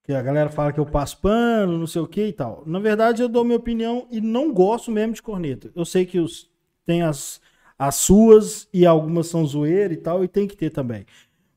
[0.03, 2.63] Que a galera fala que eu passo pano, não sei o que e tal.
[2.65, 5.69] Na verdade, eu dou minha opinião e não gosto mesmo de corneta.
[5.75, 6.49] Eu sei que os,
[6.85, 7.39] tem as,
[7.77, 11.05] as suas e algumas são zoeira e tal, e tem que ter também.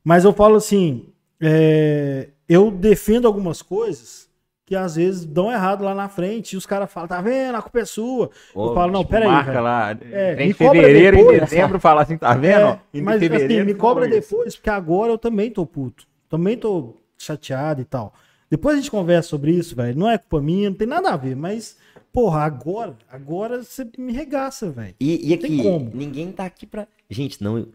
[0.04, 1.06] Mas eu falo assim,
[1.40, 4.28] é, eu defendo algumas coisas
[4.66, 7.54] que às vezes dão errado lá na frente e os caras falam, tá vendo?
[7.56, 8.30] A culpa é sua.
[8.54, 9.28] Ô, eu falo, não, Tipo, peraí.
[9.28, 9.64] marca velho.
[9.64, 9.90] lá.
[10.10, 11.36] É, em fevereiro, depois.
[11.36, 12.78] em dezembro, fala assim, tá vendo?
[12.94, 16.06] É, mas assim, me cobra depois, porque agora eu também tô puto.
[16.28, 18.12] Também tô chateado e tal.
[18.54, 19.98] Depois a gente conversa sobre isso, velho.
[19.98, 21.76] Não é culpa minha, não tem nada a ver, mas,
[22.12, 24.94] porra, agora, agora você me regaça, velho.
[25.00, 26.86] E, e Tem aqui, ninguém tá aqui pra.
[27.10, 27.66] Gente, não.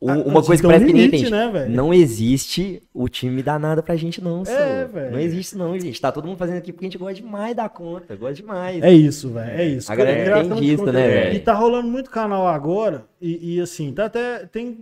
[0.00, 1.30] o- Ah, uma coisa que tem parece que limite, entende.
[1.30, 1.70] né, velho?
[1.76, 4.42] não existe o time dar nada pra gente, não.
[4.44, 5.12] É, velho.
[5.12, 6.00] Não existe, não, gente.
[6.00, 8.16] Tá todo mundo fazendo aqui porque a gente gosta demais da conta.
[8.16, 8.82] Gosta demais.
[8.82, 9.50] É isso, velho.
[9.60, 9.92] É isso.
[9.92, 11.36] A galera Criação entende de isso, né, velho?
[11.36, 14.44] E tá rolando muito canal agora, e, e assim, tá até.
[14.46, 14.78] Tem,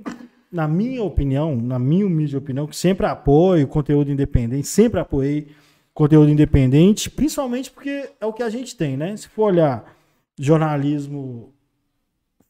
[0.50, 5.48] na minha opinião, na minha humilde opinião, que sempre apoio conteúdo independente, sempre apoiei
[5.92, 9.16] conteúdo independente, principalmente porque é o que a gente tem, né?
[9.16, 9.96] Se for olhar
[10.38, 11.52] jornalismo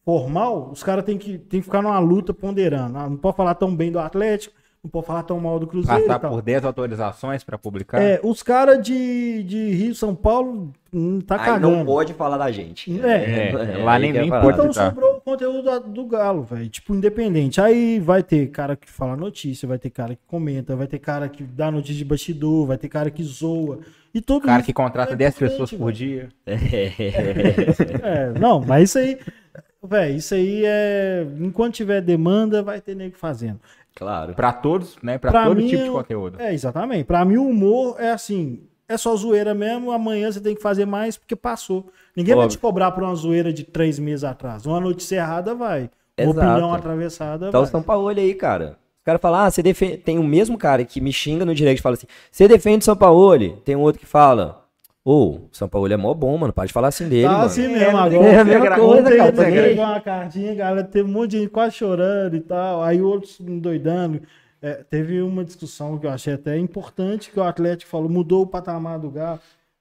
[0.04, 2.98] formal, os caras têm que, têm que ficar numa luta ponderando.
[2.98, 6.00] Ah, não pode falar tão bem do Atlético, não pode falar tão mal do Cruzeiro.
[6.02, 6.30] Passar e tal.
[6.30, 8.00] por 10 autorizações pra publicar.
[8.00, 11.76] É, os caras de, de Rio São Paulo hum, tá Aí cagando.
[11.76, 13.00] não pode falar da gente.
[13.04, 13.50] É.
[13.50, 14.46] É, lá nem- que é a nem parada.
[14.46, 14.88] pode Então tá.
[14.90, 16.68] sobrou o conteúdo da- do Galo, velho.
[16.68, 17.60] Tipo, independente.
[17.60, 21.28] Aí vai ter cara que fala notícia, vai ter cara que comenta, vai ter cara
[21.28, 23.80] que dá notícia de bastidor, vai ter cara que zoa.
[24.14, 25.96] E todo O cara que contrata é 10 importante, pessoas por velho.
[25.96, 26.28] dia.
[28.02, 29.18] É, não, mas isso aí,
[29.82, 31.26] velho, isso aí é.
[31.40, 33.60] Enquanto tiver demanda, vai ter nego fazendo.
[33.98, 34.34] Claro.
[34.34, 35.18] Pra todos, né?
[35.18, 36.40] Pra, Pra todo mim, tipo de eu- conteúdo.
[36.40, 37.04] É, exatamente.
[37.04, 38.60] Pra mim, o humor é assim.
[38.88, 41.86] É só zoeira mesmo, amanhã você tem que fazer mais porque passou.
[42.16, 42.56] Ninguém vai Óbvio.
[42.56, 44.64] te cobrar por uma zoeira de três meses atrás.
[44.64, 45.90] Uma notícia errada vai.
[46.18, 46.38] Uma Exato.
[46.48, 47.70] opinião atravessada Tá o vai.
[47.70, 48.78] São Paulo aí, cara.
[49.02, 49.98] O cara fala, ah, você defende.
[49.98, 52.84] Tem o mesmo cara que me xinga no direct e fala assim: você defende o
[52.84, 53.56] São Paulo.
[53.64, 54.64] Tem um outro que fala,
[55.04, 56.52] ô, o São Paulo é mó bom, mano.
[56.52, 57.24] Pode falar assim dele.
[57.26, 57.44] Tá mano.
[57.44, 58.26] assim É, mesmo agora.
[58.28, 59.28] É a mesma Ontem coisa, Ontem cara.
[59.28, 59.58] ele nem aí.
[59.64, 62.82] entregou uma cartinha, galera, teve um monte de gente quase chorando e tal.
[62.82, 64.20] Aí outros doidando.
[64.60, 68.46] É, teve uma discussão que eu achei até importante, que o Atlético falou, mudou o
[68.46, 69.38] patamar do Galo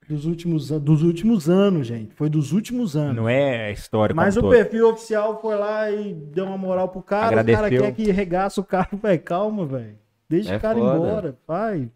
[0.07, 2.13] dos últimos, dos últimos anos, gente.
[2.15, 3.15] Foi dos últimos anos.
[3.15, 4.57] Não é história Mas como o todo.
[4.61, 7.25] perfil oficial foi lá e deu uma moral pro cara.
[7.25, 7.59] O Agradeceu.
[7.61, 9.19] cara quer que regaça o cara, velho.
[9.21, 9.97] Calma, velho.
[10.29, 10.95] Deixa É o cara foda.
[10.95, 11.89] embora, vai.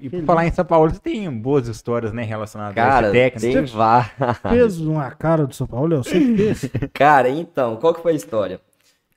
[0.00, 3.10] E, e por falar em São Paulo, você tem boas histórias, né, relacionadas Cara, a
[3.10, 3.54] esse técnico.
[3.54, 4.10] tem vá.
[4.48, 6.70] Fez uma cara do São Paulo, eu sei que fez.
[6.92, 8.60] Cara, então, qual que foi a história?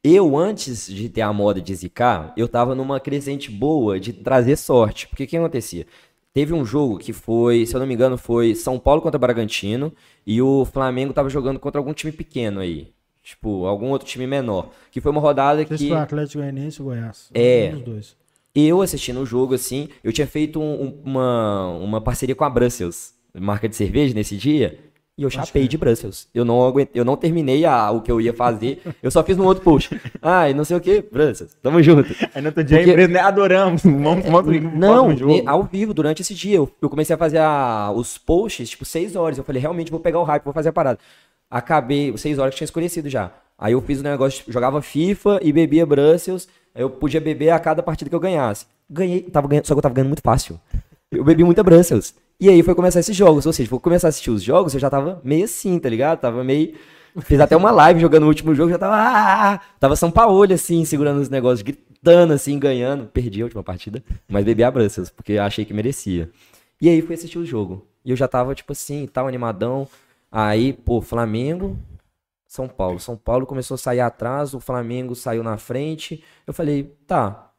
[0.03, 4.55] Eu, antes de ter a moda de zicar, eu tava numa crescente boa de trazer
[4.55, 5.07] sorte.
[5.07, 5.85] Porque o que acontecia?
[6.33, 9.91] Teve um jogo que foi, se eu não me engano, foi São Paulo contra Bragantino
[10.25, 12.93] e o Flamengo tava jogando contra algum time pequeno aí.
[13.21, 14.69] Tipo, algum outro time menor.
[14.89, 17.29] Que foi uma rodada Esse que foi o Atlético Goianiense ou Goiás.
[17.33, 17.69] É.
[17.73, 18.17] Um dos dois.
[18.67, 22.49] Eu assistindo o jogo, assim, eu tinha feito um- um- uma, uma parceria com a
[22.49, 24.79] Brussels, marca de cerveja, nesse dia,
[25.17, 26.27] e eu chapei de Brussels.
[26.33, 26.89] Eu não, aguent...
[26.95, 29.89] eu não terminei a- o que eu ia fazer, eu só fiz um outro post.
[30.21, 32.09] Ai, não sei o que, Brussels, tamo junto.
[32.33, 35.43] Aí no outro dia Porque- a empresa, né, adoramos, vamos, vamos, Não, jogo.
[35.45, 39.15] ao vivo, durante esse dia, eu, eu comecei a fazer a- os posts, tipo, 6
[39.15, 39.37] horas.
[39.37, 40.99] Eu falei, realmente vou pegar o hype, vou fazer a parada.
[41.49, 43.31] Acabei, 6 horas que tinha escurecido já.
[43.57, 46.47] Aí eu fiz o negócio, jogava FIFA e bebia Brussels.
[46.73, 48.65] Eu podia beber a cada partida que eu ganhasse.
[48.89, 50.59] Ganhei, tava ganhando, só que eu tava ganhando muito fácil.
[51.11, 52.13] Eu bebi muita Brussels.
[52.39, 53.45] E aí foi começar esses jogos.
[53.45, 56.19] Ou seja, vou começar a assistir os jogos, eu já tava meio assim, tá ligado?
[56.19, 56.73] Tava meio.
[57.21, 58.95] Fiz até uma live jogando o último jogo, já tava.
[58.95, 59.59] Ah!
[59.79, 63.05] Tava São Paulo, assim, segurando os negócios, gritando, assim, ganhando.
[63.07, 66.29] Perdi a última partida, mas bebi a Brussels, porque achei que merecia.
[66.81, 67.85] E aí fui assistir o jogo.
[68.05, 69.87] E eu já tava, tipo assim, tal, animadão.
[70.31, 71.77] Aí, pô, Flamengo,
[72.49, 72.99] São Paulo.
[72.99, 76.23] São Paulo começou a sair atrás, o Flamengo saiu na frente.
[76.47, 77.53] Eu falei, tá.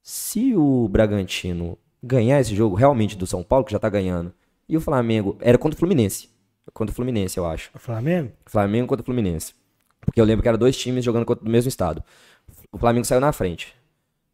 [0.00, 4.32] Se o Bragantino ganhar esse jogo realmente do São Paulo, que já tá ganhando,
[4.68, 5.36] e o Flamengo.
[5.40, 6.30] Era contra o Fluminense.
[6.72, 7.70] Contra o Fluminense, eu acho.
[7.74, 8.30] O Flamengo?
[8.46, 9.52] Flamengo contra o Fluminense.
[10.00, 12.02] Porque eu lembro que eram dois times jogando contra o mesmo estado.
[12.70, 13.74] O Flamengo saiu na frente.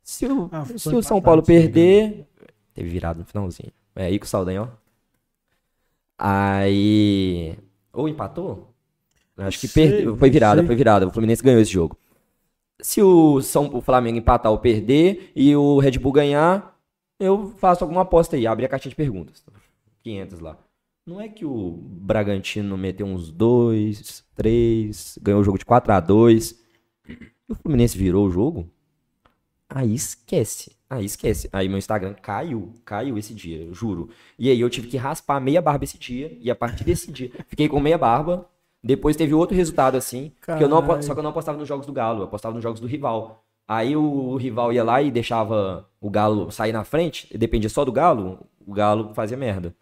[0.02, 1.46] Se o, Ah, se o São Paulo engano.
[1.46, 2.26] perder.
[2.74, 3.72] Teve virado no finalzinho.
[3.96, 4.68] É aí com o Saldanha, ó.
[6.18, 7.56] Aí.
[7.92, 8.69] Ou empatou?
[9.40, 10.16] Acho que Sei, perdeu.
[10.16, 11.06] Foi virada, foi virada.
[11.06, 11.96] O Fluminense ganhou esse jogo.
[12.80, 16.78] Se o, São, o Flamengo empatar ou perder e o Red Bull ganhar,
[17.18, 18.46] eu faço alguma aposta aí.
[18.46, 19.44] Abre a caixinha de perguntas.
[20.02, 20.58] 500 lá.
[21.06, 26.00] Não é que o Bragantino meteu uns 2, 3, ganhou o jogo de 4 a
[26.00, 26.58] 2
[27.08, 28.70] e o Fluminense virou o jogo?
[29.68, 30.72] Aí esquece.
[30.88, 31.48] Aí esquece.
[31.52, 32.74] Aí meu Instagram caiu.
[32.84, 34.10] Caiu esse dia, juro.
[34.38, 36.36] E aí eu tive que raspar meia barba esse dia.
[36.40, 38.48] E a partir desse dia, fiquei com meia barba.
[38.82, 40.32] Depois teve outro resultado assim.
[40.40, 42.62] Que eu não, só que eu não apostava nos jogos do Galo, eu apostava nos
[42.62, 43.44] jogos do rival.
[43.68, 47.68] Aí o, o rival ia lá e deixava o Galo sair na frente, e dependia
[47.68, 49.74] só do Galo, o Galo fazia merda.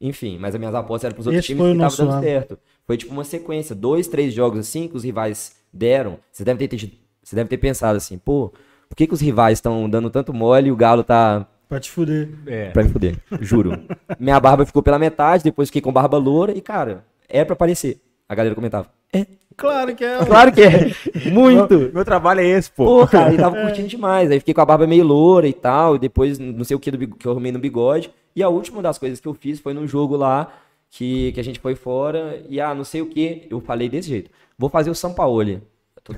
[0.00, 2.58] Enfim, mas as minhas apostas eram pros outros Esse times que estavam dando certo.
[2.86, 6.18] Foi tipo uma sequência, dois, três jogos assim que os rivais deram.
[6.32, 6.90] Você deve ter,
[7.22, 8.52] você deve ter pensado assim, pô,
[8.88, 11.88] por que, que os rivais estão dando tanto mole e o Galo tá Pra te
[11.88, 12.28] fuder.
[12.46, 12.70] É.
[12.70, 13.16] pra me fuder?
[13.40, 13.80] Juro.
[14.18, 18.00] Minha barba ficou pela metade, depois fiquei com barba loura e, cara, é pra aparecer.
[18.30, 19.26] A galera comentava, é,
[19.56, 20.18] Claro que é.
[20.24, 20.92] claro que é,
[21.32, 21.76] muito.
[21.76, 22.84] Meu, meu trabalho é esse, pô.
[22.84, 24.30] Pô, cara, ele tava curtindo demais.
[24.30, 25.96] Aí fiquei com a barba meio loura e tal.
[25.96, 28.08] E depois, não sei o que, do que eu arrumei no bigode.
[28.36, 30.52] E a última das coisas que eu fiz foi num jogo lá
[30.88, 32.40] que, que a gente foi fora.
[32.48, 34.30] E ah, não sei o que, eu falei desse jeito.
[34.56, 35.54] Vou fazer o Sampaoli.
[35.96, 36.14] Eu tô-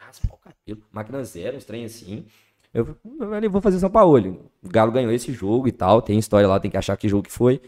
[0.00, 2.24] raspar o cabelo, Máquina zero, uns trem assim.
[2.74, 4.30] Eu falei, vou fazer o Sampaoli.
[4.64, 6.02] O Galo ganhou esse jogo e tal.
[6.02, 7.60] Tem história lá, tem que achar que jogo que foi.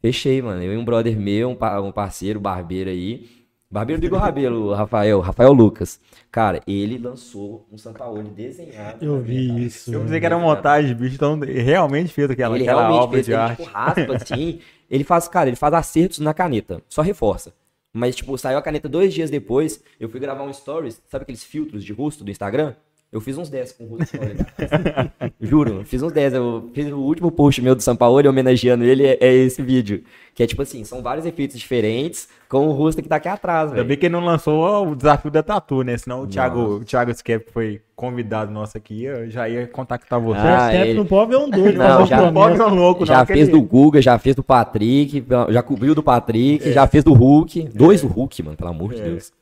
[0.00, 0.62] Fechei, mano.
[0.62, 3.28] Eu e um brother meu, um, pa- um parceiro, barbeiro aí.
[3.70, 6.00] Barbeiro do Igor Rabelo, Rafael, Rafael Lucas.
[6.32, 9.04] Cara, ele lançou um Sampaoli desenhado.
[9.04, 9.60] Eu vi casa.
[9.60, 9.94] isso.
[9.94, 13.14] Eu pensei que era montagem, bicho, então ele realmente fez aquela, Ele aquela realmente obra
[13.14, 13.62] fez, de ele arte.
[13.62, 14.58] tipo, raspa assim.
[14.90, 17.52] Ele faz, cara, ele faz acertos na caneta, só reforça.
[17.92, 21.44] Mas, tipo, saiu a caneta dois dias depois, eu fui gravar um stories, sabe aqueles
[21.44, 22.74] filtros de rosto do Instagram?
[23.12, 25.12] Eu fiz uns 10 com o olha.
[25.40, 26.34] Juro, fiz uns 10.
[26.34, 30.04] Eu fiz o último post meu do São Paulo homenageando ele, é, é esse vídeo.
[30.32, 33.64] Que é tipo assim, são vários efeitos diferentes com o rosto que tá aqui atrás,
[33.64, 33.88] Ainda velho.
[33.88, 35.98] bem que ele não lançou o desafio da Tatu, né?
[35.98, 40.38] Senão o Thiago, o Thiago Skep, foi convidado nosso aqui, eu já ia contactar você.
[40.38, 41.78] Ah, Ah, ele- Não pode ver um doido.
[41.78, 43.06] Não, já- não pode não louco, não.
[43.06, 46.86] Já porque fez ele- do Guga, já fez do Patrick, já cobriu do Patrick, já
[46.86, 47.68] fez do Hulk.
[47.74, 49.04] Dois do Hulk, mano, pelo amor de É.
[49.04, 49.32] Deus.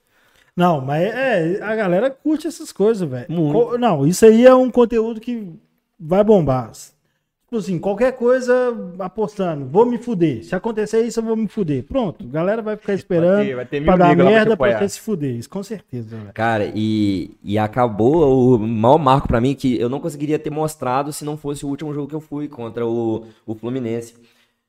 [0.59, 3.27] Não, mas é, a galera curte essas coisas, velho.
[3.79, 5.53] Não, isso aí é um conteúdo que
[5.99, 6.73] vai bombar.
[6.73, 8.53] Tipo assim, qualquer coisa
[8.99, 10.45] apostando, vou me fuder.
[10.45, 11.83] Se acontecer isso, eu vou me fuder.
[11.85, 14.79] Pronto, a galera vai ficar esperando ter- vai ter pra dar pra merda pra apoiar.
[14.81, 15.35] você se fuder.
[15.37, 16.31] Isso com certeza, velho.
[16.35, 21.11] Cara, e, e acabou o maior marco pra mim que eu não conseguiria ter mostrado
[21.13, 24.15] se não fosse o último jogo que eu fui contra o, o Fluminense.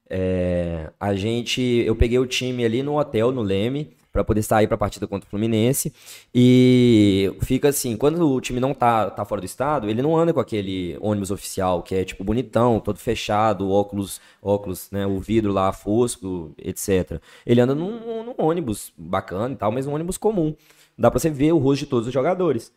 [0.10, 4.68] É, a gente, eu peguei o time ali no hotel, no Leme, pra poder sair
[4.68, 5.94] pra partida contra o Fluminense.
[6.34, 10.34] E fica assim, quando o time não tá, tá fora do estado, ele não anda
[10.34, 15.54] com aquele ônibus oficial, que é tipo bonitão, todo fechado, óculos, óculos, né, o vidro
[15.54, 17.22] lá fosco, etc.
[17.46, 20.54] Ele anda num, num ônibus bacana e tal, mas um ônibus comum.
[20.98, 22.74] Dá pra você ver o rosto de todos os jogadores.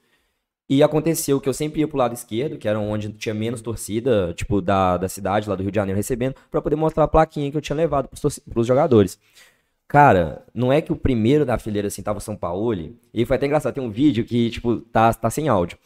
[0.69, 4.33] E aconteceu que eu sempre ia pro lado esquerdo, que era onde tinha menos torcida,
[4.35, 7.51] tipo, da, da cidade, lá do Rio de Janeiro, recebendo, pra poder mostrar a plaquinha
[7.51, 9.19] que eu tinha levado pros, pros jogadores.
[9.93, 13.37] Cara, não é que o primeiro da fileira, assim, tava o São Paulo, e foi
[13.37, 15.77] até engraçado, tem um vídeo que, tipo, tá, tá sem áudio.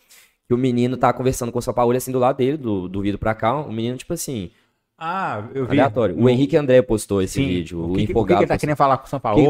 [0.46, 3.00] Que o menino tá conversando com o São Paulo, assim, do lado dele, do, do
[3.02, 4.52] vidro pra cá, o menino, tipo assim,
[4.96, 5.72] Ah, eu vi.
[5.72, 6.16] aleatório.
[6.16, 7.48] O Henrique André postou esse Sim.
[7.48, 8.42] vídeo, o, o que, o que que empolgado.
[8.42, 9.40] ele tá querendo falar com o São Paulo?
[9.42, 9.48] que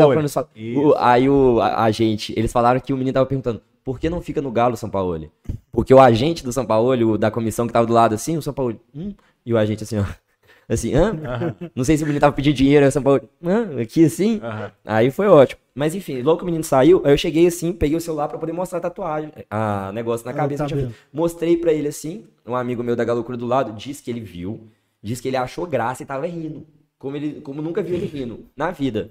[0.54, 0.80] que Isso.
[0.80, 4.09] o- aí o, a, a gente, eles falaram que o menino tava perguntando por que
[4.09, 5.30] não fica no Galo São Paulo?
[5.70, 8.54] Porque o agente do São Paulo, da comissão que tava do lado assim, o São
[8.54, 9.12] Paulo, hum,
[9.44, 10.04] e o agente assim, ó.
[10.69, 11.12] Assim, hã?
[11.75, 13.81] Não sei se o menino tava pedindo dinheiro, São Paulo, hã?
[13.81, 14.41] Aqui assim?
[14.85, 15.61] Aí foi ótimo.
[15.75, 18.39] Mas enfim, logo que o menino saiu, aí eu cheguei assim, peguei o celular pra
[18.39, 20.67] poder mostrar a tatuagem, a negócio na Ah, cabeça.
[20.67, 20.89] tá vendo.
[20.89, 20.95] feito.
[21.12, 24.61] Mostrei pra ele assim, um amigo meu da Galocura do lado, disse que ele viu,
[25.03, 26.67] disse que ele achou graça e tava rindo.
[26.99, 29.11] Como, ele, como nunca viu ele rindo na vida.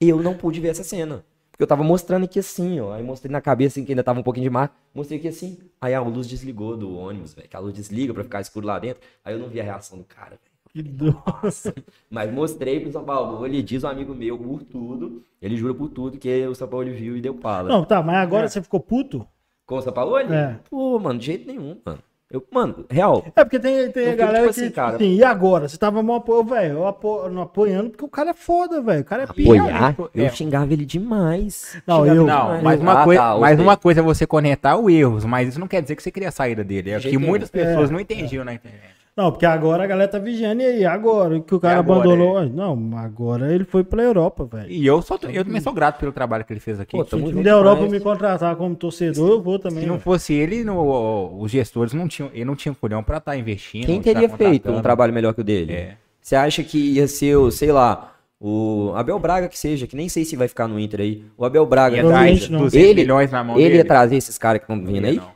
[0.00, 1.22] Eu não pude ver essa cena.
[1.50, 2.92] Porque eu tava mostrando aqui assim, ó.
[2.94, 4.74] Aí mostrei na cabeça assim, que ainda tava um pouquinho de mar.
[4.94, 5.58] Mostrei aqui assim.
[5.80, 7.48] Aí a luz desligou do ônibus, velho.
[7.48, 9.02] Que a luz desliga pra ficar escuro lá dentro.
[9.24, 10.38] Aí eu não vi a reação do cara,
[10.82, 11.22] doido.
[12.10, 13.44] Mas mostrei pro São Paulo.
[13.46, 15.22] Ele diz um amigo meu por tudo.
[15.40, 17.68] Ele jura por tudo que o São Paulo viu e deu pala.
[17.68, 19.26] Não, tá, mas agora você ficou puto?
[19.66, 20.18] Com o São Paulo?
[20.18, 20.58] É.
[20.70, 21.98] Pô, mano, de jeito nenhum, mano.
[22.28, 23.24] Eu, mano, real.
[23.36, 24.96] É porque tem, tem a fico, galera tipo que, assim, tipo cara.
[24.96, 25.68] assim, e agora?
[25.68, 29.02] Você tava mal apoio, velho, eu apo, não apoiando porque o cara é foda, velho.
[29.02, 29.26] O cara é.
[29.26, 29.94] Apoiar?
[30.12, 30.28] Eu É.
[30.30, 31.80] xingava ele demais.
[31.86, 33.64] Não, Xingava eu- Não, mas uma, Ah, coi tá, mas ok.
[33.64, 36.30] uma coisa é você conectar o erros, mas isso não quer dizer que você queria
[36.30, 36.90] a saída dele.
[36.90, 38.95] É De que muitas pessoas É, não entendiam na internet.
[39.16, 42.46] Não, porque agora a galera tá vigiando e aí, agora que o cara agora, abandonou.
[42.50, 44.70] Não, agora ele foi pra Europa, velho.
[44.70, 46.94] E eu, sou, eu também sou grato pelo trabalho que ele fez aqui.
[46.98, 47.92] Pô, Se tamo o time junto da Europa demais.
[47.92, 49.80] me contratar como torcedor, eu vou também.
[49.80, 50.04] Se não velho.
[50.04, 53.86] fosse ele, no- os gestores não tinham, ele não tinha colhão pra estar investindo.
[53.86, 55.72] Quem tá teria feito um trabalho melhor que o dele?
[55.72, 55.96] É.
[56.20, 60.10] Você acha que ia ser, o, sei lá, o Abel Braga que seja, que nem
[60.10, 61.24] sei se vai ficar no Inter aí.
[61.38, 61.96] O Abel Braga.
[61.96, 62.58] Ia dar Provavelmente seja, não.
[62.64, 63.76] 200 Ele- milhões na mão ele dele.
[63.78, 65.16] ia trazer esses caras que estão vindo aí?
[65.16, 65.34] Não.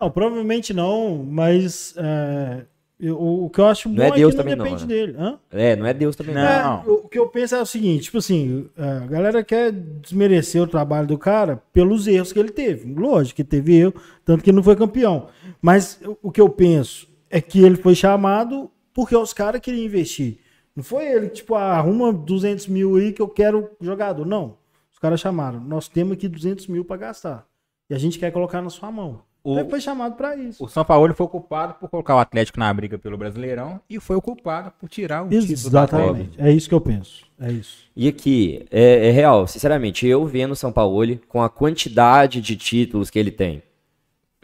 [0.00, 2.62] Não, provavelmente não, mas é,
[2.98, 4.88] Eu- o, que eu acho Não é bom Deus que não também não, depende né?
[4.88, 5.16] dele.
[5.18, 5.38] Hã?
[5.50, 6.34] É, não é Deus também.
[6.34, 6.42] Não.
[6.42, 6.82] Não.
[6.82, 10.66] É, o que eu penso é o seguinte, tipo assim, a galera quer desmerecer o
[10.66, 12.92] trabalho do cara pelos erros que ele teve.
[12.94, 15.26] Lógico que teve erro, tanto que ele não foi campeão.
[15.60, 20.38] Mas o- que eu penso é que ele foi chamado porque os caras queriam investir.
[20.76, 24.24] Não foi ele que, tipo, ah, arruma 200 mil aí que eu quero jogador.
[24.24, 24.56] Não.
[24.92, 25.60] Os caras chamaram.
[25.60, 27.46] Nós temos aqui 200 mil pra gastar.
[27.90, 29.20] E a gente quer colocar na sua mão.
[29.44, 30.64] O- ele foi chamado pra isso.
[30.64, 34.00] O São Paulo foi o culpado por colocar o Atlético na briga pelo Brasileirão e
[34.00, 35.96] foi o culpado por tirar o título do Atlético.
[36.16, 36.40] Exatamente.
[36.40, 37.26] É isso que eu penso.
[37.38, 37.84] É isso.
[37.94, 42.56] E aqui, é, é real, sinceramente, eu vendo o São Paulo com a quantidade de
[42.56, 43.62] títulos que ele tem.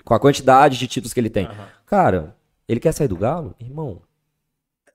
[0.04, 1.48] Com a quantidade de títulos que ele tem.
[1.86, 2.36] Cara,
[2.68, 3.54] ele quer sair do Galo?
[3.58, 4.02] Irmão.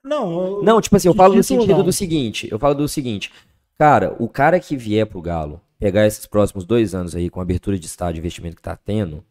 [0.03, 1.83] Não, eu- Não, tipo assim, eu falo no sentido não?
[1.83, 3.31] do seguinte, eu falo do seguinte,
[3.77, 7.43] cara, o cara que vier pro Galo, pegar esses próximos dois anos aí com a
[7.43, 9.23] abertura de estádio, investimento que tá tendo,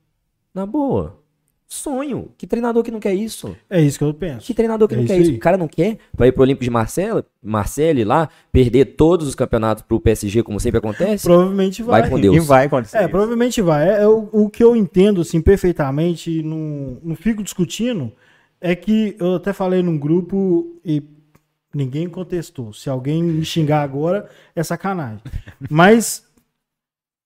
[0.55, 1.19] na boa,
[1.67, 2.29] sonho.
[2.39, 3.57] Que treinador que não quer isso?
[3.69, 4.47] é isso que eu penso.
[4.47, 5.31] Que treinador que É não quer isso isso?
[5.33, 5.37] aí.
[5.37, 5.99] O cara não quer?
[6.13, 10.61] Vai ir pro Olímpico de Marcelo, Marcele lá, perder todos os campeonatos pro PSG, como
[10.61, 11.25] sempre acontece?
[11.25, 12.03] Provavelmente vai.
[12.03, 12.47] Vai com E Deus.
[12.47, 12.99] vai acontecer.
[12.99, 13.11] É, isso.
[13.11, 13.89] provavelmente vai.
[13.89, 18.13] É, é o, o que eu entendo, assim, perfeitamente, e não, não fico discutindo,
[18.61, 21.03] é que eu até falei num grupo e
[21.75, 22.73] ninguém contestou.
[22.73, 25.21] Se alguém me xingar agora, é sacanagem.
[25.69, 26.25] Mas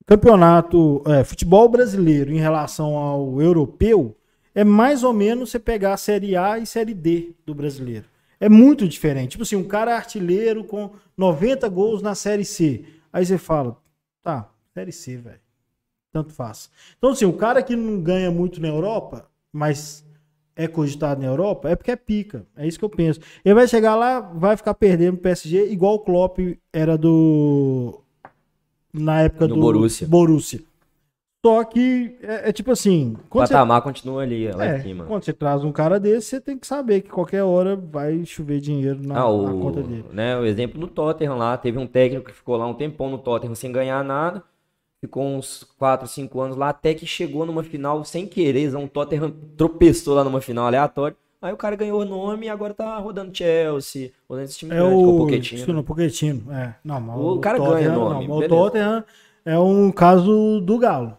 [0.09, 4.17] campeonato, é, futebol brasileiro em relação ao europeu,
[4.55, 8.07] é mais ou menos você pegar a Série A e Série D do brasileiro.
[8.41, 9.33] É muito diferente.
[9.33, 12.87] Tipo assim, um cara artilheiro com 90 gols na Série C.
[13.13, 13.77] Aí você fala,
[14.23, 15.41] tá, Série C, velho.
[16.11, 16.71] Tanto faz.
[16.97, 20.07] Então, assim, o cara que não ganha muito na Europa, mas
[20.57, 22.47] é cogitado na Europa, é porque é pica.
[22.57, 23.21] É isso que eu penso.
[23.45, 26.39] Ele vai chegar lá, vai ficar perdendo pro PSG, igual o Klopp
[26.73, 28.03] era do.
[28.99, 30.07] Na época Do do Borussia.
[30.07, 30.61] Borussia.
[31.45, 33.15] Só que é, é tipo assim.
[33.15, 35.05] O Quando você, patamar continua ali, lá é, em cima.
[35.05, 38.61] quando você traz um cara desse, você tem que saber que qualquer hora vai chover
[38.61, 40.05] dinheiro na, Ah, na o, conta dele.
[40.13, 43.19] né, o exemplo do Tottenham lá, teve um técnico que ficou lá um tempão no
[43.19, 44.43] Tottenham sem ganhar nada,
[45.01, 49.33] ficou uns 4, 5 anos lá, até que chegou numa final sem querer, um Tottenham
[49.57, 53.37] tropeçou lá numa final aleatória, aí o cara ganhou o nome e agora tá rodando
[53.37, 55.19] Chelsea, rodando esse time É grande, o o.
[55.27, 55.73] Pochettino.
[55.73, 56.53] Não, Pochettino.
[56.53, 56.75] É.
[56.85, 58.49] Não, mas O cara Tottenham- ganha nome, Não, o.
[58.49, 59.05] Tottenham
[59.45, 61.17] é um caso do Galo.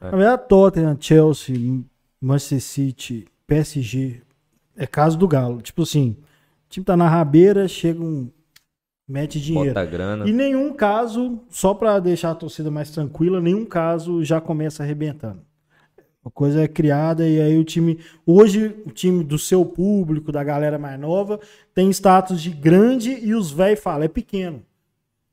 [0.00, 0.04] É.
[0.10, 1.56] Na verdade, Tottenham, Chelsea,
[2.20, 4.22] Manchester City, PSG,
[4.76, 5.60] é caso do Galo.
[5.60, 6.16] Tipo assim,
[6.66, 8.30] o time tá na rabeira, chega um.
[9.08, 9.74] mete dinheiro.
[9.74, 10.28] Bota grana.
[10.28, 15.40] E nenhum caso, só pra deixar a torcida mais tranquila, nenhum caso já começa arrebentando.
[16.24, 17.98] A coisa é criada e aí o time.
[18.26, 21.40] Hoje, o time do seu público, da galera mais nova,
[21.74, 24.62] tem status de grande e os velhos falam, é pequeno.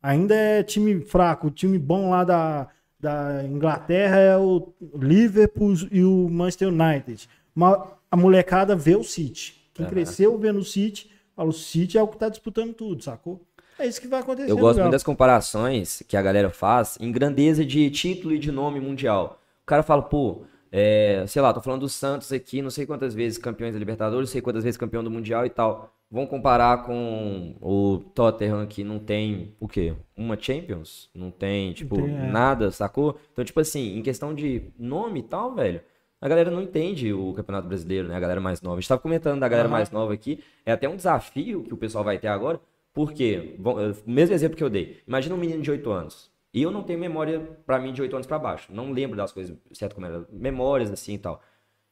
[0.02, 1.48] Ainda é time fraco.
[1.48, 2.68] O time bom lá da,
[2.98, 7.28] da Inglaterra é o Liverpool e o Manchester United.
[7.54, 7.80] Mas
[8.10, 9.56] a molecada vê o City.
[9.74, 13.42] Quem cresceu vendo o City, fala, o City é o que tá disputando tudo, sacou?
[13.78, 14.50] É isso que vai acontecer.
[14.50, 18.52] Eu gosto muito das comparações que a galera faz em grandeza de título e de
[18.52, 19.40] nome mundial.
[19.62, 23.14] O cara fala, pô, é, sei lá, tô falando do Santos aqui, não sei quantas
[23.14, 25.94] vezes campeões da Libertadores, não sei quantas vezes campeão do Mundial e tal.
[26.10, 29.94] Vamos comparar com o Tottenham que não tem o quê?
[30.16, 31.10] Uma Champions?
[31.14, 32.28] Não tem, tipo, tem, é.
[32.28, 33.20] nada, sacou?
[33.34, 35.82] Então, tipo assim, em questão de nome e tal, velho,
[36.20, 38.16] a galera não entende o Campeonato Brasileiro, né?
[38.16, 38.78] A galera mais nova.
[38.78, 40.44] A gente tava comentando da galera mais nova aqui.
[40.66, 42.60] É até um desafio que o pessoal vai ter agora.
[42.94, 45.00] Porque, bom, eh, o mesmo exemplo que eu dei.
[45.08, 46.32] Imagina um menino de 8 anos.
[46.58, 48.74] E eu não tenho memória pra mim de 8 anos pra baixo.
[48.74, 50.26] Não lembro das coisas, certo como era.
[50.32, 51.40] Memórias assim e tal.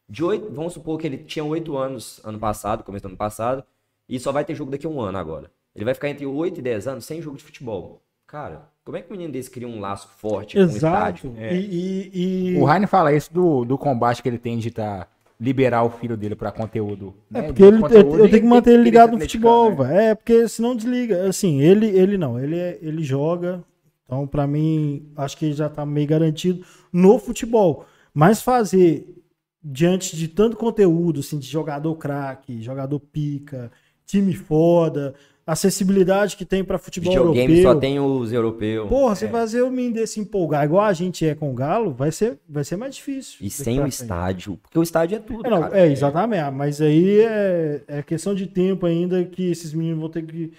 [0.10, 3.64] De 8, vamos supor que ele tinha 8 anos ano passado, começo do ano passado,
[4.10, 5.52] e só vai ter jogo daqui a um ano agora.
[5.76, 8.02] Ele vai ficar entre 8 e 10 anos sem jogo de futebol.
[8.26, 10.76] Cara, como é que um menino desse cria um laço forte com o Exato.
[10.76, 11.34] estádio?
[11.38, 11.54] É.
[11.54, 15.08] E, e- e- O Raine fala isso do, do combate que ele tem de tá,
[15.40, 17.14] liberar o filho dele pra conteúdo.
[17.32, 19.76] É né, porque ele, eu, conteúdo eu tenho que manter ele ligado no futebol, né?
[19.76, 19.92] velho.
[20.00, 21.28] É, porque senão desliga.
[21.30, 23.64] Assim, ele, ele não, ele, é- ele joga.
[24.06, 27.86] Então, pra mim, acho que já tá meio garantido no futebol.
[28.14, 29.16] Mas fazer
[29.64, 33.72] diante de tanto conteúdo, assim, de jogador craque, jogador pica,
[34.06, 37.74] time foda, acessibilidade que tem pra futebol Videogame europeu.
[37.74, 38.88] só tem os europeus.
[38.88, 42.12] Porra, você fazer o menino desse empolgar igual a gente é com o Galo, vai
[42.12, 43.38] ser, vai ser mais difícil.
[43.42, 44.58] E sem o estádio.
[44.62, 46.52] Porque o estádio é tudo, É, não, é, exatamente.
[46.52, 50.54] Mas aí é, é questão de tempo ainda que esses meninos vão ter que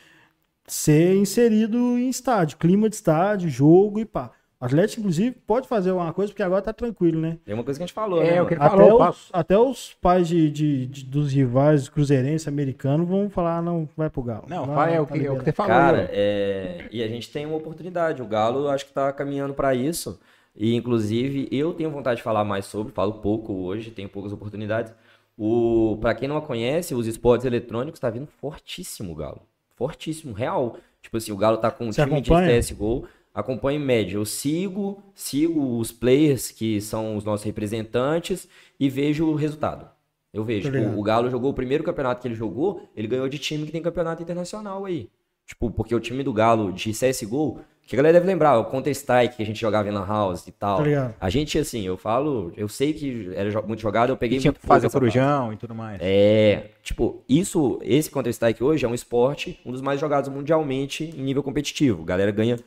[0.66, 4.30] ser inserido em estádio, clima de estádio, jogo e pá.
[4.58, 7.36] O Atlético, inclusive, pode fazer alguma coisa, porque agora tá tranquilo, né?
[7.44, 8.30] Tem uma coisa que a gente falou, É, né?
[8.32, 8.48] eu mano?
[8.48, 13.28] queria- Até falou, os, até os pais de, de- de- dos rivais cruzeirenses americanos vão
[13.28, 14.44] falar, não, vai pro Galo.
[14.48, 15.72] Não, Vai, é o tá que, é o que você falou.
[15.72, 16.08] Cara, né?
[16.10, 18.22] é, e a gente tem uma oportunidade.
[18.22, 20.18] O Galo, acho que tá caminhando para isso.
[20.56, 24.90] E, inclusive, eu tenho vontade de falar mais sobre, falo pouco hoje, tenho poucas oportunidades,
[25.38, 29.42] O, pra quem não conhece, os esportes eletrônicos tá vindo fortíssimo, o Galo.
[29.76, 30.76] Fortíssimo, real.
[31.02, 32.60] Tipo assim, o Galo tá com um Você time acompanha?
[32.60, 33.06] de CSGO.
[33.32, 34.16] Acompanho em média.
[34.16, 38.48] Eu sigo, sigo os players que são os nossos representantes
[38.80, 39.88] e vejo o resultado.
[40.32, 40.70] Eu vejo.
[40.70, 40.96] Tô ligado.
[40.96, 43.72] O, o Galo jogou o primeiro campeonato que ele jogou, ele ganhou de time que
[43.72, 45.08] tem campeonato internacional aí.
[45.46, 49.36] Tipo, porque o time do Galo de CSGO, que a galera deve lembrar, o Counter-Strike
[49.36, 50.82] que a gente jogava em Lan House e tal.
[50.82, 51.14] Tá.
[51.20, 54.60] A gente, assim, eu falo, eu sei que era muito jogado, eu peguei Tinha muito
[54.60, 55.98] que fazer corujão e tudo mais.
[56.02, 61.22] É, tipo, isso, esse Counter-Strike hoje é um esporte, um dos mais jogados mundialmente em
[61.22, 62.02] nível competitivo.
[62.02, 62.58] A galera ganha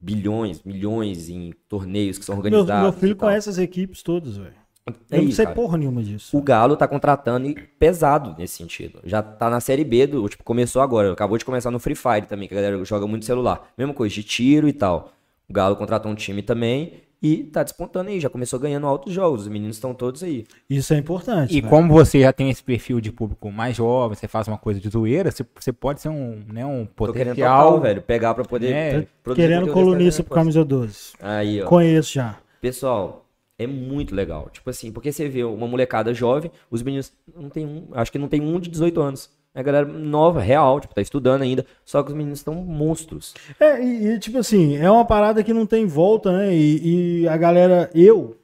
[0.00, 2.82] bilhões, milhões em torneios que são Meu, organizados.
[2.82, 3.28] meu filho e tal.
[3.28, 4.54] conhece as equipes todas, velho.
[4.86, 5.54] É Eu não isso, sei cara.
[5.54, 6.36] porra nenhuma disso.
[6.36, 9.00] O Galo tá contratando e pesado nesse sentido.
[9.04, 11.12] Já tá na Série B, do, tipo, começou agora.
[11.12, 13.70] Acabou de começar no Free Fire também, que a galera joga muito celular.
[13.76, 15.12] Mesma coisa, de tiro e tal.
[15.48, 18.18] O Galo contratou um time também e tá despontando aí.
[18.18, 19.42] Já começou ganhando altos jogos.
[19.42, 20.46] Os meninos estão todos aí.
[20.68, 21.50] Isso é importante.
[21.56, 21.68] E velho.
[21.68, 24.88] como você já tem esse perfil de público mais jovem, você faz uma coisa de
[24.88, 27.64] zoeira, você, você pode ser um, né, um Tô querendo potencial.
[27.64, 28.02] total, velho.
[28.02, 28.72] Pegar pra poder.
[28.72, 31.12] É, produzir Querendo colunista pro camisa 12.
[31.20, 31.66] Aí, ó.
[31.66, 32.38] Conheço já.
[32.60, 33.26] Pessoal,
[33.62, 34.48] é muito legal.
[34.50, 38.18] Tipo assim, porque você vê uma molecada jovem, os meninos não tem um, acho que
[38.18, 39.30] não tem um de 18 anos.
[39.54, 41.66] É a galera nova, real, tipo, tá estudando ainda.
[41.84, 43.34] Só que os meninos estão monstros.
[43.58, 46.54] É, e, e, tipo assim, é uma parada que não tem volta, né?
[46.54, 48.38] E, e a galera, eu,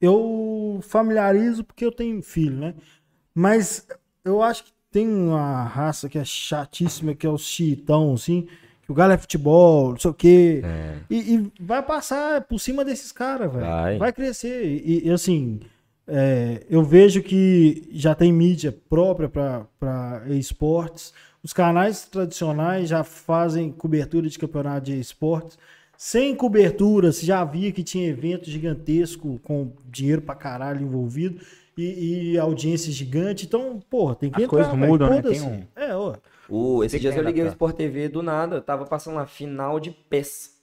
[0.00, 2.74] eu familiarizo porque eu tenho filho, né?
[3.34, 3.86] Mas
[4.24, 8.46] eu acho que tem uma raça que é chatíssima, que é o chitão, assim,
[8.88, 10.62] que o galo é futebol, não sei o quê.
[11.10, 13.66] E, e vai passar por cima desses caras, velho.
[13.66, 13.98] Vai.
[13.98, 14.12] Vai.
[14.14, 14.64] crescer.
[14.64, 15.60] E, e, assim,
[16.06, 21.12] é, eu vejo que já tem mídia própria para esportes.
[21.42, 25.58] Os canais tradicionais já fazem cobertura de campeonato de esportes.
[25.94, 31.42] Sem cobertura, se já via que tinha evento gigantesco com dinheiro pra caralho envolvido
[31.82, 33.46] e, e audiência gigante.
[33.46, 34.50] Então, porra, tem que As entrar.
[34.56, 34.86] coisas velho.
[34.92, 35.22] mudam, né?
[35.22, 36.14] Tem um- É, ó.
[36.48, 37.48] O, esses que dias eu liguei o.
[37.48, 40.57] Sport TV do nada, tava passando lá final de PES.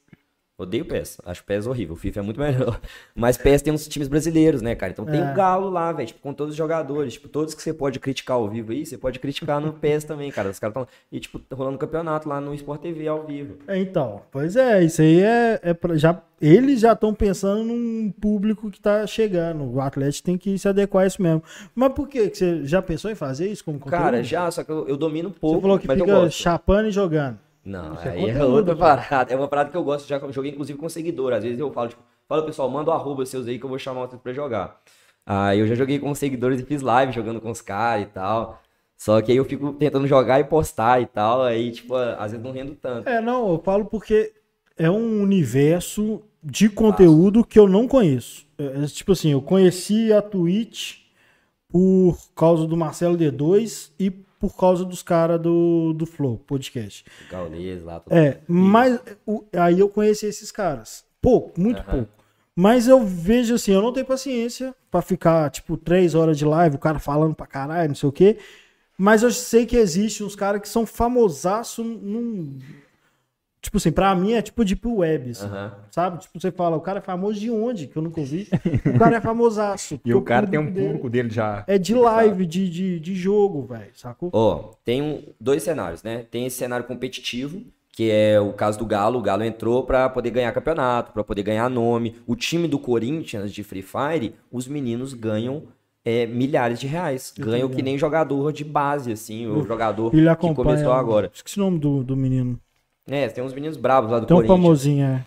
[0.57, 2.79] Odeio PES, acho PES horrível, o FIFA é muito melhor.
[3.13, 4.93] Mas PES tem uns times brasileiros, né, cara?
[4.93, 5.31] Então tem É.
[5.31, 7.13] o Galo lá, velho, tipo, com todos os jogadores.
[7.13, 10.31] Tipo, todos que você pode criticar ao vivo aí, você pode criticar no PES também,
[10.31, 10.49] cara.
[10.49, 10.87] Os caras estão.
[11.11, 13.57] E, tipo, rolando campeonato lá no Sport TV ao vivo.
[13.67, 18.11] É, Então, pois é, isso aí é, é pra, já eles já estão pensando num
[18.11, 19.63] público que tá chegando.
[19.73, 21.41] O Atlético tem que se adequar a isso mesmo.
[21.73, 22.29] Mas por quê?
[22.29, 24.01] Que você já pensou em fazer isso como conteúdo?
[24.01, 26.91] Cara, já, só que eu, eu domino pouco, Você falou que mas fica chapando e
[26.91, 27.39] jogando.
[27.65, 29.33] Não, Isso é aí é outra parada.
[29.33, 31.33] É uma parada que eu gosto, já joguei inclusive com seguidor.
[31.33, 33.79] Às vezes eu falo, tipo, fala pessoal, manda o arroba seus aí que eu vou
[33.79, 34.79] chamar vocês pra jogar.
[35.25, 38.61] Aí eu já joguei com seguidores e fiz live jogando com os caras e tal.
[38.95, 41.41] Só que aí eu fico tentando jogar e postar e tal.
[41.41, 43.09] Aí, tipo, às vezes não rendo tanto.
[43.09, 44.31] É, não, eu falo porque
[44.77, 48.45] é um universo de conteúdo que eu não conheço.
[48.57, 50.99] É, é, tipo assim, eu conheci a Twitch
[51.67, 57.05] por causa do Marcelo D2 e por causa dos caras do, do Flow Podcast.
[57.29, 58.01] Gaulês lá.
[58.09, 61.03] É, mas o- aí eu conheci esses caras.
[61.21, 61.91] Pouco, muito Aham.
[61.91, 62.11] pouco.
[62.55, 66.75] Mas eu vejo assim, eu não tenho paciência pra ficar, tipo, três horas de live,
[66.77, 68.37] o cara falando pra caralho, não sei o quê.
[68.97, 72.57] Mas eu sei que existe uns caras que são famosaço num.
[73.65, 75.73] Tipo assim, pra mim é tipo deep web, assim, Aham.
[75.89, 76.19] sabe?
[76.19, 77.87] Tipo, você fala, o cara é famoso de onde?
[77.87, 78.47] Que eu nunca ouvi.
[78.85, 79.99] O cara é famosaço.
[80.05, 81.63] E o cara tem um público dele dele já.
[81.67, 84.29] É de live, de, de, de jogo, velho, sacou?
[84.31, 86.25] Ó, tem um- dois cenários, né?
[86.29, 87.61] Tem esse cenário competitivo,
[87.91, 89.17] que é o caso do Galo.
[89.17, 92.17] O Galo entrou pra poder ganhar campeonato, pra poder ganhar nome.
[92.27, 95.63] O time do Corinthians de Free Fire, os meninos ganham
[96.03, 97.33] é, milhares de reais.
[97.37, 101.31] Ganham que nem jogador de base, assim, o jogador Ele que começou agora.
[101.33, 102.59] Esqueci o nome do, do menino.
[103.07, 104.59] É, tem uns meninos bravos lá do Tão Corinthians.
[104.59, 105.25] famosinho, é.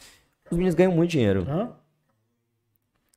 [0.50, 1.46] Os meninos ganham muito dinheiro.
[1.48, 1.70] Hã?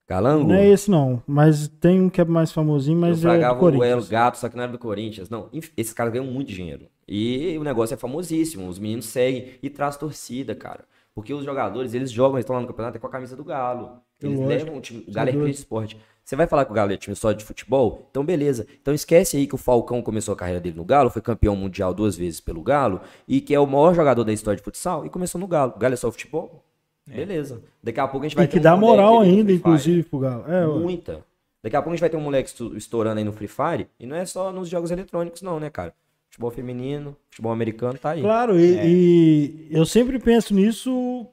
[0.06, 0.50] Calango?
[0.50, 3.46] Não é esse não, mas tem um que é mais famosinho, eu mas é do
[3.54, 3.92] o Corinthians.
[3.92, 5.30] Elo Gato, só que não era do Corinthians.
[5.30, 6.88] Não, enfim, esses caras ganham muito dinheiro.
[7.08, 8.68] E o negócio é famosíssimo.
[8.68, 10.84] Os meninos seguem e traz torcida, cara.
[11.14, 13.44] Porque os jogadores, eles jogam, eles estão lá no campeonato é com a camisa do
[13.44, 14.02] Galo.
[14.22, 14.48] Eles Lógico.
[14.66, 15.06] levam o time.
[15.08, 15.98] O Galo é de esporte.
[16.24, 18.08] Você vai falar que o Galo é time só de futebol?
[18.10, 18.66] Então, beleza.
[18.82, 21.94] Então, esquece aí que o Falcão começou a carreira dele no Galo, foi campeão mundial
[21.94, 25.10] duas vezes pelo Galo, e que é o maior jogador da história de futsal, e
[25.10, 25.74] começou no Galo.
[25.76, 26.64] O Galo é só futebol?
[27.08, 27.62] Beleza.
[27.84, 30.04] Daqui a pouco a gente vai E ter que um dá moleque moral ainda, inclusive,
[30.04, 30.46] pro Galo.
[30.48, 30.80] É, ué.
[30.80, 31.26] Muita.
[31.64, 33.88] Daqui a pouco a gente vai ter um moleque estourando aí no Free Fire.
[34.00, 35.94] E não é só nos jogos eletrônicos, não, né, cara?
[36.30, 38.22] Futebol feminino, futebol americano, tá aí.
[38.22, 41.28] Claro, e, e eu sempre penso nisso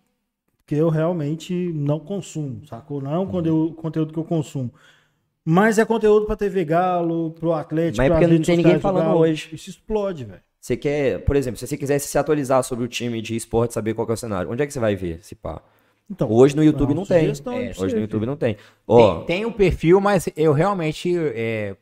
[0.69, 3.01] que eu realmente não consumo, sacou?
[3.01, 4.71] Não é um conteúdo, conteúdo que eu consumo.
[5.43, 9.07] Mas é conteúdo pra TV Galo, pro Atlético, Mas é porque não tem ninguém falando
[9.07, 9.21] Galo.
[9.21, 9.49] hoje.
[9.51, 10.43] Isso explode, velho.
[10.61, 13.95] Você quer, por exemplo, se você quisesse se atualizar sobre o time de esporte, saber
[13.95, 15.63] qual que é o cenário, onde é que você vai ver esse pá?
[16.11, 17.29] Então, Hoje no YouTube uma não tem.
[17.29, 18.59] É, Hoje no YouTube não tem.
[18.87, 21.75] Ó, Tem, tem um perfil, mas eu realmente, é,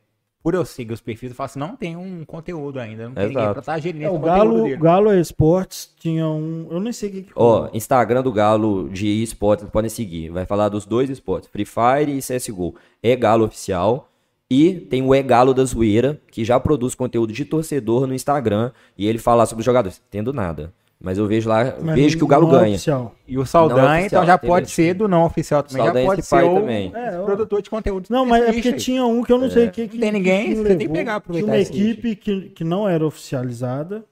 [0.47, 3.30] por eu seguir os perfis, eu falo assim, não tem um conteúdo ainda, não tem
[3.30, 4.76] ninguém pra estar gerindo É, o Galo, dele.
[4.76, 6.68] Galo Esportes tinha um.
[6.70, 10.30] Eu nem sei o que Ó, Instagram do Galo de esportes, vocês podem seguir.
[10.30, 12.76] Vai falar dos dois esportes, Free Fire e CSGO.
[13.03, 14.09] É Galo Oficial.
[14.49, 18.70] E tem o É Galo da Zoeira, que já produz conteúdo de torcedor no Instagram.
[18.97, 20.01] E ele fala sobre os jogadores.
[20.09, 20.72] Tendo nada.
[20.99, 22.74] Mas eu vejo lá, Mas vejo que o Galo é ganha.
[22.74, 23.14] oficial.
[23.28, 26.20] E o Saldanha, é então já pode ser do não oficial também, já Saldanha pode
[26.20, 26.92] esse pai ser o também.
[26.94, 28.07] É, produtor de conteúdo.
[28.09, 28.74] Não, mas é porque aí.
[28.76, 30.78] tinha um que eu não sei o que, que Não tem ninguém, que você levou.
[30.78, 34.05] tem que pegar, Tinha uma equipe que, que não era oficializada,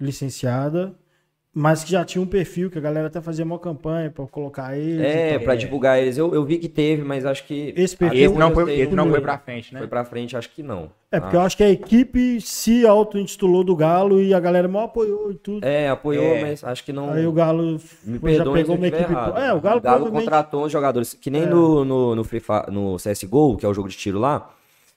[0.00, 0.94] licenciada,
[1.54, 4.74] mas que já tinha um perfil que a galera até fazia uma campanha pra colocar
[4.76, 5.00] eles.
[5.04, 6.16] É, pra divulgar eles.
[6.16, 7.74] Eu, eu vi que teve, mas acho que.
[7.76, 9.80] Esse perfil- Esse não foi, esse não foi- pra frente, né?
[9.80, 10.90] Foi pra frente, acho que não.
[11.10, 14.84] É, porque eu acho que a equipe se auto-intitulou do Galo e a galera mal
[14.84, 15.62] apoiou e tudo.
[15.66, 16.40] É, apoiou, É.
[16.40, 17.10] mas acho que não.
[17.12, 19.02] Aí o Galo Me foi- já pegou uma equipe.
[19.12, 19.38] errado.
[19.38, 21.46] É, o Galo, provavelmente- contratou uns jogadores, que nem É.
[21.46, 22.40] no, no, no, Free
[22.70, 24.50] no CSGO, que é o jogo de tiro lá,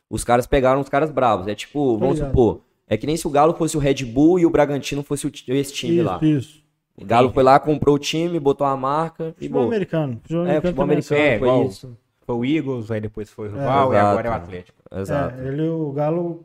[0.10, 1.48] os caras pegaram os caras bravos.
[1.50, 4.46] É tipo, vamos supor, é que nem se o Galo fosse o Red Bull e
[4.46, 6.18] o Bragantino fosse o, esse time lá.
[6.22, 6.66] Isso, isso.
[6.98, 9.74] O Galo foi lá, comprou o time, botou a marca e Futebol boa.
[9.74, 10.20] americano.
[10.22, 11.98] Futebol É, futebol também americano É, foi igual- isso.
[12.26, 14.08] Foi o Eagles, aí depois foi o Rival e exato.
[14.10, 14.78] agora é o Atlético.
[14.96, 15.40] Exato.
[15.42, 16.42] É, ele, o Galo,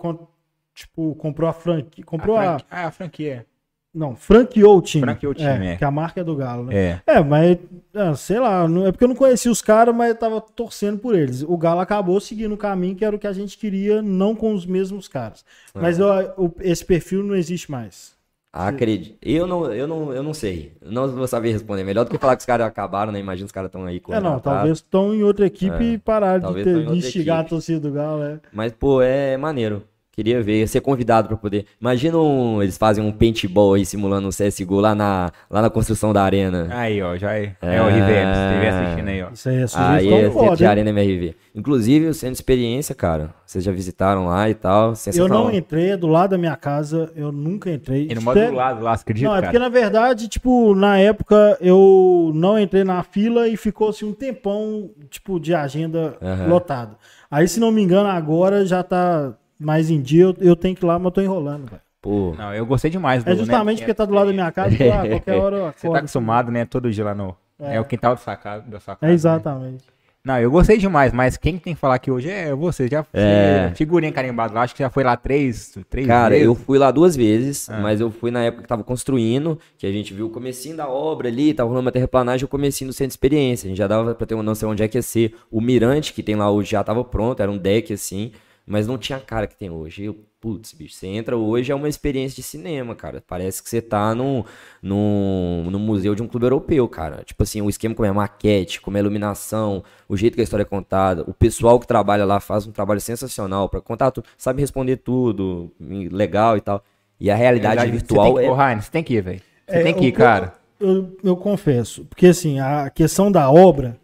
[0.74, 2.04] tipo, comprou a franquia.
[2.04, 2.44] Comprou a a.
[2.58, 3.46] franquia, ah, a franquia.
[3.92, 5.02] Não, franqueou o time.
[5.02, 5.76] Franqueou o time, é, é.
[5.76, 7.00] Que a marca é do Galo, né?
[7.06, 7.14] É.
[7.16, 7.58] É, mas,
[7.92, 10.98] ah, sei lá, não- é porque eu não conhecia os caras, mas eu tava torcendo
[10.98, 11.42] por eles.
[11.42, 14.54] O Galo acabou seguindo o caminho que era o que a gente queria, não com
[14.54, 15.44] os mesmos caras.
[15.74, 18.14] Mas eu- o- esse perfil não existe mais.
[18.52, 19.16] Acredito.
[19.22, 20.72] Eu não, eu não, eu não sei.
[20.80, 21.84] Eu não vou saber responder.
[21.84, 23.20] Melhor do que falar que os caras acabaram, né?
[23.20, 25.98] Imagina os caras estão aí É, correndo não, talvez estão em outra equipe É, e
[25.98, 27.46] pararam de, ter, de instigar equipe.
[27.46, 28.40] a torcida do Galo, é.
[28.52, 29.84] Mas, pô, é maneiro.
[30.20, 31.64] Queria ver, ser convidado pra poder.
[31.80, 36.12] Imagina um- eles fazem um paintball aí simulando um CSGO lá na, lá na construção
[36.12, 36.68] da arena.
[36.72, 37.56] Aí, ó, já é.
[37.62, 39.28] É o RVM, você estiver assistindo aí, ó.
[39.32, 39.66] Isso aí é Aí
[40.04, 40.68] sugestão é foda, de hein?
[40.70, 41.34] Arena MRV.
[41.54, 43.30] Inclusive, o centro de experiência, cara.
[43.46, 44.92] Vocês já visitaram lá e tal.
[45.14, 48.06] Eu não entrei, é do lado da minha casa, eu nunca entrei.
[48.10, 49.46] E no modo do lado lá, você acredita, Não, é cara?
[49.52, 54.12] porque na verdade, tipo, na época eu não entrei na fila e ficou assim um
[54.12, 56.14] tempão, tipo, de agenda
[56.46, 56.98] lotada.
[57.30, 60.84] Aí, se não me engano, agora já tá mais em dia, eu, eu tenho que
[60.84, 61.82] ir lá, mas eu tô enrolando, velho.
[62.02, 64.50] Pô, Não, eu gostei demais do É justamente né, porque tá do lado da minha
[64.50, 65.96] casa, então, ah, qualquer hora eu Você tá acordo.
[65.98, 66.64] acostumado, né?
[66.64, 67.36] Todo dia lá no.
[67.60, 67.80] É, É.
[67.80, 69.04] o quintal do sacado, da sua casa.
[69.04, 69.14] É né?
[69.14, 69.84] exatamente.
[70.24, 72.88] Não, eu gostei demais, mas quem tem que falar aqui hoje é você.
[72.88, 73.70] Já É.
[73.74, 76.44] figurinha carimbada lá, acho que já foi lá três, três Cara, vezes.
[76.46, 77.80] eu fui lá duas vezes, Ah.
[77.80, 80.88] mas eu fui na época que tava construindo, que a gente viu o comecinho da
[80.88, 83.66] obra ali, tava rolando uma terraplanagem, o comecinho do centro de experiência.
[83.66, 85.34] A gente já dava pra ter uma noção onde é que ia ser.
[85.50, 88.32] O mirante que tem lá hoje já tava pronto, era um deck assim,
[88.70, 90.04] mas não tinha a cara que tem hoje.
[90.04, 93.22] Eu, putz, bicho, você entra hoje é uma experiência de cinema, cara.
[93.26, 94.44] Parece que você tá num,
[94.82, 97.22] num, num museu de um clube europeu, cara.
[97.24, 100.40] Tipo assim, o esquema como é a maquete, como é a iluminação, o jeito que
[100.40, 101.24] a história é contada.
[101.26, 105.70] O pessoal que trabalha lá faz um trabalho sensacional pra contar tudo, sabe responder tudo,
[105.80, 106.82] legal e tal.
[107.18, 108.50] E a realidade Verdade, virtual você tem que, é.
[108.50, 109.42] Ô, Rainer, você tem que ir, velho.
[109.66, 110.54] Você É, tem que ir, o- cara.
[110.80, 113.98] Eu, eu confesso, porque assim, a questão da obra,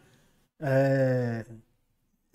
[0.61, 1.45] é,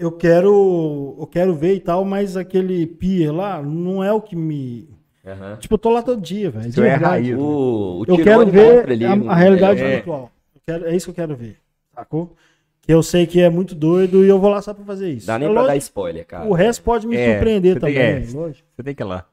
[0.02, 4.36] eu quero eu quero ver e tal, mas aquele pier lá não é o que
[4.36, 4.90] me...
[5.26, 5.58] Aham.
[5.58, 6.68] Tipo, eu tô lá todo dia, velho.
[6.68, 7.38] Isso é raiz.
[7.38, 9.96] O, o Eu quero ver ali a, a realidade é.
[9.98, 10.32] virtual.
[10.56, 11.58] Eu quero- é isso que eu quero ver,
[11.94, 12.36] sacou?
[12.82, 15.28] Que eu sei que é muito doido e eu vou lá só pra fazer isso.
[15.28, 16.50] Dá nem É pra dar lógico, spoiler, cara.
[16.50, 18.24] o resto pode me É, surpreender também, é.
[18.34, 18.68] lógico.
[18.76, 19.26] Você tem que ir lá.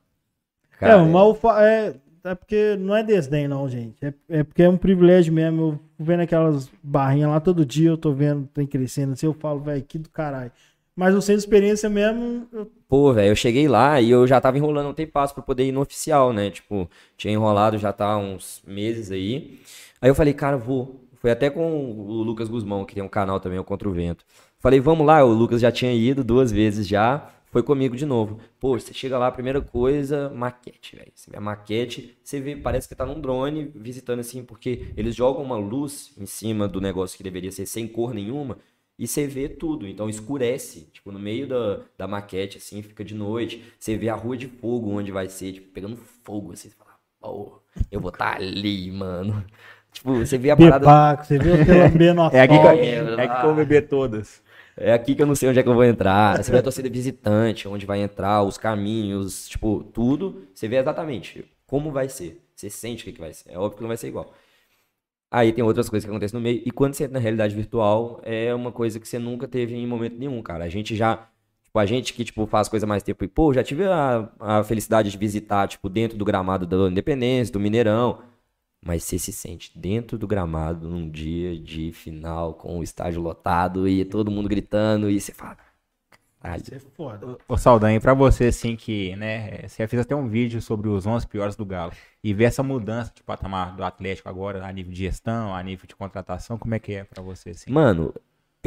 [0.78, 1.94] Cara, é, mas é,
[2.24, 3.96] é porque não é desdém, não, gente.
[4.04, 5.80] É, é porque é um privilégio mesmo.
[5.98, 9.60] Eu vendo aquelas barrinhas lá todo dia, eu tô vendo, tem crescendo assim, eu falo,
[9.60, 10.52] velho, que do caralho.
[10.94, 14.56] Mas centro de experiência mesmo, eu- Pô, velho, eu cheguei lá e eu já tava
[14.56, 16.50] enrolando um tempo pra poder ir no oficial, né?
[16.50, 19.60] Tipo, tinha enrolado já tá uns meses aí.
[20.00, 21.04] Aí eu falei, cara, vou.
[21.16, 24.24] Foi até com o Lucas Guzmão, que tem um canal também, o Contra o Vento.
[24.58, 28.40] Falei, vamos lá, o Lucas já tinha ido duas vezes já, foi comigo de novo.
[28.60, 31.12] Pô, você chega lá, primeira coisa, maquete, velho.
[31.14, 35.14] Você vê a maquete, você vê, parece que tá num drone visitando assim, porque eles
[35.14, 38.58] jogam uma luz em cima do negócio que deveria ser sem cor nenhuma,
[38.98, 39.86] e você vê tudo.
[39.86, 43.62] Então escurece, tipo, no meio da, da maquete, assim, fica de noite.
[43.78, 46.98] Você vê a rua de fogo onde vai ser, tipo, pegando fogo, assim, você fala,
[47.20, 49.44] pô, eu vou estar ali, mano.
[49.92, 50.86] Tipo, você vê a parada.
[50.86, 52.70] bebaco, você aquele lambendo É aqui, que, eu-
[53.16, 54.42] é aqui que eu vou beber todas.
[54.80, 56.42] É aqui que eu não sei onde é que eu vou entrar.
[56.42, 60.42] Você vê a torcida visitante, onde vai entrar, os caminhos, tipo, tudo.
[60.54, 62.40] Você vê exatamente como vai ser.
[62.54, 63.50] Você sente o que, que vai ser.
[63.52, 64.32] É óbvio que não vai ser igual.
[65.30, 66.62] Aí tem outras coisas que acontecem no meio.
[66.64, 69.86] E quando você entra na realidade virtual, é uma coisa que você nunca teve em
[69.86, 70.64] momento nenhum, cara.
[70.64, 71.28] A gente já.
[71.64, 74.64] Tipo, a gente que, tipo, faz coisa mais tempo e, pô, já tive a, a
[74.64, 78.20] felicidade de visitar, tipo, dentro do gramado da Independência, do Mineirão.
[78.84, 83.88] Mas você se sente dentro do gramado num dia de final com o estádio lotado
[83.88, 85.56] e todo mundo gritando e você fala,
[86.40, 87.36] Ai, Isso é foda.
[87.48, 91.26] Ô Saldanha, pra você assim que, né, você fez até um vídeo sobre os 11
[91.26, 94.98] piores do Galo e ver essa mudança de patamar do Atlético agora a nível de
[94.98, 97.70] gestão, a nível de contratação, como é que é pra você assim?
[97.70, 98.14] Mano,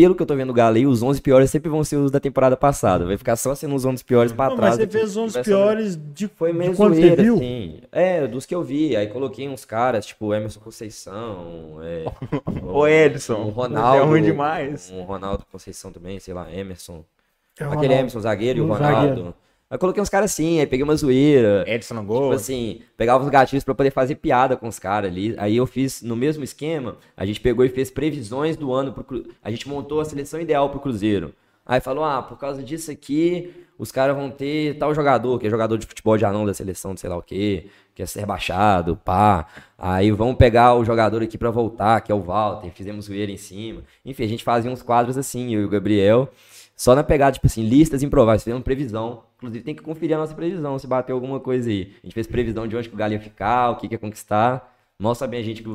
[0.01, 2.09] pelo que eu tô vendo o Galo aí, os 11 piores sempre vão ser os
[2.11, 3.05] da temporada passada.
[3.05, 4.77] Vai ficar só sendo os 11 piores pra Não, trás.
[4.77, 7.35] mas você fez uns Vai piores de, Foi de meio quando você viu?
[7.35, 7.79] assim.
[7.91, 8.95] É, dos que eu vi.
[8.95, 12.05] Aí coloquei uns caras, tipo Emerson Conceição, é,
[12.65, 13.97] Ô, Edson, um Ronaldo.
[13.97, 14.91] é ruim demais.
[14.91, 17.03] Um Ronaldo Conceição também, sei lá, Emerson.
[17.59, 17.93] É o Aquele.
[17.93, 19.07] Emerson zagueiro e o Ronaldo.
[19.07, 19.35] zagueiro.
[19.71, 21.63] Aí coloquei uns caras assim, aí peguei uma zoeira.
[21.65, 22.31] Edson no Tipo gol.
[22.33, 25.33] assim, pegava os gatilhos pra poder fazer piada com os caras ali.
[25.37, 29.25] Aí eu fiz no mesmo esquema, a gente pegou e fez previsões do ano pro.
[29.41, 31.33] A gente montou a seleção ideal pro Cruzeiro.
[31.65, 35.49] Aí falou: "Ah, por causa disso aqui, os caras vão ter tal jogador, que é
[35.49, 38.25] jogador de futebol de anão da seleção, de sei lá o quê, que é ser
[38.25, 39.47] baixado, pá.
[39.77, 43.37] Aí vamos pegar o jogador aqui pra voltar, que é o Walter, fizemos zoeira em
[43.37, 43.83] cima.
[44.05, 46.29] Enfim, a gente fazia uns quadros assim, eu e o Gabriel,
[46.81, 49.21] só na pegada, tipo assim, listas improváveis, fizemos previsão.
[49.37, 51.93] Inclusive tem que conferir a nossa previsão, se bateu alguma coisa aí.
[52.01, 53.99] A gente fez previsão de onde que o Galo ia ficar, o que que ia
[53.99, 54.75] conquistar.
[54.97, 55.69] Mal sabia a gente que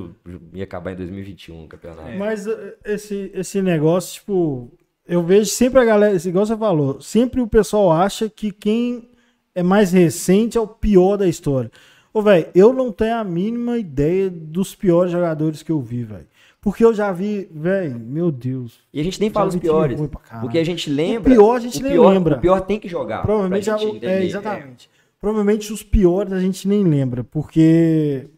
[0.52, 2.11] ia acabar em 2021 o campeonato.
[2.18, 4.72] Mas eh, esse, esse negócio, tipo,
[5.07, 9.09] eu vejo sempre a galera, igual você falou, sempre o pessoal acha que quem
[9.54, 11.70] é mais recente é o pior da história.
[12.12, 16.26] Ô, velho, eu não tenho a mínima ideia dos piores jogadores que eu vi, velho.
[16.66, 18.80] Porque eu já vi, velho, meu Deus.
[18.92, 20.00] E a gente nem fala os piores,
[20.40, 21.32] porque a gente lembra...
[21.32, 22.38] pior a gente o nem pior, lembra.
[22.38, 23.22] O pior tem que jogar.
[23.22, 24.90] Provavelmente pra já, é, exatamente.
[25.20, 28.28] Provavelmente os piores a gente nem lembra, porque.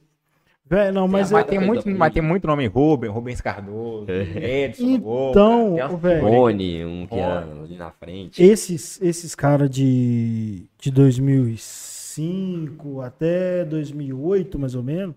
[0.63, 1.33] Velho, não, mas.
[1.33, 5.31] mas, eu- tem muito, mas tem muito nome Ruben, Rubens Cardoso, Edson no gol.
[5.31, 6.29] Então, velho.
[6.29, 8.43] Rony, um que era ali na frente.
[8.43, 15.15] Esses, esses caras de, de 2005 até 2008, mais ou menos,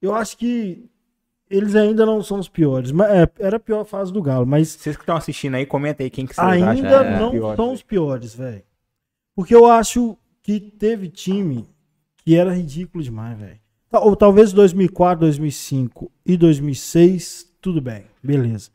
[0.00, 0.90] eu acho que
[1.52, 2.90] eles ainda não são os piores.
[2.90, 6.02] Mas, é, era a pior fase do Galo, mas Vocês que estão assistindo aí, comenta
[6.02, 7.74] aí quem que vocês ainda é não pior, são assim.
[7.74, 8.62] os piores, velho.
[9.36, 11.68] Porque eu acho que teve time
[12.18, 13.60] que era ridículo demais, velho.
[13.90, 18.70] Tal- Ou talvez 2004, 2005 e 2006, tudo bem, beleza.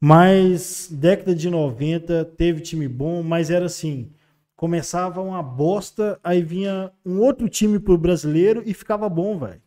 [0.00, 4.10] Mas década de 90 teve time bom, mas era assim,
[4.54, 9.62] começava uma bosta, aí vinha um outro time pro brasileiro e ficava bom, velho.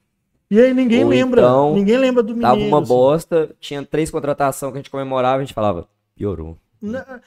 [0.50, 2.56] E aí ninguém Ou lembra, então, ninguém lembra do Mineiro.
[2.56, 2.88] Tava uma assim.
[2.88, 6.58] bosta, tinha três contratações que a gente comemorava, a gente falava, piorou.
[6.82, 7.20] Na-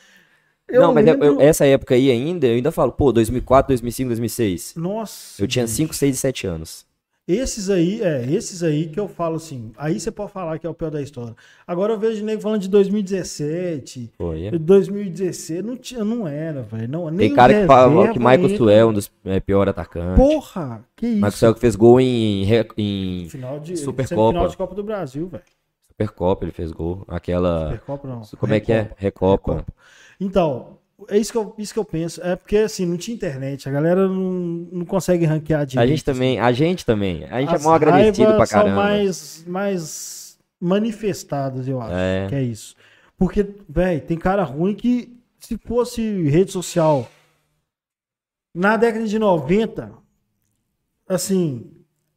[0.66, 3.68] eu não, mas é- eu- lembro- essa época aí ainda, eu ainda falo, pô, 2004,
[3.68, 4.72] 2005, 2006.
[4.76, 5.42] Nossa.
[5.42, 6.86] Eu tinha 5, 6 e 7 anos.
[7.30, 9.70] Esses aí, é, esses aí que eu falo assim.
[9.78, 11.36] Aí você pode falar que é o pior da história.
[11.64, 14.50] Agora eu vejo nego falando de 2017, Foi, é.
[14.50, 16.88] 2016, não tinha, não era, velho.
[16.88, 18.56] Não, nem Tem cara que fala que Michael.
[18.56, 20.16] Suel é um dos é, piores atacantes.
[20.16, 21.14] Porra, que isso?
[21.14, 22.44] Michael Suel que fez gol em,
[22.76, 24.08] em Final de Supercopa.
[24.08, 25.44] semifinal de Copa do Brasil, velho.
[25.86, 27.04] Supercopa, ele fez gol.
[27.06, 27.66] Aquela.
[27.66, 28.22] Supercopa não.
[28.40, 28.90] Como é que é?
[28.96, 29.52] Recopa.
[29.52, 29.72] Recopa.
[30.20, 32.22] Então, é isso que, eu, isso que eu penso.
[32.22, 35.84] É porque assim, não tinha internet, a galera não, não consegue ranquear direito.
[35.84, 37.24] A gente também, a gente também.
[37.24, 38.68] A gente As é mal agradecido pra caramba.
[38.68, 41.94] São mais, mais manifestadas, eu acho.
[41.94, 42.26] É.
[42.28, 42.74] Que é isso.
[43.16, 47.08] Porque, velho, tem cara ruim que se fosse rede social
[48.54, 49.92] na década de 90,
[51.08, 51.70] assim,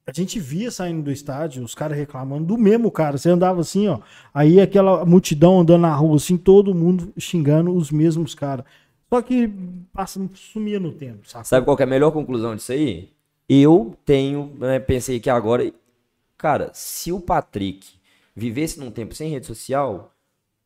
[0.05, 3.17] a gente via saindo do estádio os caras reclamando do mesmo cara.
[3.17, 3.99] Você andava assim, ó,
[4.33, 8.65] aí aquela multidão andando na rua, assim, todo mundo xingando os mesmos caras.
[9.09, 9.49] Só que
[9.93, 11.47] passa, sumia no tempo, sabe?
[11.47, 13.11] Sabe qual é a melhor conclusão disso aí?
[13.47, 15.71] Eu tenho, né, pensei que agora,
[16.37, 17.87] cara, se o Patrick
[18.35, 20.13] vivesse num tempo sem rede social,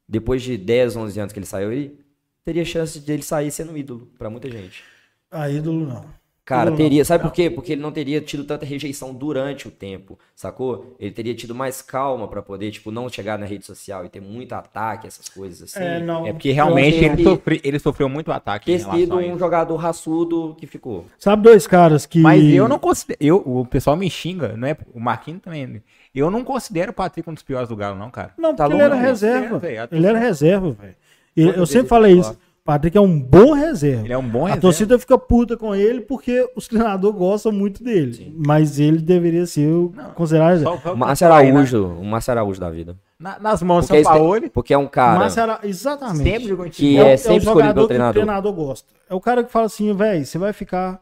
[0.08, 2.00] depois de 10, 11 anos que ele saiu aí,
[2.46, 4.84] teria chance de ele sair sendo ídolo pra muita gente.
[5.30, 6.06] A ídolo não.
[6.48, 7.06] Cara, Não, teria, não.
[7.06, 7.50] sabe por quê?
[7.50, 10.96] Porque ele não teria tido tanta rejeição durante o tempo, sacou?
[10.98, 14.22] Ele teria tido mais calma pra poder, tipo, não chegar na rede social e ter
[14.22, 15.84] muito ataque, essas coisas assim.
[15.84, 16.26] É, não.
[16.26, 20.66] É porque realmente ele, sofre- ele sofreu muito ataque Ter sido um jogador raçudo que
[20.66, 21.06] ficou.
[21.20, 22.20] Sabe dois caras que.
[22.20, 23.18] Mas eu não considero.
[23.20, 24.78] Eu, o pessoal me xinga, não é?
[24.94, 25.84] O Marquinhos também.
[26.16, 28.32] Eu não considero o Patrick um dos piores do Galo, não, cara.
[28.38, 29.58] Não, Tá porque ele era reserva.
[29.58, 30.96] é, velho, a ele era reserva, velho.
[31.36, 32.38] Eu sempre ele falei isso.
[32.68, 34.04] Patrick é um bom reserva.
[34.04, 34.62] Ele é um bom A reserva.
[34.62, 38.36] torcida fica puta com ele porque os treinadores gostam muito dele.
[38.46, 40.92] Mas ele deveria ser o Não, considerado reserva.
[40.92, 41.34] O Márcio né?
[41.34, 42.98] Araújo, o Márcio Araújo da vida.
[43.18, 45.26] Na- nas mãos do Porque, São Paulo, porque é um cara
[45.64, 46.24] exatamente.
[46.30, 48.14] sempre jogou em que é, o- sempre o escolhido jogador pelo que o treinador.
[48.24, 48.94] treinador gosta.
[49.10, 51.00] É o cara que fala assim, velho, você vai ficar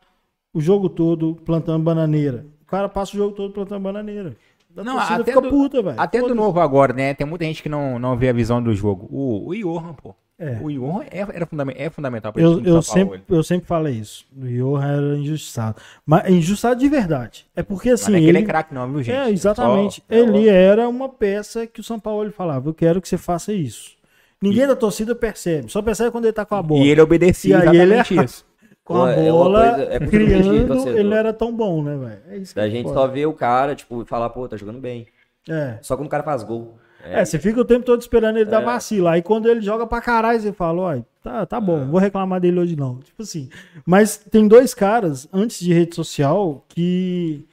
[0.53, 2.45] o jogo todo plantando bananeira.
[2.61, 4.35] O cara passa o jogo todo plantando bananeira.
[4.77, 5.95] A Não, torcida até fica do- puta, velho.
[5.99, 7.13] Até do novo agora, né?
[7.15, 9.07] Tem muita gente que não, não vê a visão do jogo.
[9.09, 10.13] O, o Johan, pô.
[10.37, 10.57] É.
[10.61, 13.11] O Johan é, era é fundamental pra esse Eu, eu, São Paulo.
[13.17, 14.25] sempre, eu sempre falei isso.
[14.35, 15.77] O Johan era injustiçado.
[16.05, 17.45] Mas é injustiçado de verdade.
[17.55, 18.11] É porque Mas assim.
[18.11, 18.37] não é que ele...
[18.39, 19.15] ele é craque, não, viu, gente?
[19.15, 19.95] É, exatamente.
[19.95, 23.17] Só- é ele era uma peça que o São Paulo falava: Eu quero que você
[23.17, 23.95] faça isso.
[24.41, 25.71] Ninguém da torcida percebe.
[25.71, 26.83] Só percebe quando ele tá com a bola.
[26.83, 28.45] E ele obedecia E aí ele isso.
[28.83, 31.95] com a É bola, coisa- é cultura de criando, ele não era tão bom, né,
[31.95, 32.21] velho?
[32.27, 32.95] É isso A é gente foda.
[32.99, 35.07] só vê o cara, tipo, e falar, pô, tá jogando bem.
[35.49, 35.77] É.
[35.81, 36.77] Só quando o cara faz gol.
[37.05, 39.07] É, você fica o tempo todo esperando ele dar vacilo.
[39.07, 42.41] Aí quando ele joga pra caralho, você fala, ó, tá, tá bom, não vou reclamar
[42.41, 42.99] dele hoje não.
[42.99, 43.49] Tipo assim.
[43.85, 47.45] Mas tem dois caras, antes de rede social, que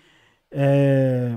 [0.50, 1.36] é,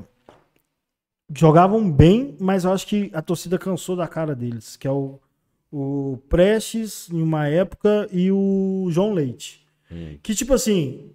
[1.34, 5.20] jogavam bem, mas eu acho que a torcida cansou da cara deles, que é o,
[5.72, 9.66] o Prestes, em uma época, e o João Leite.
[9.92, 10.18] Hum.
[10.24, 11.12] Que, tipo assim,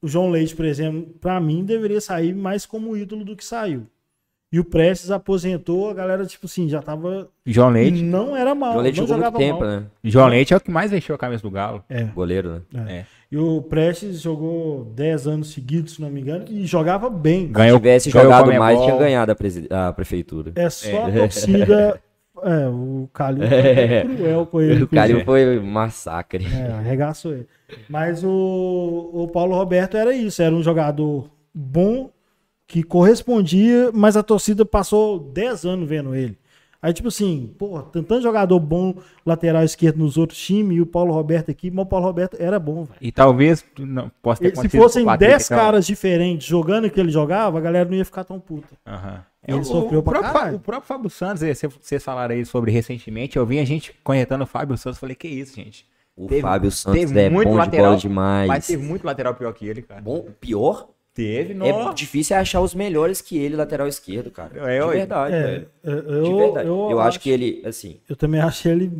[0.00, 3.86] o João Leite, por exemplo, pra mim, deveria sair mais como ídolo do que saiu.
[4.52, 7.28] E o Prestes aposentou, a galera, tipo assim, já tava.
[7.46, 8.02] João E Leite.
[8.02, 8.76] não era mal.
[8.76, 9.68] O Leite não jogou muito jogava tempo, mal.
[9.80, 9.86] né?
[10.02, 11.84] João Leite é o que mais vestiu a camisa do Galo.
[11.88, 12.84] É, Goleiro, né?
[12.88, 12.92] é.
[12.98, 13.06] É.
[13.30, 17.46] E o Prestes jogou 10 anos seguidos, se não me engano, e jogava bem.
[17.46, 20.50] Se Ganhou, tivesse ganhou jogado mais, tinha ganhado a, presi- a prefeitura.
[20.56, 22.00] É só a torcida.
[22.42, 24.02] É, o Calil É.
[24.06, 24.82] foi cruel com ele.
[24.82, 25.24] O inclusive.
[25.24, 26.46] foi um massacre.
[26.46, 27.46] É, arregaçou ele.
[27.86, 32.08] Mas o, o Paulo Roberto era isso, era um jogador bom,
[32.70, 36.38] que correspondia, mas a torcida passou 10 anos vendo ele.
[36.82, 38.94] Aí, tipo assim, pô, tem tanto jogador bom
[39.26, 42.58] lateral esquerdo nos outros times e o Paulo Roberto aqui, mas o Paulo Roberto era
[42.58, 42.96] bom, velho.
[43.02, 45.58] E talvez não possa ter Se fossem com o Patrick, 10 então.
[45.58, 48.68] caras diferentes jogando o que ele jogava, a galera não ia ficar tão puta.
[48.86, 49.22] Aham.
[49.46, 50.56] Ele o, sofreu o pra próprio, caralho.
[50.56, 53.92] O próprio Fábio Santos, eh, cê- vocês falaram aí sobre recentemente, eu vi a gente
[54.04, 55.84] conhetando o Fábio Santos, falei, que isso, gente.
[56.16, 58.48] O Teve- Fábio Santos teve é muito bom de lateral, bola demais.
[58.48, 60.00] Mas teve muito lateral pior que ele, cara.
[60.00, 60.88] Bom, pior?
[61.22, 61.92] Teve, É não.
[61.94, 64.52] difícil achar os melhores que ele, lateral esquerdo, cara.
[64.72, 65.68] É, de verdade, É, velho.
[65.84, 66.68] eu, De verdade.
[66.68, 68.92] eu, Eu, acho que ele, assim, Eu também acho que ele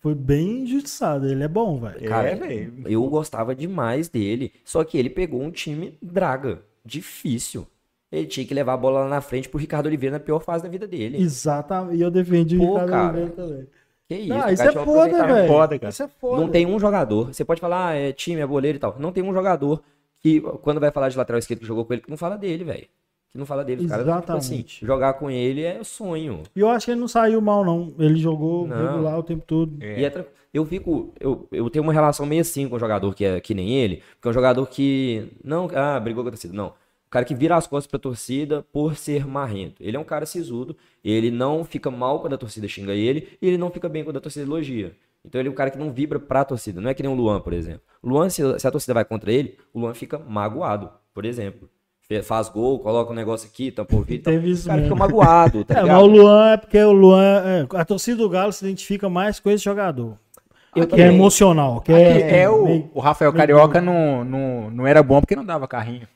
[0.00, 1.28] foi bem injustiçado.
[1.28, 2.08] Ele é bom, velho.
[2.08, 2.72] cara, é, velho.
[2.86, 4.52] eu gostava demais dele.
[4.64, 7.66] Só que ele pegou um time draga, difícil.
[8.10, 10.62] Ele tinha que levar a bola lá na frente pro Ricardo Oliveira na pior fase
[10.64, 11.20] da vida dele.
[11.20, 11.98] Exatamente.
[11.98, 13.06] E eu defendi o Pô, Ricardo cara.
[13.08, 13.66] Oliveira também.
[14.08, 15.48] Que isso, Não, o isso cara é foda, velho.
[15.48, 15.90] foda, cara.
[15.90, 16.40] Isso é foda.
[16.40, 17.26] Não tem um jogador.
[17.34, 18.96] Você pode falar, ah, é time, é boleiro e tal.
[18.98, 19.82] Não tem um jogador
[20.20, 22.64] que, quando vai falar de lateral esquerdo que jogou com ele, que não fala dele,
[22.64, 22.86] velho.
[23.30, 23.82] Que não fala dele.
[23.84, 24.86] Os caras, tipo assim, Exatamente.
[24.86, 26.42] jogar com ele é sonho.
[26.56, 27.94] E eu acho que ele não saiu mal, não.
[27.98, 28.76] Ele jogou Não.
[28.92, 29.76] regular o tempo todo.
[29.82, 30.00] É.
[30.00, 31.12] E é tra- eu fico.
[31.20, 34.02] Eu, eu tenho uma relação meio assim com um jogador que é que nem ele,
[34.14, 35.28] porque é um jogador que.
[35.44, 36.54] Não, ah, brigou com a torcida.
[36.54, 36.68] Não.
[36.68, 39.76] O cara que vira as costas pra torcida por ser marrento.
[39.82, 43.46] Ele é um cara sisudo, ele não fica mal quando a torcida xinga ele, e
[43.48, 44.92] ele não fica bem quando a torcida elogia.
[45.28, 46.80] Então ele é um cara que não vibra pra torcida.
[46.80, 47.82] Não é que nem o Luan, por exemplo.
[48.02, 51.68] O Luan, se, se a torcida vai contra ele, o Luan fica magoado, por exemplo.
[52.22, 54.18] Faz gol, coloca um negócio aqui, tampa o tal.
[54.32, 54.96] Teve O isso cara fica mesmo.
[55.06, 56.02] magoado, tá É, mas ligado?
[56.02, 57.42] o Luan é porque o Luan.
[57.44, 60.16] é, a torcida do Galo se identifica mais com esse jogador.
[60.74, 61.14] Eu que é também.
[61.16, 61.80] emocional.
[61.82, 65.20] Que É, é, é o, meio- o Rafael meio Carioca não, não, não era bom
[65.20, 66.08] porque não dava carrinho.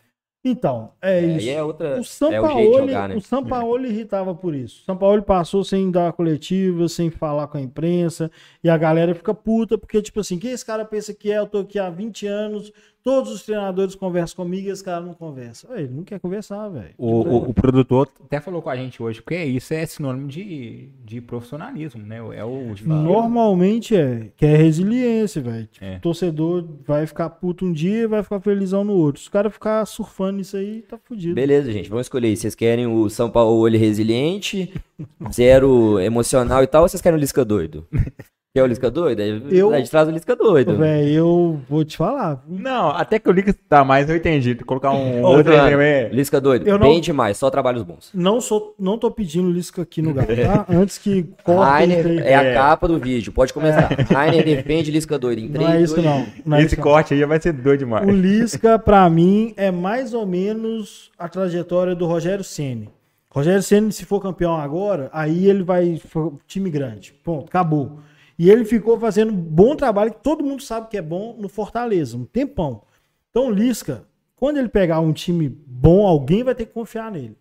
[0.45, 1.51] Então, é Aí isso.
[1.51, 1.89] é outra.
[1.91, 3.15] O é o Sampaoli, jogar, né?
[3.15, 4.83] o Sampaoli irritava por isso.
[4.83, 8.29] O Sampaoli passou sem dar coletiva, sem falar com a imprensa,
[8.63, 11.39] e a galera fica puta, porque, tipo assim, quem esse cara pensa que é?
[11.39, 12.73] Eu tô aqui há 20 anos,
[13.03, 15.69] todos os treinadores conversam comigo e esse cara não conversa.
[15.75, 16.95] Ele não quer conversar, velho.
[16.97, 20.89] O, o, o produtor até falou com a gente hoje, porque isso é sinônimo de,
[21.05, 22.19] de profissionalismo, né?
[22.35, 25.67] É o Normalmente é, que é resiliência, velho.
[25.67, 25.97] Tipo, É.
[25.97, 29.21] O torcedor vai ficar puto um dia e vai ficar felizão no outro.
[29.21, 31.35] Se o cara ficar surfando isso aí, tá fudido.
[31.35, 32.29] Beleza, gente, vamos escolher.
[32.29, 32.37] aí.
[32.37, 34.73] Vocês querem o São Paulo olho resiliente,
[35.33, 37.87] zero emocional e tal, ou vocês querem o Lisca doido?
[38.55, 39.23] Quer o Lisca doido?
[39.51, 40.77] Eu- A gente traz o Lisca doido.
[40.77, 42.45] Velho, eu vou te falar.
[42.47, 44.55] Não, até que o Lucas tá mais, eu entendi.
[44.57, 46.11] Colocar um outro Fernando, é.
[46.11, 48.11] Lisca doido, Eu não- bem demais, só trabalhos bons.
[48.13, 50.67] Não sou, não tô pedindo Lisca aqui no Galo, tá?
[50.69, 53.89] Antes que corte é a capa do vídeo, pode começar.
[54.13, 56.27] Rainer defende Lisca doido em Não três, é isso dois, não.
[56.45, 56.83] não é Esse isso, não.
[56.83, 58.07] corte aí já vai ser doido demais.
[58.07, 62.91] O Lisca, pra mim, é mais ou menos a trajetória do Rogério Ceni.
[63.31, 65.99] Rogério Ceni, se for campeão agora, aí ele vai
[66.47, 67.15] time grande.
[67.25, 68.01] Ponto, acabou.
[68.39, 71.49] E ele ficou fazendo um bom trabalho, que todo mundo sabe que é bom no
[71.49, 72.83] Fortaleza, um tempão.
[73.31, 74.05] Então, Lisca,
[74.37, 77.37] quando ele pegar um time bom, alguém vai ter que confiar nele.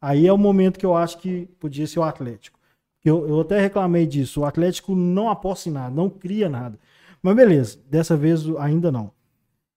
[0.00, 2.58] Aí é o momento que eu acho que podia ser o Atlético.
[3.04, 4.40] Eu, eu até reclamei disso.
[4.40, 6.78] O Atlético não aposta em nada, não cria nada.
[7.22, 9.12] Mas beleza, dessa vez ainda não.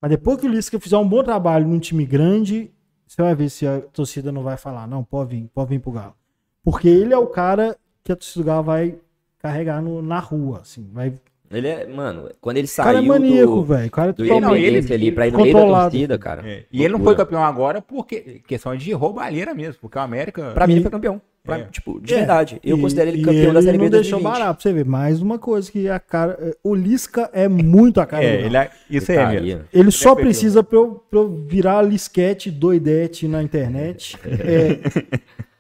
[0.01, 2.71] Mas depois que o Lisca fizer um bom trabalho num time grande,
[3.05, 5.91] você vai ver se a torcida não vai falar, não, pode vir, pode vir pro
[5.91, 6.15] Galo.
[6.63, 8.99] Porque ele é o cara que a torcida do Galo vai
[9.39, 10.87] carregar no- na rua, assim.
[10.93, 11.13] Vai...
[11.51, 13.87] Ele é, mano, quando ele O cara é saiu maníaco, do, velho.
[13.87, 16.47] O cara é do Não, ele- ali pra ir no meio da torcida, cara.
[16.47, 20.51] É, E ele não foi campeão agora porque questão de roubalheira mesmo, porque o América.
[20.51, 21.19] Pra mim ele foi campeão.
[21.43, 21.63] Pra- É.
[21.71, 22.59] Tipo, de É, verdade.
[22.63, 24.23] Eu e- considero ele campeão da ele Série B não deixou 2020.
[24.39, 24.85] barato pra você ver.
[24.85, 26.55] Mais uma coisa que a cara.
[26.63, 29.47] O Lisca é muito a cara É, ele é- isso Ele é tá mesmo.
[29.47, 30.25] aí, Ele só perdeu.
[30.29, 34.79] precisa pra eu, pra eu virar lisquete doidete na internet, é,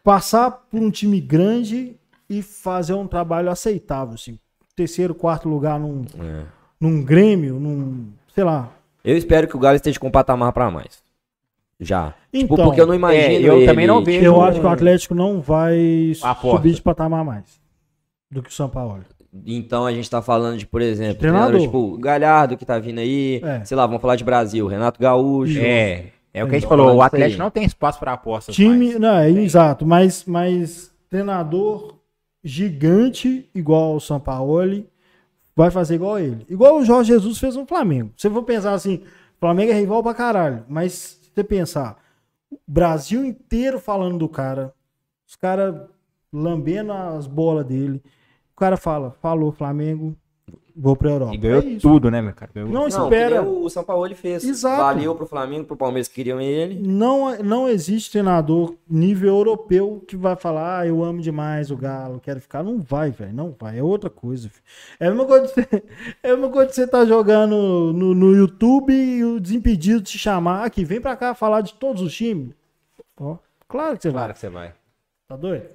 [0.03, 1.95] passar por um time grande
[2.29, 4.37] e fazer um trabalho aceitável, assim.
[4.75, 6.43] terceiro, quarto lugar num, É.
[6.79, 8.07] num Grêmio, num.
[8.33, 8.71] sei lá.
[9.03, 11.01] Eu espero que o Galo esteja com um patamar pra mais.
[11.79, 12.13] Já.
[12.33, 13.23] Então, tipo, porque eu não imagino.
[13.23, 16.11] é, eu ele, também não vejo- eu tipo, acho que o Atlético não vai
[16.41, 17.59] subir de patamar mais
[18.31, 19.03] do que o São Paulo.
[19.45, 21.49] Então a gente tá falando de, por exemplo, Treinador.
[21.51, 23.63] treinador, tipo, Galhardo que tá vindo aí, É.
[23.65, 25.59] sei lá, vamos falar de Brasil, Renato Gaúcho.
[25.59, 28.55] É, é o que a gente Então, falou, o Atlético não tem espaço para apostas
[28.55, 28.99] Time, mais.
[28.99, 31.95] não, é exato, mas, mas treinador
[32.43, 34.85] gigante igual o São Paulo
[35.55, 36.45] vai fazer igual ele.
[36.49, 38.11] Igual o Jorge Jesus fez no Flamengo.
[38.15, 39.03] Se for pensar assim,
[39.39, 42.01] Flamengo é rival pra caralho, mas se você pensar,
[42.51, 44.73] o Brasil inteiro falando do cara,
[45.27, 45.75] os caras
[46.31, 48.01] lambendo as bolas dele,
[48.53, 50.15] o cara fala, falou Flamengo,
[50.79, 51.35] vou pra Europa.
[51.35, 52.51] E ganhou É tudo, né, meu cara?
[52.53, 53.43] Ganhou Não Não, espera.
[53.43, 54.43] o São Paulo ele fez.
[54.43, 54.81] Exato.
[54.81, 56.79] Valeu pro Flamengo, pro Palmeiras que queriam ele.
[56.79, 62.19] Não, não existe treinador nível europeu que vai falar, ah, eu amo demais o Galo,
[62.19, 62.63] quero ficar.
[62.63, 63.79] Não vai, velho, não vai.
[63.79, 64.49] É outra coisa.
[64.49, 64.63] filho.
[64.99, 65.83] É a mesma coisa de você,
[66.23, 70.63] é a mesma coisa você tá jogando no, no YouTube e o Desimpedido te chamar
[70.65, 72.53] aqui, vem pra cá falar de todos os times.
[73.19, 73.37] Ó,
[73.67, 74.21] claro que você vai.
[74.21, 74.73] Claro que você vai.
[75.27, 75.65] Tá doido?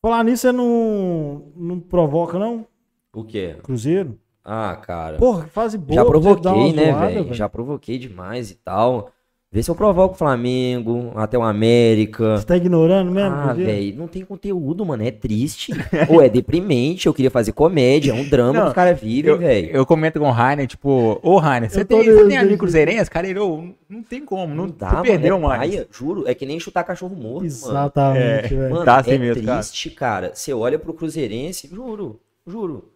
[0.00, 2.66] Falar nisso, você não, não provoca, não?
[3.14, 3.56] O quê?
[3.62, 4.18] Cruzeiro?
[4.44, 5.18] Ah, cara.
[5.18, 5.94] Porra, que fase boa.
[5.94, 7.32] já provoquei, né, velho?
[7.34, 9.10] Já provoquei demais e tal.
[9.54, 12.38] Vê se eu provoco o Flamengo, até o América.
[12.38, 13.36] Você tá ignorando mesmo?
[13.36, 15.02] Ah, velho, não tem conteúdo, mano.
[15.02, 15.72] É triste.
[16.08, 17.06] Ou é deprimente.
[17.06, 18.12] Eu queria fazer comédia.
[18.12, 19.68] É um drama Não, que os caras vivem, Eu, velho.
[19.70, 23.10] eu comento com o Rainer, tipo, ô Rainer, você tem, você tem amigo cruzeirense?
[23.10, 25.04] Cara, ele, ô, não tem como, não, Não dá, você mano.
[25.06, 25.54] perdeu, é mano.
[25.58, 26.26] paia, juro.
[26.26, 27.46] É que nem chutar cachorro morto, mano.
[27.46, 28.70] Exatamente, velho.
[28.72, 29.58] Mano, Tá assim é mesmo, cara.
[29.58, 30.30] triste, cara.
[30.34, 32.88] Você olha pro Cruzeirense, juro, juro,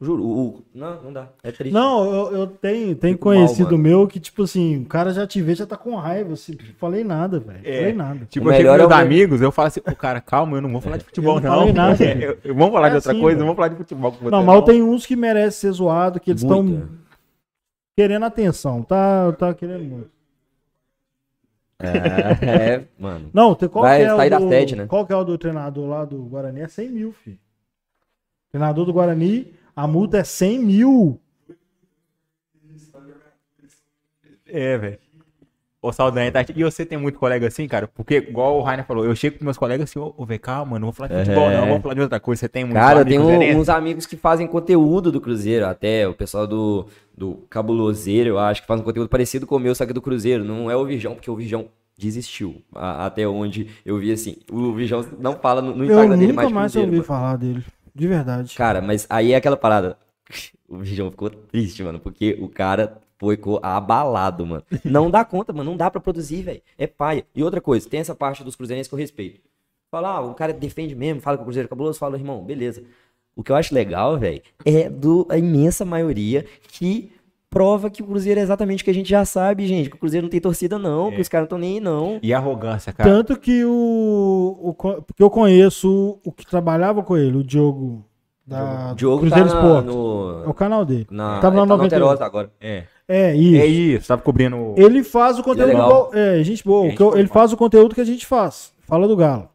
[0.00, 0.22] juro.
[0.24, 1.28] O, o- não, não dá.
[1.42, 1.72] É triste.
[1.74, 3.78] Não, eu, eu tenho, tenho Fico mal, conhecido mano.
[3.82, 6.32] meu que, tipo assim, o cara já te vê, já tá com raiva.
[6.32, 7.60] Assim, falei nada, velho.
[7.64, 7.78] É.
[7.78, 8.26] Falei nada.
[8.26, 10.62] Tipo, O eu chego é meus o- amigos, eu falo assim, pô, cara, calma, eu
[10.62, 11.58] não vou falar de futebol, Eu não não.
[11.58, 12.04] falei nada.
[12.24, 13.38] Eu- eu- vamos falar É de outra assim, coisa, velho.
[13.40, 14.30] não vamos falar de futebol com você.
[14.30, 16.88] Não, mas tem uns que merecem ser zoado, que eles estão
[17.96, 18.82] querendo atenção.
[18.82, 20.10] Tá, tá querendo muito.
[21.82, 23.30] É, é, mano.
[23.32, 24.86] Não, tem, qual Vai que é sair o da do, sede, né?
[24.86, 26.60] Qual que é o do treinador lá do Guarani?
[26.60, 27.38] É 100 mil, filho.
[28.50, 29.50] Treinador do Guarani,
[29.82, 31.20] a multa é 100 mil.
[34.46, 34.98] É, velho.
[35.82, 36.44] Ô, Saldanha, tá...
[36.54, 37.88] e você tem muito colega assim, cara?
[37.88, 40.78] Porque, igual o Rainer falou, eu chego com meus colegas assim, ô, ô velho, calma,
[40.78, 41.56] não vou falar de futebol, É.
[41.58, 42.40] não, vamos falar de outra coisa.
[42.40, 43.56] Você tem muito Cara, eu tenho cruzeirense?
[43.58, 46.86] uns amigos que fazem conteúdo do Cruzeiro, até o pessoal do,
[47.16, 50.02] do Cabuloseiro, eu acho, que faz um conteúdo parecido com o meu, só que do
[50.02, 50.44] Cruzeiro.
[50.44, 52.60] Não é o Virjão, porque o Virjão desistiu.
[52.74, 54.36] a- até onde eu vi assim.
[54.52, 56.88] O Virjão não fala no, no Eu Instagram dele nunca mais de mais Cruzeiro.
[56.88, 57.06] ouvi mano.
[57.06, 57.64] falar dele.
[57.94, 58.54] De verdade.
[58.54, 59.98] Cara, mas aí é aquela parada.
[60.68, 64.62] O Virgão ficou triste, mano, porque o cara foi abalado, mano.
[64.84, 66.62] Não dá conta, mano, não dá pra produzir, velho.
[66.78, 67.26] É paia.
[67.34, 69.40] E outra coisa, tem essa parte dos cruzeirenses que eu respeito.
[69.90, 72.84] Fala, ah, o cara defende mesmo, fala que o Cruzeiro é cabuloso, fala, irmão, beleza.
[73.34, 77.12] O que eu acho legal, velho, é do a imensa maioria que
[77.50, 79.90] prova que o Cruzeiro é exatamente o que a gente já sabe, gente.
[79.90, 82.18] Que o Cruzeiro não tem torcida, não, que os caras não estão nem aí, não.
[82.22, 83.10] E arrogância, cara.
[83.10, 84.74] Tanto que o, o.
[84.74, 88.04] Porque eu conheço o que trabalhava com ele, o Diogo.
[88.46, 89.86] Da Diogo Cruzeiro tá na, Esporte.
[89.86, 91.06] no, É o canal dele.
[91.10, 92.02] na, Tava na ele tá no 98.
[92.04, 92.50] Alterosa agora.
[92.60, 92.84] É.
[93.06, 93.62] É, isso.
[93.62, 94.74] É isso, tava cobrindo.
[94.76, 96.10] Ele faz o conteúdo Ele é legal.
[96.14, 96.86] É, gente boa.
[96.86, 98.72] o Gente eu- ele faz o conteúdo que a gente faz.
[98.80, 99.48] Fala do Galo.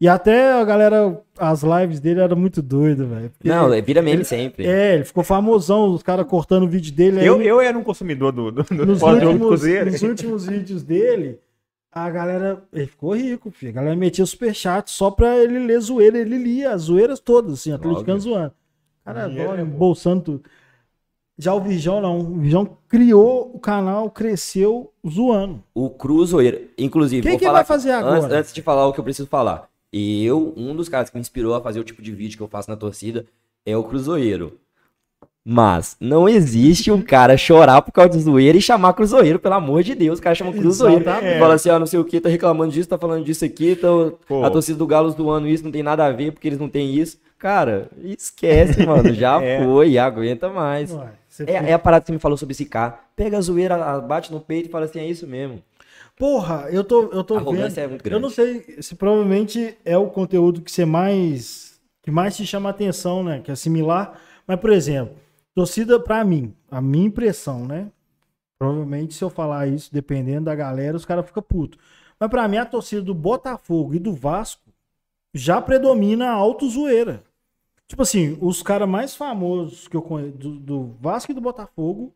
[0.00, 3.30] E até a galera, as lives dele eram muito doidas, velho.
[3.44, 4.64] Não, vira meme sempre.
[4.66, 7.20] É, ele ficou famosão, os caras cortando o vídeo dele.
[7.20, 9.90] aí Eu, eu era um consumidor do, do, do nos, últimos, Cruzeiro.
[9.90, 11.38] nos últimos vídeos dele,
[11.92, 12.62] a galera.
[12.72, 13.72] Ele ficou rico, filho.
[13.72, 16.16] A galera metia superchat só pra ele ler zoeira.
[16.18, 18.52] Ele lia as zoeiras todas, assim, atleticano zoando.
[19.04, 20.42] Cara, adora, é bolsando tudo.
[21.36, 22.20] Já o Vijão não.
[22.20, 25.62] O Vijão criou o canal, cresceu zoando.
[25.74, 27.22] O Cruzeiro, inclusive.
[27.22, 28.38] Quem que falar vai fazer antes- agora?
[28.38, 29.69] Antes, de falar o que eu preciso falar.
[29.92, 32.48] Eu, um dos caras que me inspirou a fazer o tipo de vídeo que eu
[32.48, 33.26] faço na torcida
[33.66, 34.58] é o Cruzeiro.
[35.44, 39.82] Mas não existe um cara chorar por causa de zoeira e chamar Cruzeiro, pelo amor
[39.82, 40.18] de Deus.
[40.18, 41.00] O cara chama Cruzeiro.
[41.00, 41.38] Exatamente.
[41.38, 43.88] Fala assim, ah, não sei o que, tá reclamando disso, tá falando disso aqui, tá,
[44.28, 44.44] Pô.
[44.44, 46.94] a torcida do Galo zoando isso, não tem nada a ver, porque eles não têm
[46.94, 47.18] isso.
[47.38, 49.12] Cara, esquece, mano.
[49.14, 49.64] Já É.
[49.64, 50.92] foi, aguenta mais.
[50.92, 51.08] Ué,
[51.46, 53.00] É, é a parada que você me falou sobre esse cara.
[53.16, 55.62] Pega a zoeira, bate no peito e fala assim, é isso mesmo.
[56.20, 57.78] Porra, eu tô, eu tô A vendo.
[57.78, 58.10] é muito grande.
[58.10, 62.68] Eu não sei se provavelmente é o conteúdo que você mais que mais te chama
[62.68, 63.40] a atenção, né?
[63.40, 64.20] Que é similar.
[64.46, 65.16] Mas, por exemplo,
[65.54, 67.90] torcida pra mim, a minha impressão, né?
[68.58, 71.78] Provavelmente se eu falar isso, dependendo da galera, os caras ficam putos.
[72.18, 74.70] Mas pra mim a torcida do Botafogo e do Vasco
[75.32, 77.24] já predomina a auto-zoeira.
[77.88, 82.12] Tipo assim, os caras mais famosos que eu conheço do, do Vasco e do Botafogo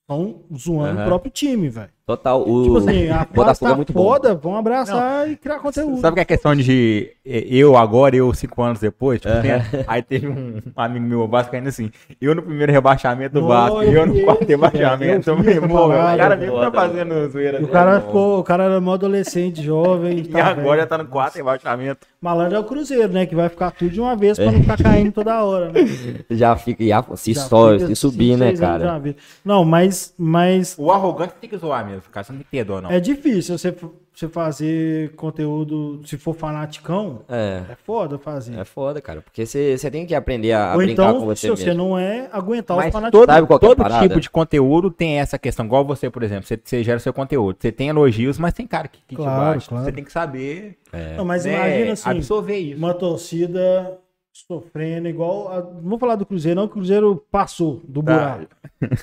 [0.00, 1.02] estão zoando Aham.
[1.02, 1.95] o próprio time, velho.
[2.06, 2.40] Total.
[2.40, 4.02] O Tipo assim, a Botafogo tá é muito bom.
[4.04, 6.00] foda, vão abraçar e criar conteúdo.
[6.00, 9.20] Sabe que é questão de eh, eu agora, eu cinco anos depois?
[9.20, 9.50] Tipo, tem-
[9.88, 13.92] aí teve um amigo meu vascaíno assim, eu no primeiro rebaixamento do Não, Vasco, eu
[13.92, 15.30] eu no quarto rebaixamento.
[15.30, 17.64] Eu eu pô, o cara mesmo tá fazendo zoeira.
[17.64, 18.06] O cara bom.
[18.06, 20.18] ficou, o cara era mó adolescente, jovem.
[20.18, 20.86] E tá agora já velho.
[20.86, 22.06] tá no quarto rebaixamento.
[22.20, 23.26] Malandro é o Cruzeiro, né?
[23.26, 25.80] Que vai ficar tudo de uma vez pra não ficar caindo toda hora, né?
[26.30, 29.02] Já fica, já, se, Já só, fica se subir, né, cara?
[29.44, 32.90] Não, mas, mas O arrogante tem que zoar mesmo, não tem que ter dó, não.
[32.90, 33.74] é difícil você,
[34.14, 38.58] você fazer conteúdo, se for fanaticão, É, é foda fazer.
[38.58, 39.20] é foda, cara.
[39.22, 41.56] Porque você você tem que aprender a, Ou brincar com então, você se mesmo.
[41.64, 43.20] você não é, aguentar os Mas fanaticão.
[43.26, 44.08] todo, é todo parada?
[44.08, 45.66] tipo de conteúdo tem essa questão.
[45.66, 47.56] Igual você, por exemplo, você, você gera seu conteúdo.
[47.60, 49.68] Você tem elogios, mas tem cara que, que Claro, te bate.
[49.68, 49.84] claro.
[49.84, 51.16] Você tem que saber É.
[51.16, 52.78] Não, mas né, imagina assim, absorver isso.
[52.78, 53.98] uma torcida
[54.32, 55.48] sofrendo igual.
[55.50, 58.12] A, não vou falar do Cruzeiro, não, que o Cruzeiro passou do Tá.
[58.12, 58.46] buraco.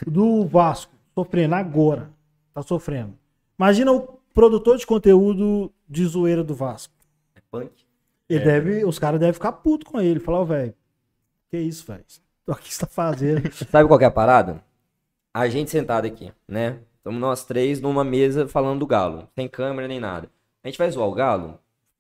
[0.07, 2.10] Do Vasco, sofrendo agora.
[2.53, 3.17] Tá sofrendo.
[3.57, 6.93] Imagina o produtor de conteúdo de zoeira do Vasco.
[7.51, 7.71] Punk.
[8.30, 8.45] Ele É.
[8.45, 10.19] deve, os caras devem ficar puto com ele.
[10.19, 10.73] Falar, velho,
[11.49, 12.03] que isso, velho?
[12.45, 13.41] O que você tá fazendo?
[13.71, 14.61] Sabe qual que é a parada?
[15.34, 16.80] A gente sentado aqui, né?
[16.97, 19.30] Estamos nós três numa mesa falando do Galo.
[19.34, 20.30] Sem câmera nem nada.
[20.61, 21.57] A gente vai zoar o Galo?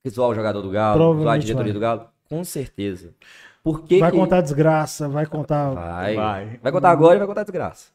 [0.07, 1.21] Zoar o jogador do Galo?
[1.21, 1.73] Zoar a diretoria vai.
[1.73, 2.09] do Galo?
[2.27, 3.13] Com certeza.
[3.63, 4.17] Por que vai que...
[4.17, 5.71] contar desgraça, vai contar.
[5.71, 6.15] Vai.
[6.15, 6.59] Vai.
[6.61, 7.91] Vai contar agora e vai contar desgraça.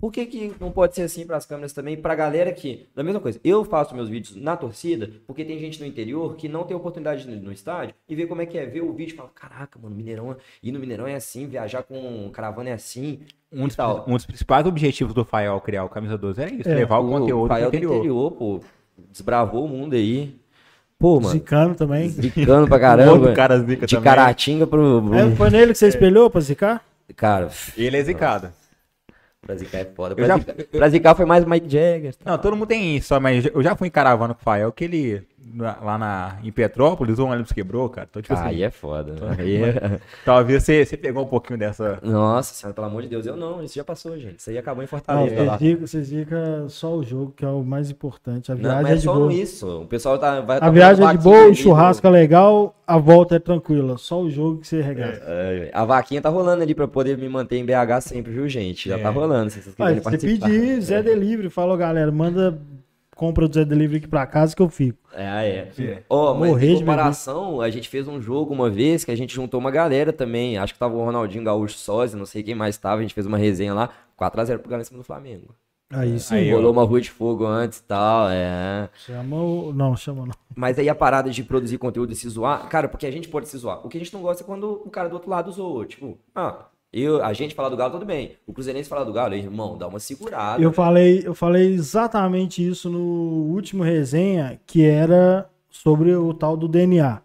[0.00, 1.94] Por que, que não pode ser assim para as câmeras também?
[1.96, 2.86] Pra galera que.
[2.96, 6.48] Da mesma coisa, eu faço meus vídeos na torcida, porque tem gente no interior que
[6.48, 8.92] não tem oportunidade de ir no estádio e ver como é que é ver o
[8.94, 12.72] vídeo e fala: caraca, mano, Mineirão, ir no Mineirão é assim, viajar com caravana é
[12.72, 13.20] assim.
[13.52, 14.04] Um dos, tal.
[14.08, 17.08] um dos principais objetivos do Fael criar o Camisa 12 era isso, É, levar o,
[17.08, 17.96] conteúdo pro Rafael do interior.
[17.96, 18.60] interior, pô.
[19.10, 20.38] Desbravou o mundo aí.
[20.98, 21.30] Pô, mano.
[21.32, 22.08] Zicano também.
[22.10, 23.12] Zicando pra caramba.
[23.12, 24.04] Outro cara zica de também.
[24.04, 25.02] Caratinga pro.
[25.02, 26.82] pro- É, foi nele que você espelhou pra zicar?
[27.16, 28.52] Cara, Ele é zicado.
[29.40, 30.12] Pra zicar é foda.
[30.12, 32.14] Eu Pra, já- zicar, pra zicar foi mais Mike Jagger.
[32.24, 34.84] Não, todo mundo tem isso, mas eu já fui em caravana com o Fael, que
[34.84, 35.22] ele,
[35.82, 38.06] lá na, em Petrópolis, o ônibus quebrou, cara.
[38.08, 39.14] Então, tipo Ah, aí assim, é foda.
[39.38, 39.98] Aí é...
[40.24, 41.98] talvez você, você pegou um pouquinho dessa...
[42.02, 44.38] Nossa senhora, pelo amor de Deus, eu não, isso já passou, gente.
[44.38, 45.42] Isso aí acabou em Não, Fortaleza.
[45.42, 45.56] lá.
[45.56, 48.52] vocês zicam, vocês zicam só o jogo, que é o mais importante.
[48.52, 49.32] A Não, viagem mas é é de só boa.
[49.32, 49.80] isso.
[49.82, 52.96] O pessoal tá, vai A tá viagem é de boa, o churrasco é legal, a
[52.98, 53.98] volta é tranquila.
[53.98, 55.20] Só o jogo que você regaça.
[55.24, 58.88] É, a vaquinha tá rolando ali pra poder me manter em BH sempre, viu, gente?
[58.88, 59.02] Já É.
[59.02, 60.46] tá rolando, se vocês quiserem se participar.
[60.48, 62.56] pedir Zé Delivery, falou, galera, manda
[63.20, 64.98] compra do Zé Delivery aqui pra casa que eu fico.
[65.12, 65.70] É, ah, é.
[65.78, 66.02] É.
[66.08, 69.34] Ó, mas em de comparação, a gente fez um jogo uma vez que a gente
[69.34, 70.56] juntou uma galera também.
[70.56, 73.00] Acho que tava o Ronaldinho Gaúcho sósia, não sei quem mais tava.
[73.00, 73.90] A gente fez uma resenha lá.
[74.18, 75.54] 4x0 pro Galo em cima do Flamengo.
[75.92, 76.36] Aí sim.
[76.36, 76.56] Aí, ó.
[76.56, 78.88] Rolou uma rua de fogo antes e tal, é.
[78.94, 79.70] Chama o...
[79.74, 80.34] Não, chama não.
[80.56, 83.48] Mas aí a parada de produzir conteúdo e se zoar, cara, porque a gente pode
[83.48, 83.84] se zoar.
[83.84, 85.84] O que a gente não gosta é quando o cara do outro lado zoou.
[85.84, 88.32] Tipo, ah, eu, a gente falar do Galo, tudo bem.
[88.46, 90.60] O Cruzeirense falar do Galo, irmão, dá uma segurada.
[90.60, 96.66] Eu falei, eu falei exatamente isso no último resenha, que era sobre o tal do
[96.66, 97.22] DNA.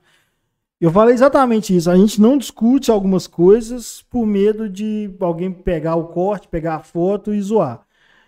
[0.79, 1.89] Eu falei exatamente isso.
[1.89, 6.83] A gente não discute algumas coisas por medo de alguém pegar o corte, pegar a
[6.83, 7.85] foto e zoar.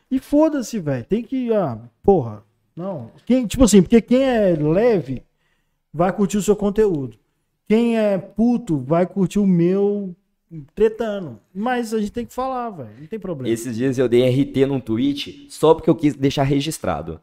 [0.10, 1.06] E foda-se, velho.
[1.06, 2.44] Tem que, ah, porra.
[2.76, 3.12] Não.
[3.26, 5.24] Quem, tipo assim, porque quem é leve
[5.94, 7.18] vai curtir o seu conteúdo.
[7.68, 10.16] Quem é puto vai curtir o meu
[10.76, 11.40] tretando.
[11.53, 12.90] Mas a gente tem que falar, velho.
[12.99, 13.53] Não tem problema.
[13.53, 17.19] Esses dias eu dei RT num tweet só porque eu quis deixar registrado.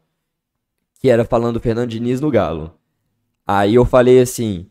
[1.01, 2.75] Que era falando do Fernando Diniz no Galo.
[3.47, 4.67] Aí eu falei assim: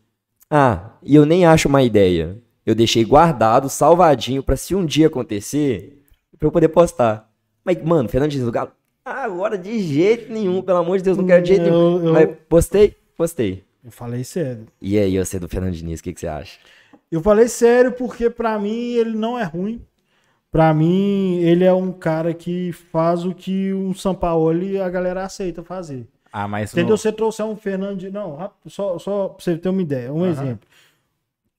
[0.50, 2.40] Ah, e eu nem acho uma ideia.
[2.66, 6.02] Eu deixei guardado, salvadinho, pra se um dia acontecer,
[6.38, 7.30] pra eu poder postar.
[7.64, 8.72] Mas, mano, Fernando Diniz no Galo.
[9.04, 11.98] Ah, agora de jeito nenhum, pelo amor de Deus, não quero de jeito nenhum.
[11.98, 13.62] Eu- eu- Mas postei, postei.
[13.84, 14.66] Eu falei sério.
[14.80, 16.58] E aí, você do Fernando Diniz, o que, que você acha?
[17.14, 19.80] Eu falei sério porque pra mim ele não é ruim.
[20.50, 25.62] Pra mim ele é um cara que faz o que um Sampaoli a galera aceita
[25.62, 26.08] fazer.
[26.32, 26.96] Ah, mas Entendeu?
[26.96, 28.10] Você trouxer um Fernando de...
[28.10, 30.66] Não, só, só pra você ter uma ideia, um exemplo.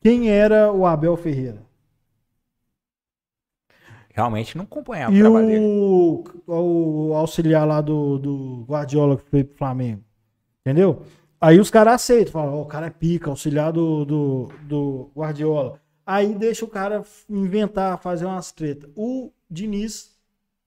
[0.01, 1.63] Quem era o Abel Ferreira?
[4.13, 5.59] realmente não acompanhava o E trabalho dele.
[5.65, 10.01] o, o auxiliar lá do, do Guardiola que foi pro Flamengo.
[10.61, 11.01] Entendeu?
[11.45, 15.79] Aí os caras aceitam, falam, ó, o cara é pica, auxiliar do, do, do Guardiola.
[16.03, 18.89] Aí deixa o cara inventar, fazer umas tretas.
[18.95, 20.15] O Diniz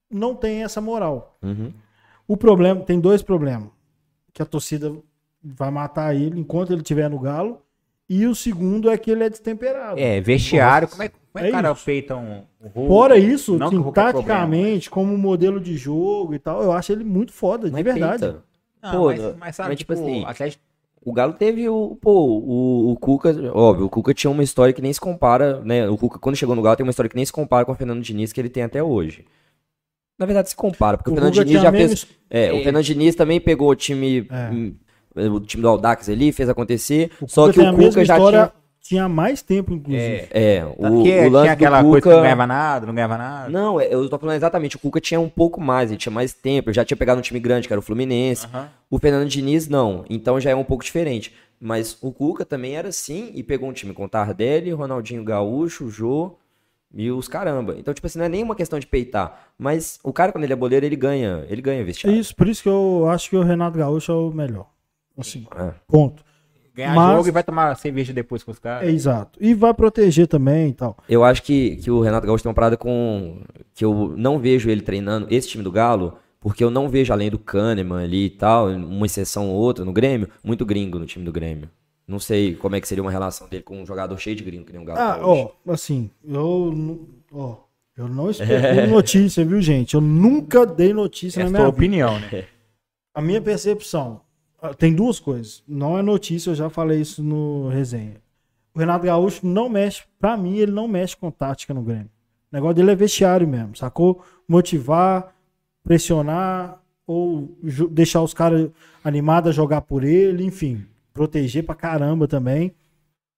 [0.09, 1.37] não tem essa moral.
[1.43, 1.73] Uhum.
[2.29, 3.71] O problema, tem dois problemas.
[4.33, 4.95] Que a torcida
[5.43, 7.61] vai matar ele enquanto ele estiver no galo.
[8.09, 9.99] E o segundo é que ele é destemperado.
[9.99, 10.93] É, vestiário, Nossa.
[10.97, 11.83] como é, como é É que o cara isso.
[11.83, 12.87] feita um, rolo?
[12.89, 17.03] Fora isso, Não Hulk é taticamente, como modelo de jogo e tal, eu acho ele
[17.03, 18.21] muito foda, de Mas verdade.
[18.23, 18.45] peita.
[18.81, 20.68] Não, Pô, mas, mas sabe, mas, tipo tipo, assim, Atlético-
[21.09, 21.97] O Galo teve o.
[22.03, 23.31] Pô, o, o Cuca.
[23.55, 25.89] Óbvio, o Cuca tinha uma história que nem se compara, né?
[25.89, 27.75] O Cuca, quando chegou no Galo, tem uma história que nem se compara com o
[27.75, 29.25] Fernando Diniz que ele tem até hoje.
[30.19, 32.07] Na verdade, se compara, porque o, O Fernando Guga Diniz já fez.
[32.29, 32.63] É, o É.
[32.63, 34.29] Fernando Diniz também pegou o time.
[35.17, 35.23] É.
[35.29, 37.11] O time do Aldax ali, fez acontecer.
[37.23, 38.53] O só Cuca que o Cuca já história, tinha.
[38.81, 40.29] Tinha mais tempo, inclusive.
[40.31, 42.15] É, É, o, porque o tinha lance aquela do coisa que Cuca.
[42.17, 43.49] não ganhava nada, não ganhava nada.
[43.51, 44.77] Não, é, eu tô falando exatamente.
[44.77, 46.71] O Cuca tinha um pouco mais, ele tinha mais tempo.
[46.71, 48.47] Ele já tinha pegado um time grande, que era o Fluminense.
[48.91, 50.05] O Fernando Diniz, não.
[50.09, 51.35] Então já é um pouco diferente.
[51.61, 55.91] Mas o Cuca também era assim e pegou um time com Tardelli, Ronaldinho Gaúcho, o
[55.91, 56.37] Jô
[56.95, 57.75] e os caramba.
[57.79, 59.49] Então, tipo assim, não é nenhuma questão de peitar.
[59.59, 61.45] Mas o cara, quando ele é boleiro, ele ganha.
[61.51, 62.19] Ele ganha É vestiário.
[62.19, 64.67] isso, por isso que eu acho que o Renato Gaúcho é o melhor.
[65.19, 65.73] Assim, É.
[65.89, 66.23] ponto.
[66.79, 68.89] Ganhar Mas- jogo e vai tomar cerveja depois com os É caras.
[68.89, 69.37] exato.
[69.43, 70.97] E vai proteger também e tal.
[71.09, 73.41] Eu acho que, que o Renato Gaúcho tem uma parada com.
[73.75, 77.31] que eu não vejo ele treinando esse time do Galo, porque eu não vejo além
[77.31, 81.25] do Kahneman ali e tal, uma exceção ou outra no Grêmio, muito gringo no time
[81.25, 81.69] do Grêmio.
[82.07, 84.65] Não sei como é que seria uma relação dele com um jogador cheio de gringo
[84.65, 85.01] que nem o Galo.
[85.01, 87.01] Ah, ó, assim, eu.
[87.33, 87.57] Ó,
[87.97, 89.95] eu não especulo notícia, viu, gente?
[89.95, 91.77] Eu nunca dei notícia É na a minha sua vida.
[91.77, 92.45] opinião, né?
[93.13, 94.21] A minha percepção.
[94.61, 95.63] Ah, Tem duas coisas.
[95.67, 98.17] Não é notícia, eu já falei isso no resenha.
[98.75, 102.11] O Renato Gaúcho não mexe, pra mim, ele não mexe com tática no Grêmio.
[102.53, 104.23] O negócio dele é vestiário mesmo, sacou?
[104.49, 105.35] Motivar,
[105.83, 107.57] pressionar, ou
[107.91, 108.71] deixar os caras
[109.03, 112.75] animados a jogar por ele, enfim, proteger pra caramba também.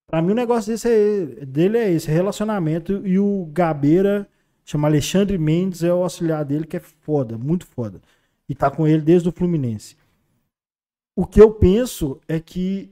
[0.08, 3.06] Pra mim, o negócio desse é, dele é esse, relacionamento.
[3.06, 4.28] E o Gabeira,
[4.64, 8.00] chama Alexandre Mendes, é o auxiliar dele, que é foda, muito foda.
[8.48, 9.96] E tá com ele desde o Fluminense.
[11.16, 12.90] O que eu penso é que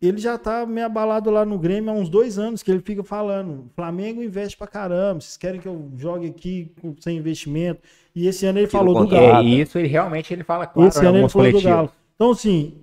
[0.00, 3.02] ele já tá meio abalado lá no Grêmio há uns dois anos, que ele fica
[3.02, 7.80] falando, Flamengo investe pra caramba, vocês querem que eu jogue aqui sem investimento?
[8.14, 9.08] E esse ano ele falou do.
[9.08, 9.24] Galo.
[9.24, 11.60] É, e isso ele realmente ele fala claro Esse ano ele falou do.
[11.60, 11.92] Galo.
[12.14, 12.74] Então, assim,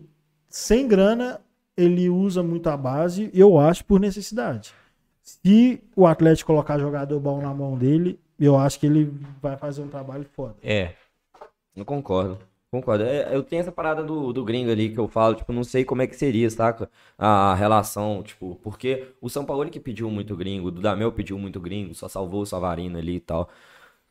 [0.49, 1.39] sem grana,
[1.77, 4.73] ele usa muito a base, eu acho, por necessidade.
[5.21, 9.81] Se o Atlético colocar jogador bom na mão dele, eu acho que ele vai fazer
[9.81, 10.55] um trabalho foda.
[10.61, 10.93] É.
[11.75, 12.39] Eu concordo.
[12.71, 13.03] Concordo.
[13.03, 15.83] É, eu tenho essa parada do, do gringo ali que eu falo, tipo, não sei
[15.83, 16.89] como é que seria, saca?
[17.17, 21.59] A relação, tipo, porque o São Paulo que pediu muito gringo, o Dudamel pediu muito
[21.59, 23.49] gringo, só salvou o Savarino ali e tal.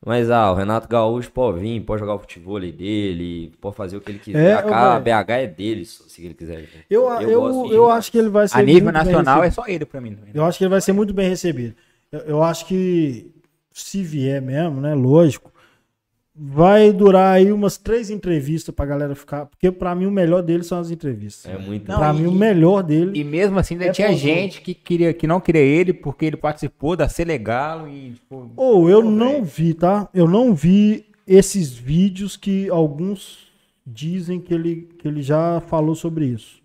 [0.05, 3.97] Mas, ah, o Renato Gaúcho pode vir, pode jogar o futebol ali dele, pode fazer
[3.97, 4.47] o que ele quiser.
[4.47, 6.69] É, a BH é dele, se ele quiser.
[6.89, 8.59] Eu, Eu eu, eu, acho que ele vai ser.
[8.59, 10.15] A nível nacional é só ele pra mim.
[10.15, 10.33] também.
[10.35, 11.75] Eu acho que ele vai ser muito bem recebido.
[12.13, 13.31] Eu, eu acho que,
[13.73, 14.95] se vier mesmo, né?
[14.95, 15.51] Lógico,
[16.43, 19.45] vai durar aí umas três entrevistas pra galera ficar.
[19.47, 21.53] Porque pra mim o melhor dele são as entrevistas.
[21.53, 21.87] É muito.
[21.87, 23.19] Não, pra e- mim o melhor dele.
[23.21, 26.37] E mesmo assim ainda É tinha gente que, queria, que não queria ele porque ele
[26.39, 28.51] participou da Selegalo e, tipo...
[28.57, 29.45] Ou eu Pô, não velho.
[29.45, 30.09] vi, tá?
[30.15, 33.51] Eu não vi esses vídeos que alguns
[33.87, 36.59] dizem que ele, que ele já falou sobre isso.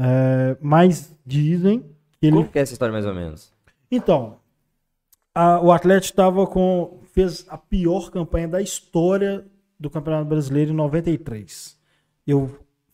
[0.00, 1.80] É, mas dizem
[2.18, 2.36] que ele.
[2.36, 3.52] Como que é essa história mais ou menos?
[3.90, 4.36] Então,
[5.34, 7.01] a- o Atlético estava com.
[7.12, 9.44] Fez a pior campanha da história
[9.78, 11.78] do Campeonato Brasileiro em 93.
[12.26, 12.50] Eu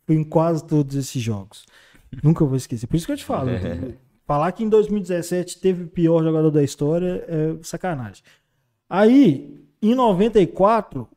[0.06, 1.64] fui em quase todos esses jogos.
[2.22, 2.86] Nunca vou esquecer.
[2.86, 3.50] Por isso que eu te falo.
[4.26, 8.22] falar que em 2017 teve o pior jogador da história é sacanagem.
[8.88, 11.08] Aí, em 94,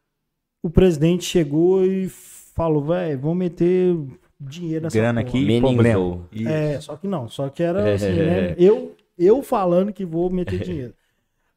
[0.61, 3.95] o presidente chegou e falou, velho, vamos meter
[4.40, 6.28] dinheiro nessa Grana porra." aqui, problema.
[6.45, 8.56] É, só que não, só que era assim, né?
[8.60, 10.94] Eu, eu falando que vou meter dinheiro.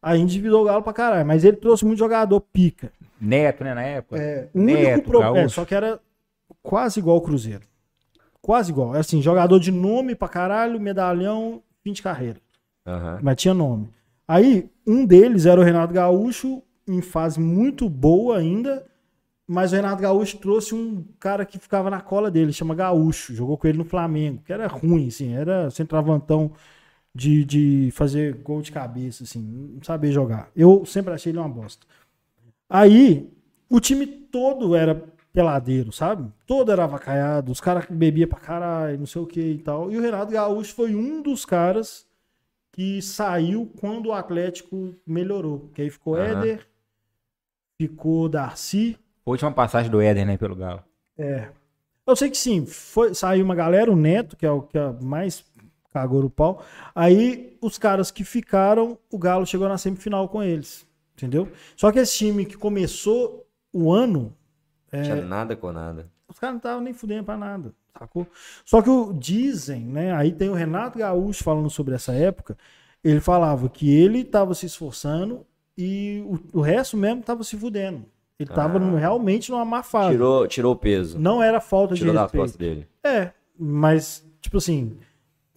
[0.05, 2.93] Aí endividou o Galo pra caralho, mas ele trouxe muito jogador pica.
[3.18, 4.20] Neto, né, na época.
[4.20, 5.55] É, o Neto, único problema, Gaúcho.
[5.55, 5.98] só que era
[6.62, 7.62] quase igual o Cruzeiro.
[8.43, 8.90] Quase igual.
[8.90, 12.39] Era assim, jogador de nome pra caralho, medalhão, fim de carreira.
[12.86, 13.18] Aham.
[13.22, 13.89] Mas tinha nome.
[14.28, 18.85] Aí, um deles era o Renato Gaúcho, em fase muito boa ainda,
[19.47, 23.56] mas o Renato Gaúcho trouxe um cara que ficava na cola dele, chama Gaúcho, jogou
[23.56, 26.52] com ele no Flamengo, que era ruim, assim, era centroavantão
[27.15, 29.41] de, de fazer gol de cabeça, assim,
[29.74, 30.51] não sabia jogar.
[30.57, 31.86] Eu sempre achei ele uma bosta.
[32.69, 33.31] Aí,
[33.69, 35.01] o time todo era
[35.32, 36.31] peladeiro, sabe?
[36.47, 39.91] Todo era avacaiado, os caras bebiam pra caralho, não sei o que e tal.
[39.93, 42.07] E o Renato Gaúcho foi um dos caras
[42.73, 45.70] que saiu quando o Atlético melhorou.
[45.73, 46.41] Que aí ficou Aham.
[46.41, 46.66] Éder,
[47.81, 48.99] ficou Darcy.
[49.24, 50.82] Última passagem do Éder, né, pelo Galo.
[51.16, 51.49] É.
[52.07, 54.93] Eu sei que sim, foi, saiu uma galera, o Neto, que é o que é
[55.01, 55.45] mais
[55.95, 56.62] cagou no pau.
[56.95, 60.85] Aí os caras que ficaram, o Galo chegou na semifinal com eles.
[61.16, 61.49] Entendeu?
[61.77, 64.35] Só que esse time que começou o ano,
[64.93, 66.11] Não tinha nada com nada.
[66.29, 68.27] os caras não estavam nem fudendo pra nada, sacou?
[68.65, 70.12] Só que o, dizem, né?
[70.12, 72.59] Aí tem o Renato Gaúcho falando sobre essa época.
[73.03, 75.47] Ele falava que ele estava se esforçando
[75.79, 78.05] e o, o resto mesmo estava se fudendo.
[78.37, 78.99] Ele estava Ah.
[78.99, 80.11] realmente numa má fase.
[80.11, 81.16] Tirou, tirou o peso.
[81.19, 82.43] Não era falta Tirou de das respeito.
[82.43, 82.89] costas dele.
[83.05, 84.97] É, mas, tipo assim,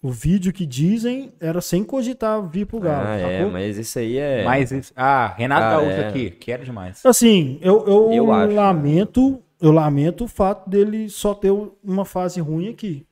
[0.00, 3.08] O vídeo que dizem era sem cogitar vir pro Galo.
[3.08, 3.52] Ah, é, sacou?
[3.52, 4.44] mas isso aí é.
[4.44, 6.08] Mas, isso- ah, Renato Cara, Gaúcho é.
[6.08, 7.04] aqui, quero demais.
[7.04, 8.54] Assim, eu, eu, Eu acho.
[8.54, 11.50] lamento, eu lamento o fato dele só ter
[11.82, 13.04] uma fase ruim aqui.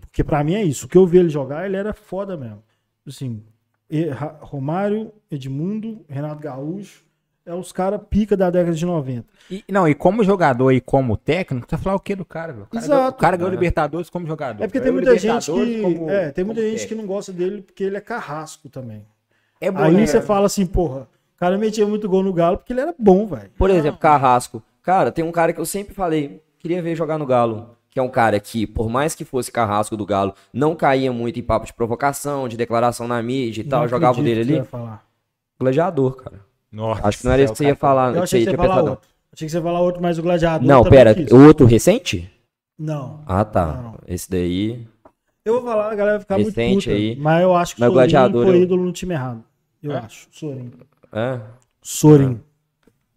[0.00, 0.86] Porque pra mim é isso.
[0.86, 2.62] O que eu vi ele jogar, ele era foda mesmo.
[3.06, 3.40] Assim,
[3.88, 4.08] e-
[4.40, 7.04] Romário, Edmundo, Renato Gaúcho,
[7.44, 9.26] é os caras pica da década de 90.
[9.50, 12.64] E, não, e como jogador e como técnico, você falar o que do cara, velho?
[12.64, 12.98] O cara, Exato.
[13.00, 13.54] ganhou- o cara ganhou É.
[13.54, 14.62] Libertadores como jogador.
[14.62, 15.80] É porque tem muita gente que.
[15.82, 17.02] como- é, tem muita gente que técnico.
[17.02, 19.04] não gosta dele porque ele é carrasco também.
[19.60, 20.06] É bom, Aí né?
[20.06, 21.02] você fala assim, porra,
[21.34, 23.50] o cara metia muito gol no Galo porque ele era bom, velho.
[23.56, 24.62] Por exemplo, Carrasco.
[24.82, 27.70] Cara, tem um cara que eu sempre falei, queria ver jogar no Galo.
[27.90, 31.38] Que é um cara que, por mais que fosse Carrasco do Galo, não caía muito
[31.38, 33.82] em papo de provocação, de declaração na mídia e tal.
[33.82, 34.58] Não Jogava o dele que você ali.
[34.60, 35.04] ia falar.
[35.60, 36.40] Gladiador, cara.
[36.72, 38.08] Nossa, Acho que não era isso que você ia falar.
[38.08, 39.08] Eu que achei que você ia falar pensado, outro.
[39.32, 40.66] Achei que você ia falar outro, mas o Gladiador.
[40.66, 42.30] Não, pera, o outro recente?
[42.78, 43.20] Não.
[43.26, 43.66] Ah, tá.
[43.82, 43.94] Não.
[44.06, 44.86] Esse daí.
[45.44, 46.96] Eu vou falar, a galera vai ficar muito Recente puta.
[46.96, 47.16] aí.
[47.16, 49.44] Mas eu acho que o o Sorin Gladiador, foi eu- ídolo no time errado.
[49.82, 49.98] Eu É?
[49.98, 50.28] acho.
[50.30, 50.70] Sorin.
[51.12, 51.40] É.
[51.82, 52.40] Sorin.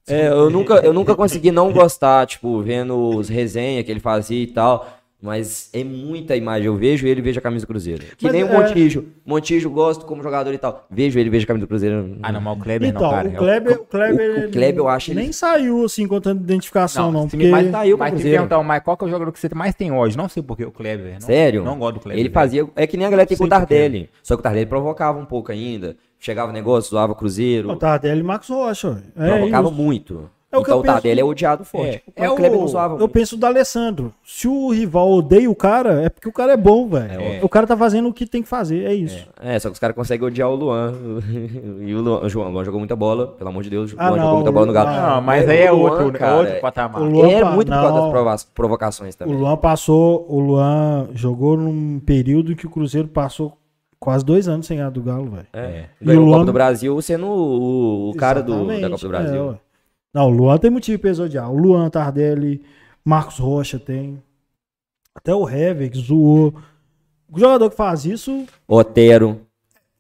[0.08, 4.42] É, eu nunca, eu nunca consegui não gostar, tipo, vendo os resenhas que ele fazia
[4.44, 4.88] e tal.
[5.22, 6.68] Mas é muita imagem.
[6.68, 8.04] Eu vejo ele e vejo a camisa do Cruzeiro.
[8.18, 9.06] Que Mas nem o é- Montijo.
[9.26, 10.86] Montijo gosto como jogador e tal.
[10.92, 12.18] Vejo ele e vejo a camisa do Cruzeiro.
[12.22, 13.30] Ah, não, mas o Kleber Então, não, cara.
[13.30, 17.24] o Kleber, o Kleber, o Kleber, eu acho ele- nem saiu assim contando identificação, não.
[17.30, 18.38] se porque mas, saiu mas Cruzeiro.
[18.38, 20.16] perguntar, mas qual que é o jogador que você mais tem hoje?
[20.18, 21.14] Não sei porque o Kleber.
[21.14, 21.64] Não, Sério?
[21.64, 22.20] Não gosto do Kleber.
[22.20, 22.68] Ele fazia.
[22.76, 23.50] É que nem a galera tem com o.
[23.50, 24.10] Tardelli.
[24.22, 25.96] Só que o Tardelli provocava um pouco ainda.
[26.20, 27.70] Chegava negócio, zoava o Cruzeiro.
[27.72, 29.02] o Tardelli e Marcos Rocha.
[29.16, 29.76] É provocava isso.
[29.78, 30.30] muito.
[30.56, 32.04] É o que então eu o penso- Tardelli é odiado forte.
[32.16, 33.12] É, é o Kleber o- não zoava Eu muito.
[33.12, 34.14] penso do Alessandro.
[34.24, 37.22] Se o rival odeia o cara, é porque o cara é bom, velho.
[37.22, 37.40] É.
[37.44, 39.28] O cara tá fazendo o que tem que fazer, é isso.
[39.42, 40.94] É, só que os caras conseguem odiar o Luan.
[41.86, 43.94] e o Luan, o João, o Luan jogou muita bola, pelo amor de Deus.
[43.94, 44.90] O Ah, Luan não, jogou muita bola no Galo.
[44.90, 47.02] ah, Não, mas É, aí é o Luan, outro, é cara, outro patamar.
[47.02, 48.52] o Luan- é muito por causa das não.
[48.54, 49.36] provocações O também.
[49.38, 53.54] Luan passou, o Luan jogou num período em que o Cruzeiro passou
[54.00, 55.48] quase dois anos sem ganhar do Galo, velho.
[55.54, 55.86] É.
[56.00, 58.98] E Ganhou o a Copa Luan- do Brasil sendo o, o cara do, da Copa
[59.00, 59.46] do é, Brasil.
[59.48, 59.56] ué.
[60.16, 61.52] Não, o Luan tem motivo pra odiar.
[61.52, 62.64] O Luan, Tardelli,
[63.04, 64.24] Marcos Rocha tem.
[65.14, 66.54] Até o Hever, que zoou.
[67.30, 69.42] O jogador que faz isso Otero.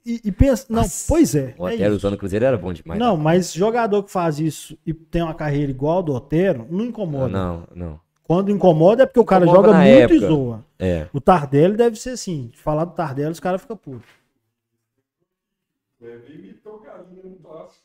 [0.06, 0.68] e, e pensa.
[0.70, 1.54] Não, pois é.
[1.58, 1.98] O é Otero isso.
[1.98, 2.98] usando o Cruzeiro era bom demais.
[2.98, 6.86] não, mas jogador que faz isso e tem uma carreira igual a do Otero, não
[6.86, 7.28] incomoda.
[7.28, 8.00] Não, não.
[8.24, 10.16] Quando incomoda é porque o cara Incomoda joga muito época.
[10.16, 10.66] e zoa.
[10.80, 11.08] É.
[11.12, 12.48] O Tardelli deve ser assim.
[12.54, 14.08] De falar do Tardelli, os caras ficam putos.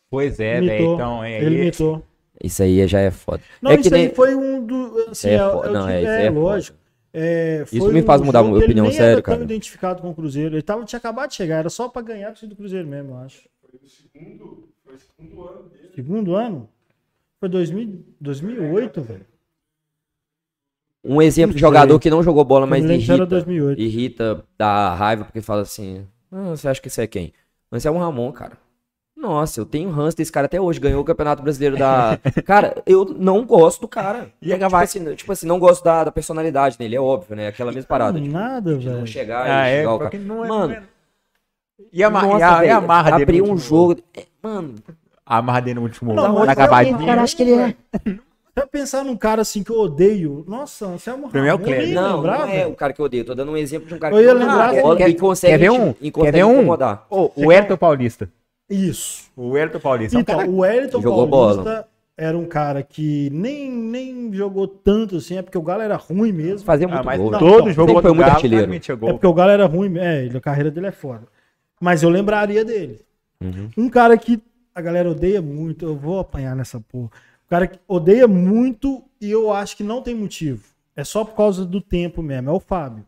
[0.09, 0.71] Pois é, velho.
[0.73, 0.95] Imitou.
[0.95, 1.43] Então, é.
[1.43, 2.03] Ele imitou.
[2.43, 3.43] Isso aí já é foda.
[3.61, 4.07] Não, é que isso nem...
[4.07, 5.07] aí foi um do.
[5.11, 5.67] Assim, é é, foda.
[5.67, 6.81] é o Não, é, isso é, é lógico.
[7.13, 9.23] É, Isso foi me faz um mudar jogo minha que ele opinião, nem sério, era
[9.23, 9.43] tão cara.
[9.43, 10.55] identificado com o Cruzeiro.
[10.55, 13.49] Ele tava, tinha acabado de chegar, era só pra ganhar do Cruzeiro mesmo, eu acho.
[15.95, 16.69] Segundo ano?
[17.41, 19.27] Foi 2000, 2008, velho.
[21.03, 23.27] Um exemplo de jogador que não jogou bola, mas irrita.
[23.27, 23.81] 2008.
[23.81, 27.33] Irrita, dá raiva, porque fala assim: ah, você acha que isso é quem?
[27.71, 28.59] Mas é um Ramon, cara.
[29.21, 30.81] Nossa, eu tenho ranço desse cara até hoje.
[30.81, 32.19] Ganhou o Campeonato Brasileiro da.
[32.45, 34.29] cara, eu não gosto do cara.
[34.41, 37.49] E a tipo, assim, tipo assim, não gosto da, da personalidade dele, é óbvio, né?
[37.49, 38.13] Aquela mesma parada.
[38.19, 39.07] Não, tipo, nada, de não velho.
[39.07, 40.19] chegar Ah, e é, xingar o cara.
[40.19, 40.49] não é.
[40.49, 40.83] Mano, não é-
[41.93, 43.23] E a, nossa, e a, e a velho, marra dele.
[43.25, 43.97] abriu no um jogo.
[44.17, 44.75] é, mano,
[45.27, 46.99] A amarra dele no último Não, na é cavadinha.
[47.07, 47.75] cara, acho que ele é.
[48.53, 51.49] Se eu pensar num cara assim que eu odeio, nossa, você é uma Pra mim
[51.49, 51.95] é o Kleber.
[51.95, 53.25] Não, não é o cara que eu odeio.
[53.25, 55.05] Tô dando um exemplo de um cara Eu que ia não lembrar joga bola que-
[55.07, 55.95] e consegue, quer ver um?
[56.01, 56.69] e Quer ver um?
[57.37, 58.29] o Elton Paulista.
[58.71, 59.31] Isso.
[59.37, 60.17] O Elton Paulista.
[60.17, 65.17] é Então, cara- o Wellington Jogou Paulista era um cara que nem, nem jogou tanto
[65.17, 66.65] assim, é porque o Galo era ruim mesmo.
[66.65, 67.31] Fazia Ah, muito mas gol.
[67.31, 68.71] Não, todo então, jogo foi o muito Galo, artilheiro.
[68.71, 71.27] o É porque o Galo era ruim, é, a carreira dele é foda.
[71.81, 73.01] Mas eu lembraria dele.
[73.43, 73.71] Uhum.
[73.77, 74.41] Um cara que
[74.75, 77.07] a galera odeia muito, eu vou apanhar nessa porra.
[77.47, 80.63] Um cara que odeia muito e eu acho que não tem motivo.
[80.95, 83.05] É só por causa do tempo mesmo, é o Fábio.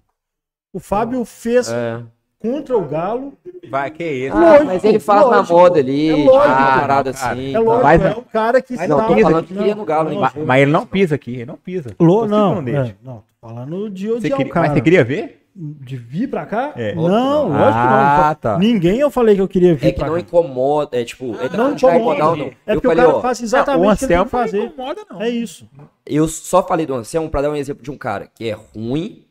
[0.72, 2.02] O Fábio fez É.
[2.43, 3.32] contra o Galo.
[3.70, 4.36] Vai, que isso.
[4.36, 5.55] Ah, Lógico, mas ele faz na lógico.
[5.59, 7.32] moda ali, É tipo, lógico, parada Ah, cara.
[7.32, 7.55] assim.
[7.55, 10.19] É lógico, Mas- é um cara que Mas não, falando que ia no Galo, hein?
[10.20, 11.90] Mas, mas ele não pisa aqui, ele não pisa.
[12.01, 14.66] Lô, não, é, não, tô falando de odiar queria- o cara.
[14.66, 15.39] Mas você queria ver?
[15.55, 16.73] De vir pra cá?
[16.77, 16.94] É.
[16.94, 17.48] Não, não.
[17.51, 17.94] lógico que não.
[17.94, 18.59] Ah, tá.
[18.59, 20.20] Ninguém eu falei que eu queria vir É que pra não cá.
[20.20, 22.19] incomoda, é tipo, é Não não incomoda.
[22.19, 22.35] não.
[22.40, 24.59] É eu porque falei, o cara ó, faz exatamente o que ele tem que fazer.
[24.59, 25.20] não incomoda, não.
[25.23, 25.69] É isso.
[26.06, 29.27] eu só falei do Anselmo pra dar um exemplo de um cara que é ruim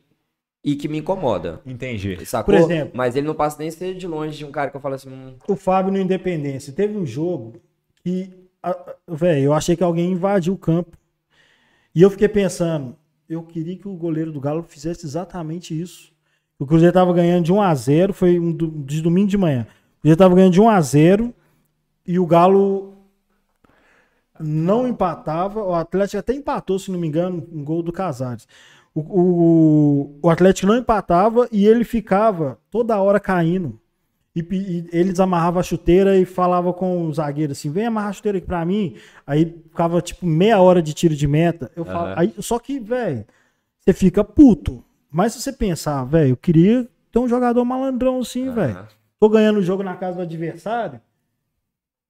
[0.64, 1.60] e que me incomoda.
[1.66, 2.24] Entendi.
[2.24, 2.54] Sacou?
[2.54, 2.92] Por exemplo.
[2.94, 5.10] Mas ele não passa nem ser de longe de um cara que eu falo assim,
[5.10, 6.72] hum, O Fábio no Independência.
[6.72, 7.54] Teve um jogo
[8.04, 8.30] que,
[9.08, 10.96] velho, eu achei que alguém invadiu o campo.
[11.94, 12.96] E eu fiquei pensando,
[13.28, 16.12] eu queria que o goleiro do Galo fizesse exatamente isso.
[16.58, 19.66] O Cruzeiro tava ganhando de 1 a 0 foi um do- de domingo de manhã.
[19.98, 21.34] O Cruzeiro tava ganhando de 1 a 0
[22.06, 22.94] e o Galo
[24.40, 25.62] não empatava.
[25.62, 28.46] O Atlético até empatou, se não me engano, um gol do Casares.
[28.94, 33.80] O, o, o Atlético não empatava e ele ficava toda hora caindo.
[34.34, 38.12] E, e eles amarravam a chuteira e falava com o zagueiro assim: vem amarrar a
[38.12, 38.96] chuteira aqui pra mim.
[39.26, 41.70] Aí ficava tipo meia hora de tiro de meta.
[41.76, 42.14] Eu falo, Aham.
[42.16, 43.24] aí, só que, velho,
[43.80, 44.82] você fica puto.
[45.10, 48.74] Mas se você pensar, velho, eu queria ter um jogador malandrão assim, velho.
[48.74, 48.88] Aham.
[49.20, 51.00] Tô ganhando o jogo na casa do adversário.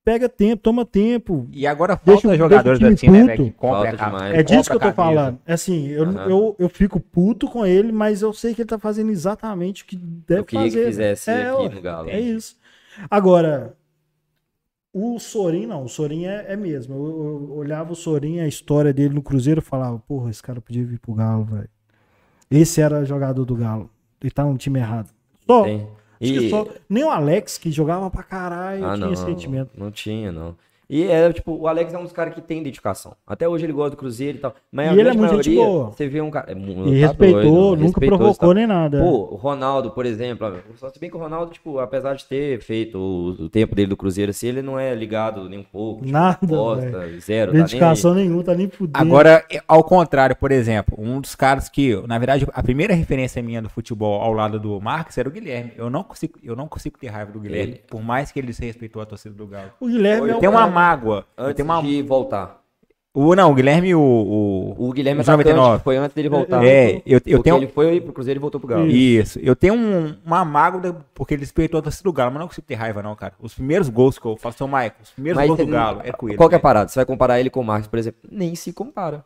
[0.05, 1.47] Pega tempo, toma tempo.
[1.53, 3.37] E agora Deixa falta o- jogadores deixa o assim, time né?
[3.37, 3.57] Que puto.
[3.57, 4.35] compra Falta a cam- demais.
[4.35, 5.39] É disso que eu tô falando.
[5.47, 6.29] É Assim, eu, Aham.
[6.29, 9.87] eu, eu fico puto com ele, mas eu sei que ele tá fazendo exatamente o
[9.87, 10.79] que deve Eu queria fazer.
[10.81, 12.11] que fizesse É, aqui no Galo.
[12.11, 12.57] É isso.
[13.09, 13.77] Agora,
[14.93, 16.95] o Sorin não, o Sorin é, é mesmo.
[16.97, 17.07] Eu,
[17.51, 20.85] eu olhava o Sorin, a história dele no Cruzeiro, eu falava, porra, esse cara podia
[20.85, 21.69] vir pro Galo, velho.
[22.51, 23.89] Esse era jogador do Galo.
[24.20, 25.09] Ele tá no time errado.
[25.47, 25.89] Só, Tem.
[26.27, 26.66] E- só.
[26.89, 29.12] Nem o Alex, que jogava pra caralho, Ah, tinha não.
[29.12, 29.70] esse sentimento.
[29.77, 30.57] Não tinha, não.
[30.94, 33.14] E é, tipo, o Alex é um dos caras que tem dedicação.
[33.27, 34.55] Até hoje ele gosta do Cruzeiro e tal.
[34.70, 35.85] Mas E a ele é muito maioria, boa.
[35.90, 36.52] Você vê um cara.
[36.52, 38.98] É, E tá respeitou, doido, nunca respeitou provocou nem nada.
[39.01, 42.60] Pô, o Ronaldo, por exemplo, só se bem que o Ronaldo, tipo, apesar de ter
[42.60, 46.01] feito o, o tempo dele do Cruzeiro assim, ele não é ligado nem um pouco.
[46.05, 47.20] Tipo, Nada, Bosta, velho.
[47.23, 47.52] zero.
[47.52, 47.59] tá.
[47.59, 48.98] Dedicação nenhuma, tá nem fudendo.
[48.98, 53.62] Agora, ao contrário, por exemplo, um dos caras que, na verdade, a primeira referência minha
[53.62, 55.73] do futebol ao lado do Marcos era o Guilherme.
[55.74, 58.52] Eu não consigo, eu não consigo ter raiva do Guilherme, Ele- por mais que ele
[58.52, 59.70] se respeitou a torcida do Galo.
[59.81, 61.27] o Guilherme é o Tem uma mágoa.
[61.37, 61.83] Antes Tem uma...
[61.83, 62.61] de voltar.
[63.15, 65.85] o, não, o Guilherme o, o, O Guilherme atacante 99.
[65.85, 66.65] foi antes dele voltar.
[66.65, 67.57] É, eu, eu Porque tenho.
[67.57, 68.87] ele foi pro Cruzeiro e voltou pro Galo.
[68.87, 72.49] Isso, eu tenho um, uma mágoa porque ele respeitou a torcida do Galo, mas não
[72.49, 73.35] consigo ter raiva, não, cara.
[73.41, 76.13] Os primeiros gols que eu falo, seu Michael, os primeiros Mas gols do Galo é
[76.13, 76.37] com ele.
[76.37, 76.89] Qual que é a parada?
[76.89, 78.21] Você vai comparar ele com o Marcos, por exemplo?
[78.31, 79.25] Nem se compara.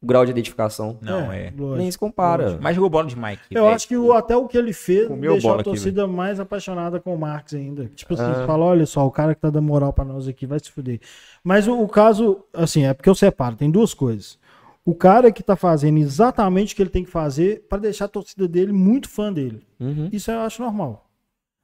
[0.00, 0.96] O grau de identificação.
[1.02, 1.52] Não, é.
[1.56, 1.76] lógico.
[1.76, 2.56] Nem se compara.
[2.62, 3.38] Mas jogou bola demais.
[3.38, 3.74] aqui, Eu velho.
[3.74, 6.38] acho que o- até o que ele fez Comeu deixou bola a aqui, torcida mais
[6.38, 7.86] apaixonada com o Marcos ainda.
[7.96, 8.34] Tipo assim, Ah.
[8.34, 10.70] você fala, olha só, o cara que tá dando moral pra nós aqui vai se
[10.70, 11.00] fuder.
[11.42, 14.38] Mas o, o caso, assim, é porque eu separo, tem duas coisas.
[14.84, 18.08] O cara que tá fazendo exatamente o que ele tem que fazer pra deixar a
[18.08, 19.66] torcida dele muito fã dele.
[19.80, 20.08] Uhum.
[20.12, 21.06] Isso eu acho normal.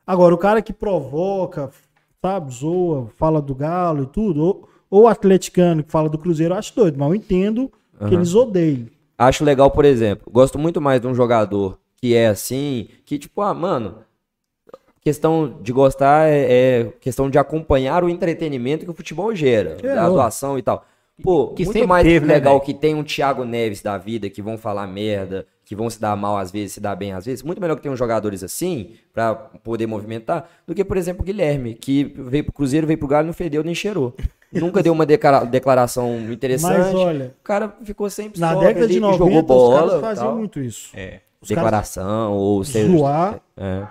[0.06, 1.70] Agora, o cara que provoca,
[2.20, 6.52] sabe, zoa, fala do Galo e tudo, ou, ou o atleticano que fala do Cruzeiro,
[6.52, 8.14] eu acho doido, mas eu entendo que Aham.
[8.14, 8.86] eles odeiam.
[9.16, 13.40] Acho legal, por exemplo, gosto muito mais de um jogador que é assim, que tipo,
[13.40, 13.98] ah, mano,
[15.00, 19.90] questão de gostar é, é questão de acompanhar o entretenimento que o futebol gera, É,
[19.92, 20.84] a atuação e tal.
[21.22, 22.64] Pô, Que muito mais teve, né, legal velho?
[22.64, 26.16] que tem um Thiago Neves da vida que vão falar merda, que vão se dar
[26.16, 27.42] mal às vezes, se dar bem às vezes.
[27.44, 31.74] Muito melhor que uns jogadores assim, pra poder movimentar, do que, por exemplo, o Guilherme,
[31.74, 34.12] que veio pro Cruzeiro, veio pro Galo, não fedeu nem cheirou.
[34.60, 36.78] Nunca deu uma declara- declaração interessante.
[36.78, 40.00] Mas olha, O cara ficou sempre na década de ali, 90, jogou os bola, caras
[40.00, 40.36] faziam tal.
[40.36, 40.90] muito isso.
[40.94, 41.20] É.
[41.40, 43.86] Os declaração ou seja, zoar, é.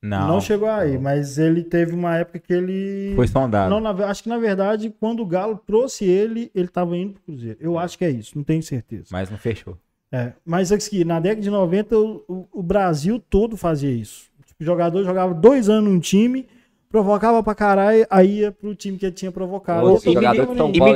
[0.00, 0.40] Não, não.
[0.40, 3.12] chegou aí, mas ele teve uma época que ele.
[3.16, 3.68] foi sondado.
[3.68, 7.22] Não, na acho que na verdade, quando o Galo trouxe ele, ele tava indo pro
[7.22, 7.58] Cruzeiro.
[7.60, 9.06] Eu acho que é isso, não tenho certeza.
[9.10, 9.76] Mas não fechou.
[10.12, 14.28] É, mas aqui, na década de 90, o, o- o Brasil todo fazia isso.
[14.60, 16.46] O jogador jogava dois anos num time,
[16.88, 19.98] provocava pra caralho, aí ia pro time que ele tinha provocado.
[20.04, 20.14] E me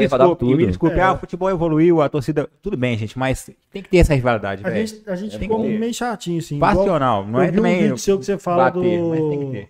[0.09, 1.03] pra dar desculpe, e me desculpe, É.
[1.03, 2.49] ah, o futebol evoluiu, a torcida.
[2.61, 4.87] Tudo bem, gente, mas tem que ter essa rivalidade, A velho.
[4.87, 6.59] gente, a gente Tem ficou meio chatinho, assim.
[6.59, 9.09] Passional, não eu é vi também um vídeo seu que você fala bater, do...
[9.09, 9.69] mas tem que ter.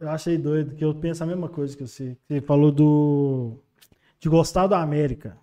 [0.00, 2.16] Eu achei doido, que eu penso a mesma coisa que você.
[2.26, 3.52] Você falou do.
[4.18, 5.36] de gostar do América.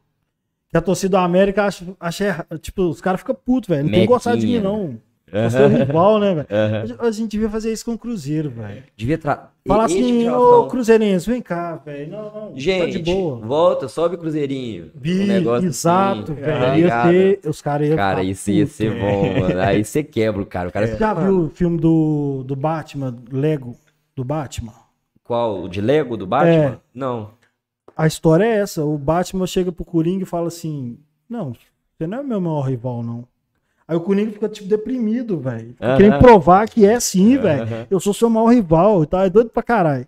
[0.69, 3.83] Que a torcida do América acha, acha Tipo, os caras ficam putos, velho.
[3.83, 4.99] Não tem que gostar de mim, não.
[5.31, 6.97] Você é o rival, né, velho?
[6.99, 8.83] A gente devia fazer isso com o Cruzeiro, velho.
[8.95, 9.51] Devia tra...
[9.67, 10.67] Falar tipo assim, de ô.
[10.67, 12.11] Cruzeirense, vem cá, velho.
[12.11, 12.51] Não, não.
[12.55, 13.37] Gente, tá de boa.
[13.37, 14.91] volta, sobe o Cruzeirinho.
[14.95, 16.87] Vi, um negócio exato, assim, velho.
[16.87, 19.59] tá ter, os caras iam Cara, isso ia ser bom, mano.
[19.61, 20.69] Aí você quebra o cara.
[20.69, 23.75] O cara Já viu o filme do, do Batman, Lego
[24.15, 24.73] do Batman?
[25.23, 25.63] Qual?
[25.63, 26.51] O de Lego do Batman?
[26.51, 26.77] É.
[26.93, 27.31] Não.
[27.95, 28.83] A história é essa.
[28.83, 30.97] O Batman chega pro Coringa e fala assim:
[31.29, 31.53] Não,
[31.97, 33.27] você não é meu maior rival, não.
[33.89, 35.73] Aí o Coringa fica, tipo, deprimido, velho.
[35.81, 35.97] Aham.
[35.97, 37.87] Querendo provar que é sim, velho.
[37.89, 39.21] Eu sou seu maior rival e tal.
[39.21, 40.05] É doido pra caralho.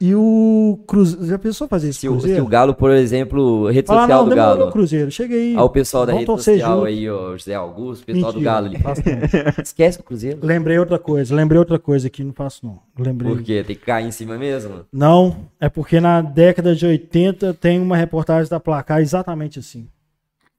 [0.00, 1.26] E o Cruzeiro.
[1.26, 2.00] Já pensou fazer isso?
[2.00, 4.72] Se o, se o Galo, por exemplo, rede Fala, social não, do Galo.
[4.72, 5.12] Cruzeiro.
[5.12, 5.54] Chega aí.
[5.54, 6.86] Ao pessoal da rede social junto.
[6.86, 8.52] aí, ó, José Augusto, pessoal do Mentira.
[8.52, 8.78] Galo ali.
[9.62, 10.40] Esquece o Cruzeiro.
[10.42, 11.32] Lembrei outra coisa.
[11.32, 12.24] Lembrei outra coisa aqui.
[12.24, 12.80] Não faço, não.
[12.98, 13.30] Lembrei.
[13.30, 13.62] Por quê?
[13.64, 14.86] Tem que cair em cima mesmo?
[14.92, 19.86] Não, é porque na década de 80 tem uma reportagem da Placar exatamente assim.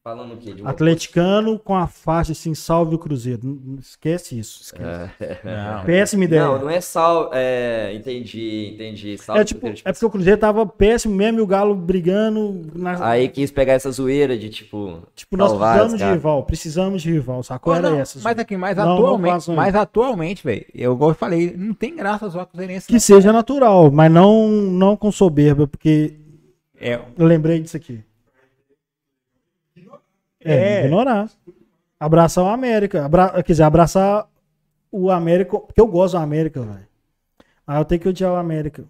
[0.03, 0.55] Falando o quê?
[0.65, 3.41] Atleticano com a faixa assim, salve o Cruzeiro.
[3.43, 4.59] Não- não Esquece isso.
[4.63, 5.11] Esquece.
[5.43, 5.83] Não.
[5.85, 6.43] Péssima ideia.
[6.43, 7.29] Não, não é sal.
[7.31, 9.15] É, entendi, entendi.
[9.19, 12.63] Salve é, tipo, Cruzeiro, é porque o Cruzeiro tava péssimo mesmo e o Galo brigando.
[12.73, 15.03] Na, Aí quis pegar essa zoeira de tipo.
[15.15, 16.43] tipo, nós salvar precisamos os de rival.
[16.45, 17.43] Precisamos de rival.
[17.43, 17.75] Sacou?
[17.75, 18.19] Era não, essa.
[18.23, 21.75] mas aqui, mas Não, não atualmente, façam mas atualmente, velho, eu igual eu falei, não
[21.75, 22.87] tem graça zoar cruzeirense.
[22.87, 26.15] Que seja natural, mas não, não com soberba, porque
[26.79, 28.03] É, eu lembrei disso aqui.
[30.43, 30.85] É, É.
[30.85, 31.30] ignorar.
[31.99, 33.05] Abraçar o América.
[33.05, 33.43] Abra...
[33.43, 34.27] Quer dizer, abraçar
[34.91, 35.59] o América.
[35.59, 36.88] Porque eu gosto do América, velho.
[37.68, 38.85] Aí eu tenho que odiar o América.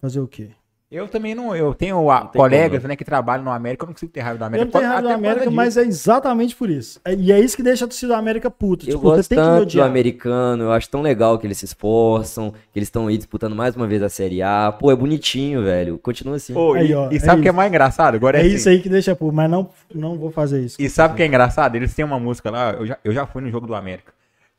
[0.00, 0.50] Fazer o quê?
[0.92, 1.56] Eu também não.
[1.56, 1.96] Eu tenho
[2.30, 4.46] tem colegas como, né, que trabalham no América, eu não consigo ter raiva do Eu
[4.46, 4.64] América.
[4.66, 7.00] não tenho raiva do América, mas é exatamente por isso.
[7.02, 8.84] É- E é isso que deixa a torcida do América puta.
[8.84, 9.86] Eu Tipo, você gosto tem que me tanto do odiar.
[9.86, 13.74] americano, eu acho tão legal que eles se esforçam, que eles estão aí disputando mais
[13.74, 14.70] uma vez a Série A.
[14.70, 15.96] Pô, é bonitinho, velho.
[15.98, 16.54] Continua assim.
[16.54, 18.14] Ô, Aí, e, ó, e é sabe o que é mais engraçado?
[18.14, 20.76] Agora é, É assim, isso aí que deixa puto, mas não, não vou fazer isso.
[20.78, 21.74] E sabe o que é engraçado?
[21.74, 24.12] Eles têm uma música lá, eu já, eu já fui no jogo do América.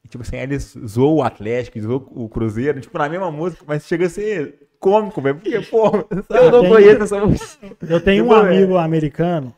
[0.03, 3.85] E, tipo assim, eles zoam o Atlético, zoam o Cruzeiro, tipo, na mesma música, mas
[3.87, 5.35] chega a ser cômico, velho.
[5.35, 5.91] Porque, pô,
[6.29, 7.67] Eu não conheço essa música.
[7.87, 9.53] Eu tenho um Tipo, amigo americano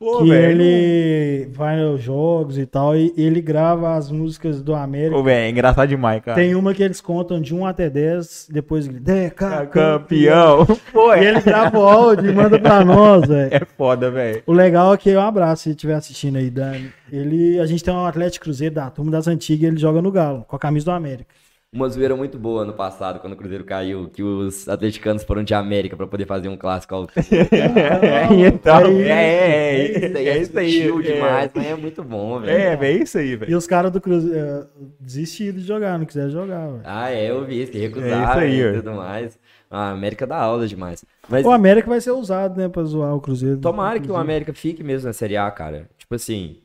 [0.00, 0.62] pô, que velho.
[0.62, 5.14] ele vai aos jogos e tal, e ele grava as músicas do América.
[5.14, 6.40] Pô, velho, é engraçado demais, cara.
[6.40, 10.66] Tem uma que eles contam de 1 até 10, depois ele Deca, campeão.
[10.90, 13.54] Pô, E é, ele grava o áudio e manda pra nós, velho.
[13.54, 14.42] é foda, velho.
[14.46, 16.90] O legal é que um abraço se estiver assistindo aí, Dani.
[17.12, 20.44] Ele, a gente tem um Atlético Cruzeiro da turma das antigas, ele joga no Galo,
[20.48, 21.26] com a camisa do América.
[21.72, 25.54] Uma zoeira muito boa ano passado, quando o Cruzeiro caiu, que os atleticanos foram de
[25.54, 30.30] América pra poder fazer um clássico ao É, então, é é, é, isso aí, é,
[30.30, 30.80] é isso aí.
[30.88, 31.00] é.
[31.14, 32.50] demais, mas é muito bom, velho.
[32.50, 33.56] É, é isso aí, E velho.
[33.56, 34.66] os caras do Cruzeiro
[34.98, 36.80] desistiram de jogar, não quiseram jogar, velho.
[36.84, 38.72] Ah, é, eu vi que É recusaram isso aí, e ó.
[38.74, 39.38] tudo mais.
[39.70, 41.04] A América dá aula demais.
[41.28, 43.58] Mas O América vai ser usado, né, pra zoar o Cruzeiro.
[43.60, 44.16] tomara que o.
[44.16, 45.88] América fique mesmo na Série A, cara.
[45.96, 46.56] Tipo assim,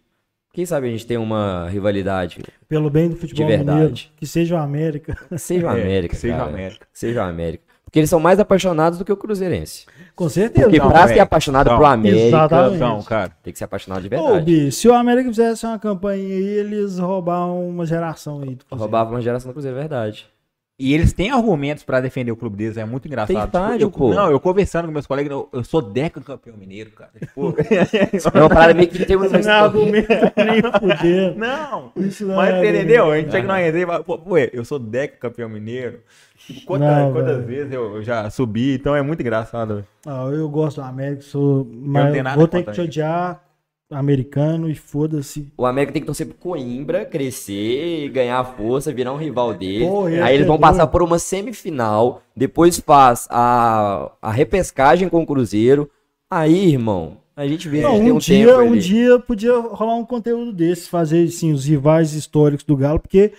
[0.55, 2.41] quem sabe a gente tem uma rivalidade.
[2.67, 3.77] Pelo bem do futebol De verdade.
[3.77, 5.17] mineiro, que seja o América.
[5.37, 6.49] Seja o É, América, que seja o cara.
[6.49, 6.87] América.
[6.93, 7.63] Seja o América.
[7.83, 9.85] Porque eles são mais apaixonados do que o Cruzeirense.
[10.15, 10.65] Com certeza.
[10.67, 11.77] Porque Não, pra ser apaixonado Não.
[11.77, 12.75] pro América, Exatamente.
[12.75, 13.31] Então, cara.
[13.43, 14.45] tem que ser apaixonado de Ô, verdade.
[14.45, 18.55] Bi, se o América fizesse uma campanha aí, eles roubavam uma geração aí.
[18.55, 18.79] do Cruzeiro.
[18.79, 20.25] Roubava uma geração do Cruzeiro, é verdade.
[20.77, 23.33] E eles têm argumentos pra defender o clube deles, é muito engraçado.
[23.33, 24.13] Tem estádio, eu, pô.
[24.13, 27.11] Não, eu conversando com meus colegas, eu, eu sou deca campeão mineiro, cara.
[27.17, 27.55] Tipo,
[28.33, 31.37] É uma parada meio que tem uma Não argumento nem fuder.
[31.37, 33.09] não, Isso não mas é você entendeu?
[33.09, 36.01] A gente chega numa resenha e fala, pô, pô, eu sou deca campeão mineiro.
[36.45, 37.47] Tipo, quantas, Não, quantas velho.
[37.47, 39.75] vezes eu, eu já subi, então é muito engraçado.
[39.75, 39.87] velho.
[40.05, 43.41] Ah, eu gosto do América, sou, mas tenho nada vou ter que te odiar
[43.91, 45.51] americano e foda-se.
[45.57, 49.85] O América tem que torcer pro Coimbra crescer, ganhar força, virar um rival dele.
[49.85, 55.07] Pô, esse Aí eles é vão passar por uma semifinal, depois faz a, a repescagem
[55.07, 55.89] com o Cruzeiro.
[56.29, 58.79] Aí, irmão, a gente vê, a Não, gente tem um, um dia, tempo um ali.
[58.79, 63.33] dia podia rolar um conteúdo desse, fazer assim, os rivais históricos do Galo, porque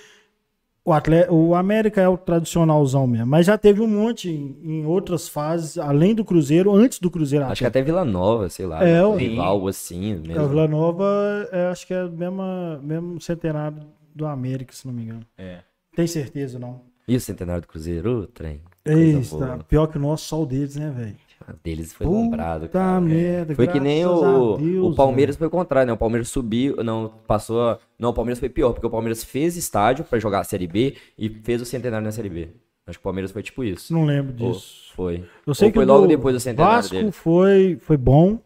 [0.87, 4.87] o, atleta, o América é o tradicionalzão mesmo, mas já teve um monte em, em
[4.87, 7.45] outras fases, além do Cruzeiro, antes do Cruzeiro.
[7.45, 9.19] Acho que até Vila Nova, sei lá, É, um ué.
[9.19, 10.49] rival assim A mesmo.
[10.49, 12.43] Vila Nova, é, acho que é o mesmo,
[12.83, 13.79] mesmo centenário
[14.15, 15.21] do América, se não me engano.
[15.37, 15.59] É.
[15.95, 16.81] Tem certeza, não.
[17.09, 18.61] E o centenário do Cruzeiro, o trem.
[18.85, 21.17] Eita, pior que o nosso, só o deles, né, velho?
[21.47, 23.01] A deles foi Puta nombrado, cara.
[23.01, 25.93] merda, Foi que nem o, Deus, o Palmeiras foi o contrário, né?
[25.93, 27.79] O Palmeiras subiu, não, passou.
[27.99, 30.97] Não, o Palmeiras foi pior, porque o Palmeiras fez estádio pra jogar a Série B
[31.19, 32.49] e fez o centenário na Série B.
[32.87, 33.93] Acho que o Palmeiras foi tipo isso.
[33.93, 34.93] Não lembro Ou disso.
[34.95, 35.25] foi.
[35.47, 37.13] Eu sei Ou que foi logo depois do centenário Vasco dele.
[37.13, 38.39] foi, foi bom.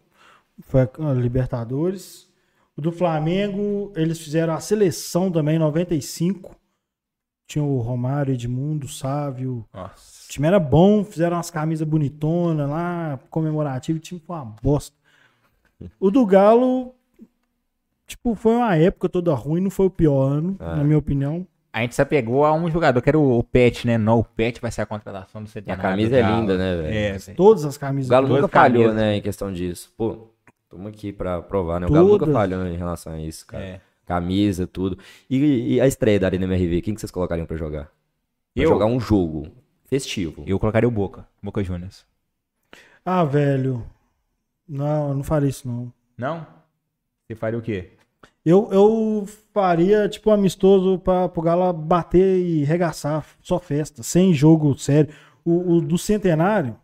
[0.62, 2.28] Foi a Libertadores.
[2.76, 6.56] O do Flamengo, eles fizeram a seleção também, em 95.
[7.46, 9.64] Tinha o Romário, Edmundo, Sávio.
[9.74, 10.19] Nossa.
[10.30, 14.96] O time era bom, fizeram umas camisas bonitonas lá, comemorativo, o time foi uma bosta.
[15.98, 16.94] O do Galo,
[18.06, 20.76] tipo, foi uma época toda ruim, não foi o pior ano, Ah.
[20.76, 21.44] na minha opinião.
[21.72, 23.98] A gente se apegou a um jogador, que era o, Pet, né?
[23.98, 25.82] Não, o Pet vai ser a contratação do E a centenário.
[25.82, 26.94] camisa é linda, né, velho?
[26.94, 27.36] É, velho.
[27.36, 28.08] Todas as camisas.
[28.08, 28.94] O Galo nunca falhou, camisas.
[28.96, 29.92] né, em questão disso.
[29.96, 30.28] Pô,
[30.62, 31.88] estamos aqui pra provar, né?
[31.88, 33.64] O Galo nunca falhou em relação a isso, cara.
[33.64, 33.80] É.
[34.06, 34.96] Camisa, tudo.
[35.28, 37.84] E, e a estreia da Arena MRV, quem que vocês colocariam pra jogar?
[38.54, 38.68] Pra Eu?
[38.68, 39.46] jogar um jogo
[39.90, 40.44] festivo.
[40.46, 42.06] Eu colocaria o Boca, Boca Juniors.
[43.04, 43.84] Ah, velho.
[44.66, 45.92] Não, eu não faria isso, não.
[46.16, 46.46] Não?
[47.26, 47.90] Você faria o quê?
[48.44, 54.32] Eu, eu faria, tipo, um amistoso pra, pro Galo bater e regaçar, só festa, sem
[54.32, 55.12] jogo sério.
[55.44, 56.78] O, o do Centenário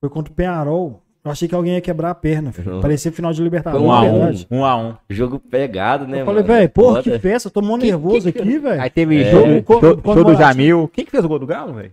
[0.00, 1.02] foi contra o Penharol.
[1.24, 2.80] Eu achei que alguém ia quebrar a perna, filho.
[2.80, 4.12] Parecia final de Libertadores, Um a um.
[4.12, 4.46] verdade.
[4.50, 4.94] Um a um.
[5.08, 8.80] Jogo pegado, né, Eu falei, velho, porra, que festa, eu tô mó nervoso aqui, velho.
[8.80, 9.30] Aí teve É.
[9.30, 10.34] jogo, show, do.
[10.34, 10.90] Jamil.
[10.92, 11.92] Quem que fez o gol do Galo, velho?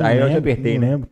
[0.00, 0.90] Aí eu já apertei, não né?
[0.92, 1.08] lembro.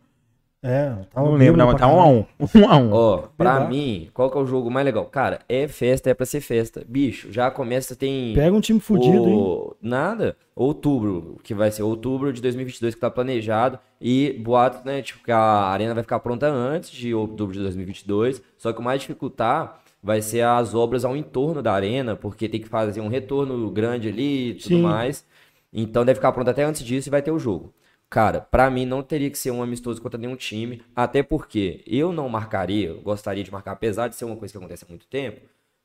[0.61, 2.25] É, tava Não lembro, não, tá um a um.
[2.53, 2.91] Um a um.
[2.91, 3.75] Ó, pra Verdade.
[3.75, 5.05] mim, qual que é o jogo mais legal?
[5.05, 6.83] Cara, é festa, é pra ser festa.
[6.85, 8.33] Bicho, já começa, tem...
[8.33, 9.35] Pega um time fudido, hein?
[9.35, 9.75] o...
[9.81, 10.35] Nada.
[10.53, 13.79] Outubro, que vai ser outubro de 2022 que tá planejado.
[14.01, 18.41] E boato, né, tipo, que a arena vai ficar pronta antes de outubro de 2022.
[18.57, 22.59] Só que o mais dificultar vai ser as obras ao entorno da arena, porque tem
[22.59, 24.81] que fazer um retorno grande ali e tudo Sim.
[24.81, 25.25] mais.
[25.71, 27.73] Então deve ficar pronto até antes disso e vai ter o jogo.
[28.09, 32.11] Cara, pra mim não teria que ser um amistoso contra nenhum time, até porque eu
[32.11, 35.05] não marcaria, eu gostaria de marcar, apesar de ser uma coisa que acontece há muito
[35.07, 35.41] tempo,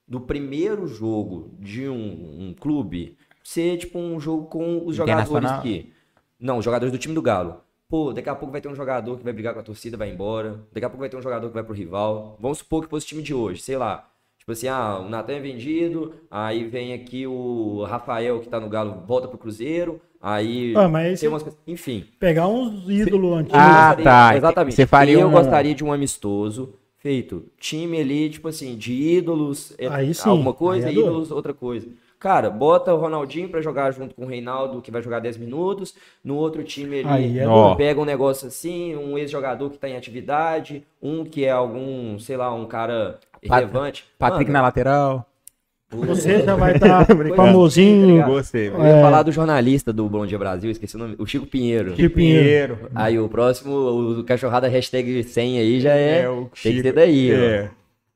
[0.09, 5.93] do primeiro jogo de um, um clube ser tipo um jogo com os jogadores que.
[6.41, 7.61] Não, os jogadores do time do Galo.
[7.89, 10.11] Pô, daqui a pouco vai ter um jogador que vai brigar com a torcida, vai
[10.11, 10.61] embora.
[10.73, 12.37] Daqui a pouco vai ter um jogador que vai pro rival.
[12.41, 14.11] Vamos supor que fosse o time de hoje, sei lá.
[14.39, 18.69] Tipo assim, ah, o Natan é vendido, aí vem aqui o Rafael que tá no
[18.69, 21.61] Galo, volta pro Cruzeiro, aí Ah, mas tem umas coisas.
[21.67, 22.05] Enfim.
[22.19, 23.59] pegar uns ídolos antigos.
[23.61, 24.37] Ah, gostaria- tá.
[24.37, 24.75] Exatamente.
[24.75, 29.75] Você faria eu um- gostaria de um amistoso feito time ali, tipo assim, de ídolos,
[29.79, 31.87] é, Aí sim, alguma coisa, aí é ídolos, outra coisa.
[32.19, 35.95] Cara, bota o Ronaldinho pra jogar junto com o Reinaldo, que vai jogar 10 minutos.
[36.25, 37.45] No outro time ele Aí é
[37.77, 42.39] pega um negócio assim, um ex-jogador que tá em atividade, um que é algum, sei
[42.39, 44.07] lá, um cara Pat- relevante.
[44.19, 45.27] Patrick na Mano, lateral.
[45.97, 48.07] Você já vai estar Tá famosinho.
[48.07, 48.33] ligado?
[48.33, 51.47] Você, Eu ia falar do jornalista do Bom Dia Brasil, esqueci o nome, o Chico
[51.47, 51.95] Pinheiro.
[51.97, 52.79] Chico Pinheiro.
[52.95, 53.73] Aí o próximo,
[54.21, 56.23] o cachorrada hashtag 100 aí já é.
[56.23, 57.37] É, o tem que Chico- ser daí, ó.
[57.37, 57.71] É.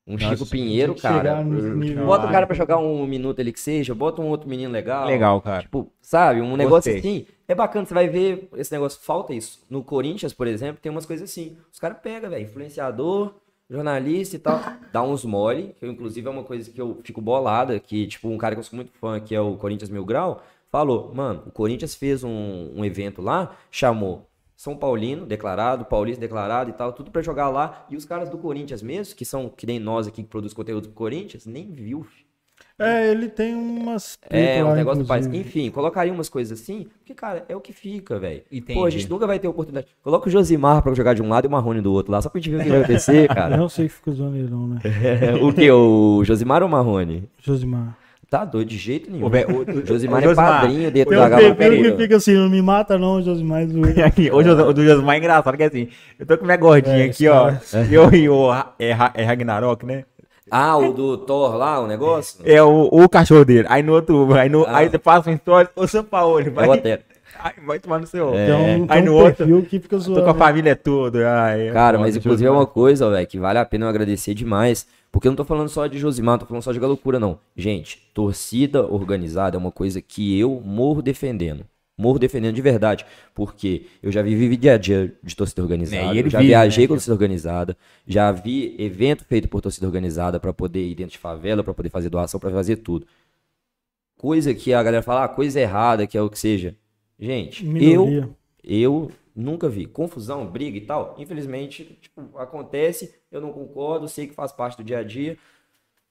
[0.07, 1.45] Um Nossa, Chico Pinheiro, cara.
[1.45, 2.07] nível.
[2.07, 5.07] Bota o cara pra jogar um minuto ali que seja, bota um outro menino legal.
[5.07, 5.61] Legal, cara.
[5.63, 6.41] Tipo, sabe?
[6.41, 6.99] Um negócio Gostei.
[6.99, 7.27] assim.
[7.47, 8.99] É bacana, você vai ver esse negócio.
[9.03, 9.59] Falta isso.
[9.69, 11.57] No Corinthians, por exemplo, tem umas coisas assim.
[11.71, 13.35] Os caras pegam, velho, influenciador,
[13.69, 14.61] jornalista e tal.
[14.93, 18.29] Dá uns mole, que eu, inclusive é uma coisa que eu fico bolada, que, tipo,
[18.29, 21.45] um cara que eu sou muito fã, que é o Corinthians Mil Grau, falou, mano,
[21.47, 26.93] o Corinthians fez um, um evento lá, chamou São Paulino, declarado, Paulista declarado e tal,
[26.93, 27.87] tudo pra jogar lá.
[27.91, 30.89] E os caras do Corinthians mesmo, que são, que nem nós aqui que produz conteúdo
[30.89, 32.28] pro Corinthians, nem viu, filho.
[32.79, 34.19] É, ele tem umas.
[34.31, 35.27] É, um negócio faz.
[35.27, 35.49] inclusive.
[35.49, 38.43] Enfim, colocaria umas coisas assim, porque, cara, é o que fica, velho.
[38.73, 39.89] Pô, a gente nunca vai ter oportunidade.
[40.03, 42.29] Coloca o Josimar pra jogar de um lado e o Marrone do outro lá, só
[42.29, 43.57] pra gente ver o que vai acontecer, Eu cara.
[43.57, 44.81] não sei que fica zoando ele, não, né?
[45.43, 45.69] o que?
[45.71, 47.29] O Josimar ou o Marrone?
[47.43, 47.97] Josimar.
[48.31, 49.25] Tá doido de jeito nenhum.
[49.25, 52.51] O, o, O Josimar é padrinho dentro Eu da Galo prefiro que fica assim, não
[52.51, 53.63] me mata não, Josimar.
[54.07, 55.89] Aqui, o, Jos- o do Josimar é engraçado, que é assim,
[56.19, 59.25] eu tô com minha gordinha É, aqui, ó, cara- e eu e o é, é
[59.25, 60.05] Ragnarok, né?
[60.51, 62.41] Ah, o do Thor lá, o negócio?
[62.45, 63.67] É o, o cachorro dele.
[63.71, 64.79] Aí no outro, aí, no, Ah.
[64.79, 66.69] aí você passa uma história, ô São Paulo, vai,
[67.39, 68.35] ai, vai tomar no seu.
[68.35, 68.47] É.
[68.47, 70.23] Tem um, Aí no um outro, que fica Tô zoando.
[70.25, 70.39] com a né?
[70.39, 71.31] família toda.
[71.43, 74.35] Ai, é Cara, mas inclusive é uma coisa, velho, que vale a pena eu agradecer
[74.35, 74.87] demais.
[75.11, 77.39] Porque eu não tô falando só de Josimar, não tô falando só de loucura, não.
[77.57, 81.65] Gente, torcida organizada é uma coisa que eu morro defendendo.
[81.99, 83.05] Morro defendendo de verdade.
[83.35, 86.17] Porque eu já vivi dia a dia de torcida organizada.
[86.17, 86.89] É, e já vive, viajei né?
[86.89, 87.77] com torcida organizada.
[88.07, 91.91] Já vi evento feito por torcida organizada pra poder ir dentro de favela, pra poder
[91.91, 93.07] fazer doação, pra fazer tudo.
[94.17, 96.77] Coisa que a galera fala, ah, coisa errada, que é o que seja.
[97.19, 101.15] Gente, eu eu nunca vi confusão, briga e tal.
[101.19, 105.39] Infelizmente, tipo, acontece, eu não concordo, sei que faz parte do dia a dia.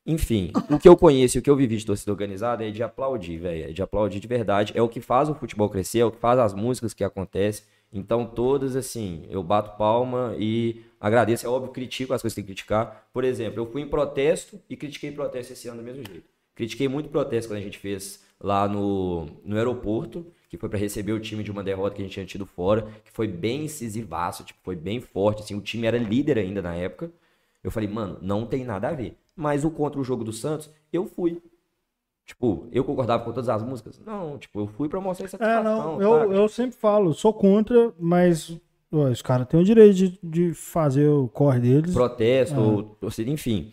[0.10, 2.82] Enfim, o que eu conheço e o que eu vivi de torcida organizada é de
[2.82, 3.70] aplaudir, velho.
[3.70, 4.72] É de aplaudir de verdade.
[4.74, 7.66] É o que faz o futebol crescer, é o que faz as músicas que acontecem.
[7.92, 11.46] Então, todas, assim, eu bato palma e agradeço.
[11.46, 13.10] É óbvio, critico as coisas que tem que criticar.
[13.12, 16.26] Por exemplo, eu fui em protesto e critiquei protesto esse ano do mesmo jeito.
[16.56, 21.12] Critiquei muito protesto quando a gente fez lá no, no aeroporto, que foi pra receber
[21.12, 24.46] o time de uma derrota que a gente tinha tido fora, que foi bem incisivaço,
[24.46, 27.12] tipo, foi bem forte, assim, o time era líder ainda na época.
[27.62, 29.18] Eu falei, mano, não tem nada a ver.
[29.38, 31.42] Mas o contra o jogo do Santos, eu fui.
[32.26, 34.00] Tipo, eu concordava com todas as músicas?
[34.06, 36.36] Não, tipo, eu fui pra mostrar É, satisfação, não, eu, sabe?
[36.36, 38.58] eu sempre falo, sou contra, mas
[38.92, 41.94] os caras têm o direito de, de fazer o corre deles.
[41.94, 43.72] protesto, torcida, enfim.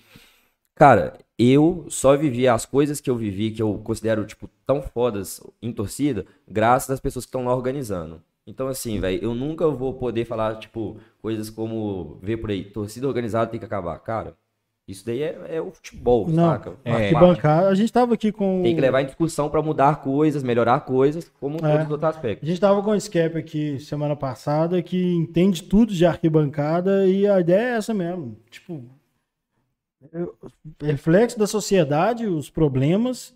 [0.76, 5.40] Cara, eu só vivi as coisas que eu vivi, que eu considero, tipo, tão fodas
[5.62, 8.22] em torcida, graças às pessoas que estão lá organizando.
[8.46, 13.06] Então, assim, velho, eu nunca vou poder falar, tipo, coisas como, ver por aí, torcida
[13.08, 13.98] organizada tem que acabar.
[14.00, 14.36] Cara,
[14.86, 16.74] isso daí é, é o futebol, Não, saca?
[16.84, 16.92] É.
[16.92, 17.68] Arquibancada.
[17.68, 18.62] A gente tava aqui com.
[18.62, 21.60] Tem que levar em discussão pra mudar coisas, melhorar coisas, como É.
[21.60, 22.48] todos os outros A aspectos.
[22.48, 27.40] gente tava com o Scap aqui semana passada que entende tudo de arquibancada e a
[27.40, 28.36] ideia é essa mesmo.
[28.50, 28.84] Tipo,
[30.12, 30.34] eu-
[30.82, 33.34] reflexo da sociedade, os problemas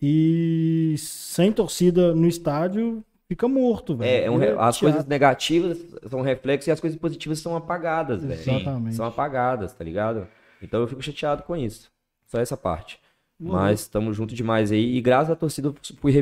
[0.00, 4.10] e sem torcida no estádio fica morto, velho.
[4.10, 4.80] É, é um as teatro.
[4.80, 5.78] coisas negativas
[6.10, 8.38] são reflexos e as coisas positivas são apagadas, velho.
[8.38, 8.96] Exatamente.
[8.96, 10.26] São apagadas, tá ligado?
[10.64, 11.90] Então eu fico chateado com isso.
[12.26, 12.98] Só essa parte.
[13.38, 14.96] Mas estamos junto demais aí.
[14.96, 16.12] E graças à torcida, eu fui,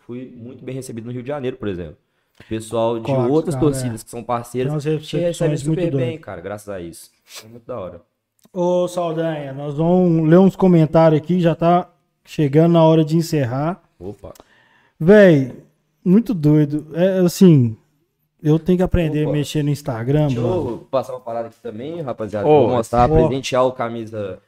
[0.00, 1.96] fui muito bem recebido no Rio de Janeiro, por exemplo.
[2.40, 4.04] O pessoal de outras cara, torcidas é.
[4.04, 6.20] que são parceiras te recebem super bem, doidas.
[6.20, 7.10] cara, graças a isso.
[7.44, 8.00] É muito da hora.
[8.52, 11.90] Ô, Saldanha, nós vamos ler uns comentários aqui, já tá
[12.24, 13.82] chegando na hora de encerrar.
[13.98, 14.32] Opa.
[14.98, 15.52] Véi,
[16.04, 16.86] muito doido.
[16.94, 17.76] É assim,
[18.42, 19.30] eu tenho que aprender Opa.
[19.30, 20.54] a mexer no Instagram, Deixa mano.
[20.70, 22.46] eu passar uma parada aqui também, rapaziada.
[22.46, 23.14] Ô, Vou mostrar, ó.
[23.26, 24.38] presentear o camisa,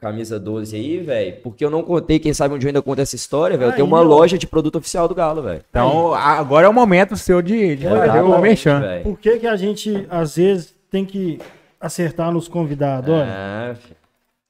[0.00, 1.36] camisa 12 aí, velho.
[1.42, 3.70] Porque eu não contei, quem sabe onde eu ainda conto essa história, velho.
[3.70, 4.02] Eu tenho Aí, uma ó.
[4.02, 5.62] loja de produto oficial do Galo, velho.
[5.70, 9.02] Então, agora é o momento seu de, de fazer o.
[9.02, 11.38] Por que, que a gente, às vezes, tem que
[11.80, 13.10] acertar nos convidados?
[13.14, 13.24] Olha,
[13.70, 13.92] É, fi.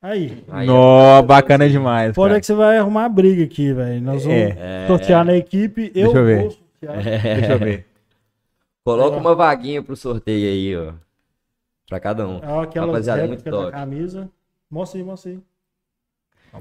[0.02, 0.44] Aí.
[0.52, 2.14] Aí, Nó, ó, bacana demais.
[2.14, 2.40] Fora cara.
[2.40, 4.00] que você vai arrumar briga aqui, velho.
[4.00, 4.84] Nós vamos É.
[4.86, 5.90] sortear na equipe.
[5.94, 6.40] Eu Deixa eu ver.
[6.42, 7.02] vou sortear.
[7.02, 7.86] Deixa eu ver.
[8.86, 10.94] Coloca uma vaguinha pro sorteio aí, ó.
[11.88, 12.40] Pra cada um.
[12.40, 13.72] Ó, Aquela Rapaziada, muito top.
[13.72, 14.30] camisa.
[14.70, 15.40] Mostra aí, mostra aí.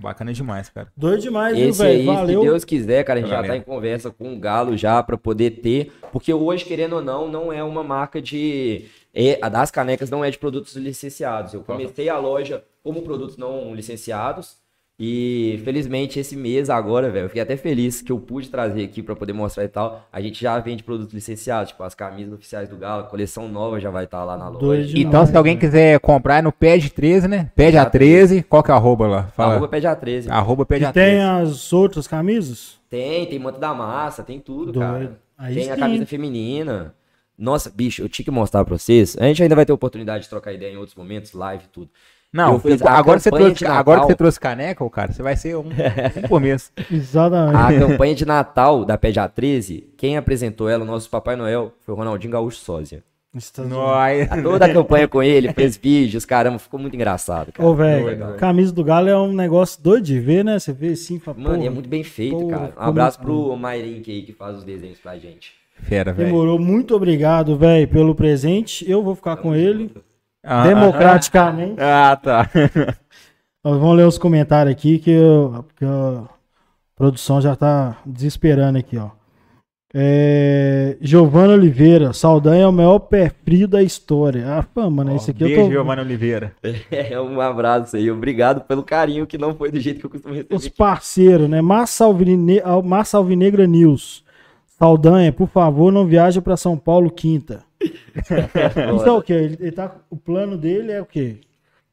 [0.01, 0.91] Bacana demais, cara.
[0.97, 2.05] Doido demais, viu, Esse aí, velho?
[2.13, 2.41] Valeu.
[2.41, 5.17] se Deus quiser, cara, a gente já tá em conversa com o Galo já pra
[5.17, 9.69] poder ter, porque hoje, querendo ou não, não é uma marca de é, a das
[9.69, 11.53] canecas não é de produtos licenciados.
[11.53, 14.57] Eu comecei a loja como produtos não licenciados
[14.97, 19.03] e felizmente esse mês agora, velho, eu fiquei até feliz que eu pude trazer aqui
[19.03, 20.07] pra poder mostrar e tal.
[20.11, 23.77] A gente já vende produtos licenciados, tipo as camisas oficiais do Galo, a coleção nova
[23.79, 24.83] já vai estar lá na loja.
[24.83, 24.93] demais.
[25.05, 27.51] Então, se alguém quiser comprar é no PED 13, né?
[27.55, 29.23] PED A13, qual que é o arroba lá?
[29.35, 29.53] Fala.
[29.55, 30.31] Arroba pede a 13.
[30.31, 30.93] Arroba PED E A13.
[30.93, 32.79] tem as outras camisas?
[32.89, 34.79] Tem, tem manto da massa, tem tudo, Doido.
[34.87, 35.19] cara.
[35.37, 35.79] Aí tem a sim.
[35.81, 36.95] camisa feminina.
[37.37, 39.17] Nossa, bicho, eu tinha que mostrar pra vocês.
[39.19, 41.89] A gente ainda vai ter oportunidade de trocar ideia em outros momentos, live e tudo.
[42.35, 44.07] Não, Eu fiz depois- a agora, você campanha trouxe, de agora que Natal.
[44.09, 45.63] você trouxe caneca, ô, cara, você vai ser um,
[46.29, 46.71] um mês.
[46.91, 47.55] Exatamente.
[47.55, 51.93] A campanha de Natal da PED 13, quem apresentou ela, o nosso Papai Noel, foi
[51.93, 53.01] o Ronaldinho Gaúcho Sósia.
[53.33, 53.63] Isso tá.
[53.63, 54.27] Nós.
[54.43, 57.67] Toda a campanha com ele, fez vídeos, caramba, ficou muito engraçado, cara.
[57.67, 60.57] Ô, velho, camisa do Galo é um negócio doido de ver, né?
[60.57, 62.73] Você vê assim, fala, Mano, e é muito bem feito, porra, cara.
[62.77, 65.51] Um abraço muito pro Mairink aí que faz os desenhos pra gente.
[65.81, 66.29] Fera, velho.
[66.29, 66.57] demorou.
[66.57, 68.89] Muito obrigado, velho, pelo presente.
[68.89, 69.91] Eu vou ficar com ele,
[70.45, 71.75] Ah, democraticamente.
[71.81, 72.49] Ah, tá.
[73.63, 76.23] Nós vamos ler os comentários aqui que, eu- que a
[76.95, 79.09] produção já tá desesperando aqui, ó.
[79.97, 84.45] É, Giovana Oliveira, Saldanha é o maior pé frio da história.
[84.45, 85.15] Ah, fama, né?
[85.15, 85.71] Isso aqui Beijo, eu tô.
[85.71, 86.53] Giovanna Oliveira.
[86.91, 88.11] É, um abraço aí.
[88.11, 90.53] Obrigado pelo carinho que não foi do jeito que eu costumo receber.
[90.53, 91.61] Os parceiros, né?
[91.61, 94.24] Massa Alvinegra News.
[94.77, 97.63] Saldanha, por favor, não viaja pra São Paulo quinta.
[97.81, 98.33] Isso
[99.07, 99.33] é o quê?
[99.33, 99.95] Ele, ele tá...
[100.09, 101.37] O plano dele é o quê?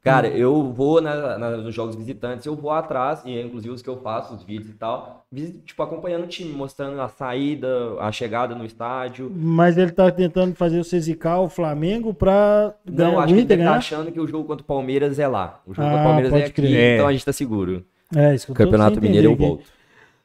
[0.03, 3.81] Cara, eu vou na- na- nos jogos visitantes, eu vou atrás, e é inclusive os
[3.83, 5.25] que eu faço, os vídeos e tal,
[5.65, 7.69] tipo, acompanhando o time, mostrando a saída,
[8.01, 9.31] a chegada no estádio.
[9.33, 13.43] Mas ele tá tentando fazer o Cezicar, o Flamengo, pra ganhar Não, acho que ele
[13.43, 13.71] Inter, tá né?
[13.71, 15.61] achando que o jogo contra o Palmeiras é lá.
[15.65, 16.95] O jogo Ah, contra o Palmeiras é aqui, crer.
[16.97, 17.85] então a gente tá seguro.
[18.13, 19.65] É, isso que eu Campeonato Mineiro eu volto.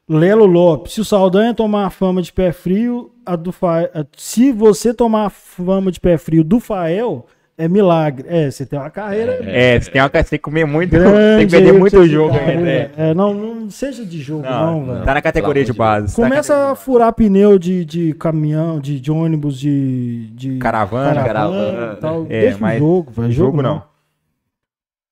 [0.09, 3.89] Lelo Lopes, se o Saldanha tomar a fama de pé frio, a do Fa...
[4.15, 7.25] se você tomar a fama de pé frio do Fael,
[7.57, 8.25] é milagre.
[8.29, 11.11] É, você tem uma carreira É, você tem, uma, você tem que comer muito, grande.
[11.39, 12.61] tem que perder muito você jogo ainda.
[12.61, 12.71] né?
[12.71, 12.91] é.
[13.09, 15.03] É, não, não seja de jogo, não, velho.
[15.03, 16.15] Tá na categoria de base.
[16.15, 21.23] tá Começa a furar pneu de, de caminhão, de, de ônibus, de, de Caravana.
[21.23, 21.93] Caravana.
[21.93, 22.25] e tal.
[22.29, 23.31] É, Deixa mas jogo, velho.
[23.31, 23.75] jogo Jogo, não.
[23.75, 23.96] não.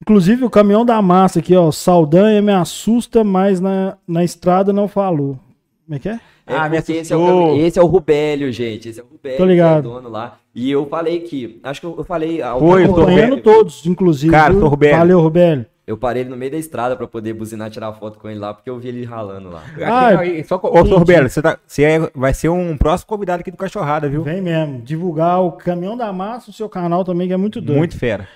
[0.01, 1.71] Inclusive o caminhão da massa aqui, ó.
[1.71, 5.39] Saldanha me assusta, mas na, na estrada não falou.
[5.85, 6.19] Como é que é?
[6.47, 8.89] É Ah, me porque esse é, o, esse é o Rubélio, gente.
[8.89, 9.81] Esse é o Rubélio, Tô ligado.
[9.83, 10.37] que é dono lá.
[10.53, 11.59] E eu falei que.
[11.63, 12.39] Acho que eu, eu falei.
[12.59, 13.43] Foi, eu tô Acompanhando Rubélio.
[13.43, 14.31] todos, inclusive.
[14.31, 14.97] Cara, sou Rubélio.
[14.97, 15.65] Valeu, Rubélio.
[15.87, 18.53] Eu parei ele no meio da estrada pra poder buzinar, tirar foto com ele lá,
[18.53, 19.61] porque eu vi ele ralando lá.
[19.73, 22.75] Aqui, Ah, não, e só, ô, seu Roberto, você, tá, você é- vai ser um
[22.75, 24.23] próximo convidado aqui do Cachorrada, viu?
[24.23, 24.81] Vem mesmo.
[24.81, 27.77] Divulgar o caminhão da massa, o seu canal também, que é muito doido.
[27.77, 28.27] Muito fera.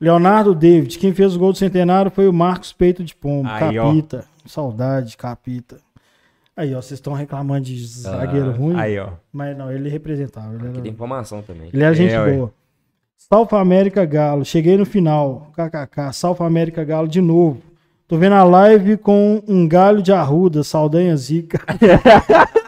[0.00, 3.48] Leonardo David, quem fez o gol do centenário foi o Marcos Peito de Pombo.
[3.48, 3.86] Aí, ó.
[3.88, 4.24] capita.
[4.46, 5.76] Saudade, capita.
[6.56, 8.76] Aí, ó, vocês estão reclamando de zagueiro ruim.
[8.76, 9.10] Aí, ó.
[9.32, 10.48] Mas não, ele representava.
[10.54, 11.68] Ele Aqui era, tem informação também.
[11.72, 12.52] ele era gente É, boa.
[13.16, 14.44] South América Galo.
[14.44, 15.50] Cheguei no final.
[15.52, 16.12] KKK.
[16.12, 17.62] South América Galo de novo.
[18.08, 21.60] Tô vendo a live com um galho de arruda, Saldanha Zica.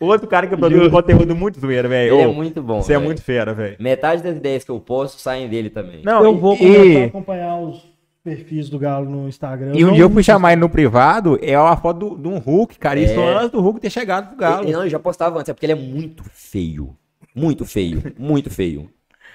[0.00, 2.14] Outro cara que produz conteúdo muito zoeiro, velho.
[2.14, 2.80] Ele é muito bom.
[2.82, 3.76] Você é muito fera, velho.
[3.80, 6.02] Metade das ideias que eu posto saem dele também.
[6.04, 9.72] Não, eu vou e, começar a acompanhar os perfis do Galo no Instagram.
[9.74, 12.38] e um dia eu fui chamar ele no privado, é uma foto do- de um
[12.38, 12.98] Hulk, cara.
[12.98, 13.34] Isso É.
[13.36, 14.70] antes do Hulk ter chegado pro Galo.
[14.70, 16.96] Não, eu já postava antes, é porque ele é muito feio.
[17.34, 18.02] Muito feio.
[18.18, 18.88] Muito feio.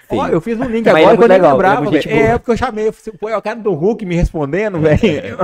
[0.08, 0.22] feio.
[0.22, 2.10] Ó, eu fiz um link Mas é agora que eu legal, lembrava, é velho.
[2.10, 5.38] É, porque eu chamei, eu falei, pô, é o cara do Hulk me respondendo, velho.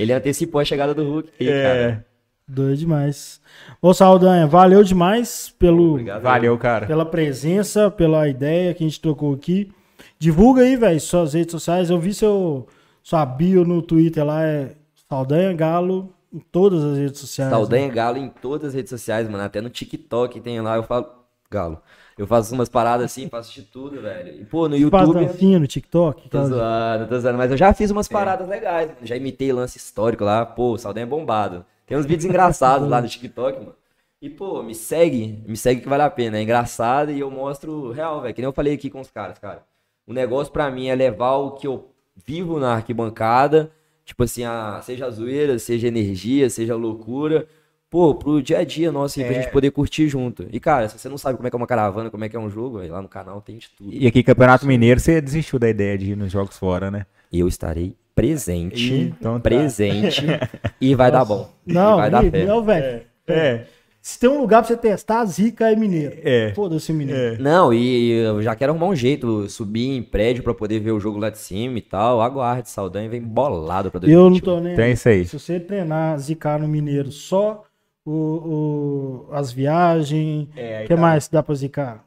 [0.00, 1.30] Ele antecipou a chegada do Hulk.
[1.40, 2.06] aí, É, cara.
[2.48, 3.40] Doido demais.
[3.82, 6.22] Ô, Saldanha, valeu demais pelo, Obrigado.
[6.22, 6.86] valeu, cara.
[6.86, 9.72] pela presença, pela ideia que a gente trocou aqui.
[10.16, 11.90] Divulga aí, velho, suas redes sociais.
[11.90, 12.68] Eu vi seu,
[13.02, 14.76] sua bio no Twitter lá, é
[15.08, 17.50] Saldanha Galo, em todas as redes sociais.
[17.50, 17.94] Saldanha né?
[17.94, 19.42] Galo em todas as redes sociais, mano.
[19.42, 21.06] Até no TikTok tem lá, eu falo.
[21.50, 21.80] Galo.
[22.16, 24.40] Eu faço umas paradas assim, faço de tudo, velho.
[24.40, 25.26] E, pô, no Faz YouTube.
[25.26, 26.28] dancinha no TikTok?
[26.28, 27.38] Tô zoando, tô zoando.
[27.38, 28.88] Mas eu já fiz umas paradas legais.
[28.88, 29.00] mano.
[29.02, 30.46] Já imitei lance histórico lá.
[30.46, 31.64] Pô, o Saldanha é bombado.
[31.86, 33.74] Tem uns vídeos engraçados lá no TikTok, mano.
[34.20, 35.42] E, pô, me segue.
[35.46, 36.38] Me segue que vale a pena.
[36.38, 38.34] É engraçado e eu mostro real, velho.
[38.34, 39.62] Que nem eu falei aqui com os caras, cara.
[40.06, 41.90] O negócio pra mim é levar o que eu
[42.24, 43.70] vivo na arquibancada.
[44.04, 47.46] Tipo assim, a, seja zoeira, seja energia, seja loucura.
[47.90, 49.42] Pô, pro dia a dia nosso, aí, pra É.
[49.42, 50.46] gente poder curtir junto.
[50.50, 52.36] E, cara, se você não sabe como é que é uma caravana, como é que
[52.36, 53.92] é um jogo, velho, lá no canal tem de tudo.
[53.92, 57.06] E aqui, Campeonato Mineiro, você desistiu da ideia de ir nos jogos fora, né?
[57.32, 58.92] Eu estarei presente.
[58.94, 59.40] Ih, então tá.
[59.40, 60.24] presente.
[60.80, 61.48] e vai dar bom.
[61.66, 62.44] E Não, vai dar fé.
[62.44, 63.02] não, velho.
[63.28, 63.64] É,
[64.00, 66.16] Se tem um lugar pra você testar, zica é mineiro.
[66.22, 66.52] É.
[66.54, 67.42] Foda-se mineiro.
[67.42, 71.00] Não, e eu já quero arrumar um jeito, subir em prédio pra poder ver o
[71.00, 72.20] jogo lá de cima e tal.
[72.22, 74.30] Aguarde, Saldanha vem bolado pra Eu 2021.
[74.30, 74.80] não tô nem.
[74.80, 75.24] É isso aí.
[75.26, 77.64] Se você treinar, zicar no mineiro só
[78.04, 80.96] o, o- as viagens, o É, que tá.
[81.00, 82.04] mais dá pra zicar?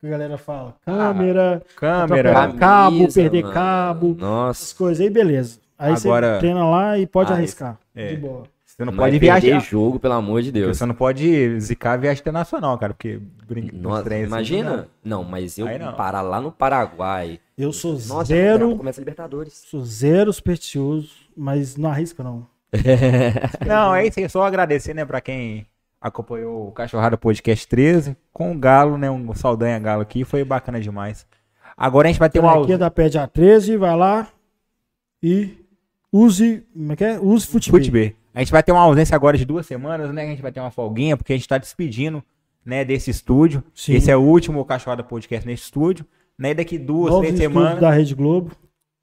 [0.00, 0.76] Que a galera fala?
[0.84, 2.30] Câmera, Câmera.
[2.30, 3.54] atropelar cabo, Camisa, perder mano.
[3.54, 4.74] cabo, essas Nossa.
[4.76, 5.58] coisas aí, beleza.
[5.78, 7.78] Aí Agora- você treina lá e pode Ah, arriscar.
[7.94, 8.08] é.
[8.08, 8.44] De boa.
[8.64, 9.60] Você não Mas pode perder viajar.
[9.60, 10.78] jogo, pelo amor de Porque Deus.
[10.78, 14.86] Você não pode zicar a viagem internacional, cara, porque brinca Nossa, trem assim, imagina.
[15.02, 15.92] Não, mas eu Aí não.
[15.94, 17.40] parar lá no Paraguai.
[17.56, 19.64] Eu sou Nossa, zero, começa Libertadores.
[19.68, 22.46] sou zero supersticioso, mas não arrisca não.
[23.66, 24.28] Não, é isso aí.
[24.28, 25.66] Só agradecer, né, pra quem
[26.00, 30.24] acompanhou o Cachorrada Podcast 13 com o Galo, né, um Saldanha Galo aqui.
[30.24, 31.26] Foi bacana demais.
[31.76, 34.28] Agora a gente vai ter uma Aqui da Pede A13, vai lá
[35.22, 35.56] e
[36.12, 37.20] use, como é que é?
[37.20, 37.78] Use futebol.
[37.78, 38.12] Futebol.
[38.34, 40.22] A gente vai ter uma ausência agora de duas semanas, né?
[40.22, 42.22] A gente vai ter uma folguinha, porque a gente tá despedindo,
[42.64, 43.62] né, desse estúdio.
[43.74, 43.94] Sim.
[43.94, 46.04] Esse é o último Cachorrada Podcast nesse estúdio.
[46.38, 48.52] Né, e daqui duas, Novos três semanas, da Rede Globo.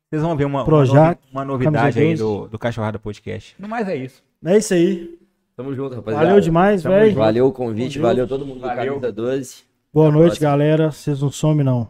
[0.10, 3.56] vocês vão ver uma, Projac, uma novidade aí do, do Cachorrada Podcast.
[3.60, 4.24] No mais é isso.
[4.46, 5.20] É isso aí.
[5.56, 6.26] Tamo junto, rapaziada.
[6.26, 7.16] Valeu demais, velho.
[7.16, 8.96] Valeu o convite, valeu todo mundo do Valeu.
[8.96, 9.64] Camisa 12.
[9.94, 10.92] Boa Até noite, galera.
[10.92, 11.90] Vocês não somem, não.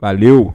[0.00, 0.52] Valeu!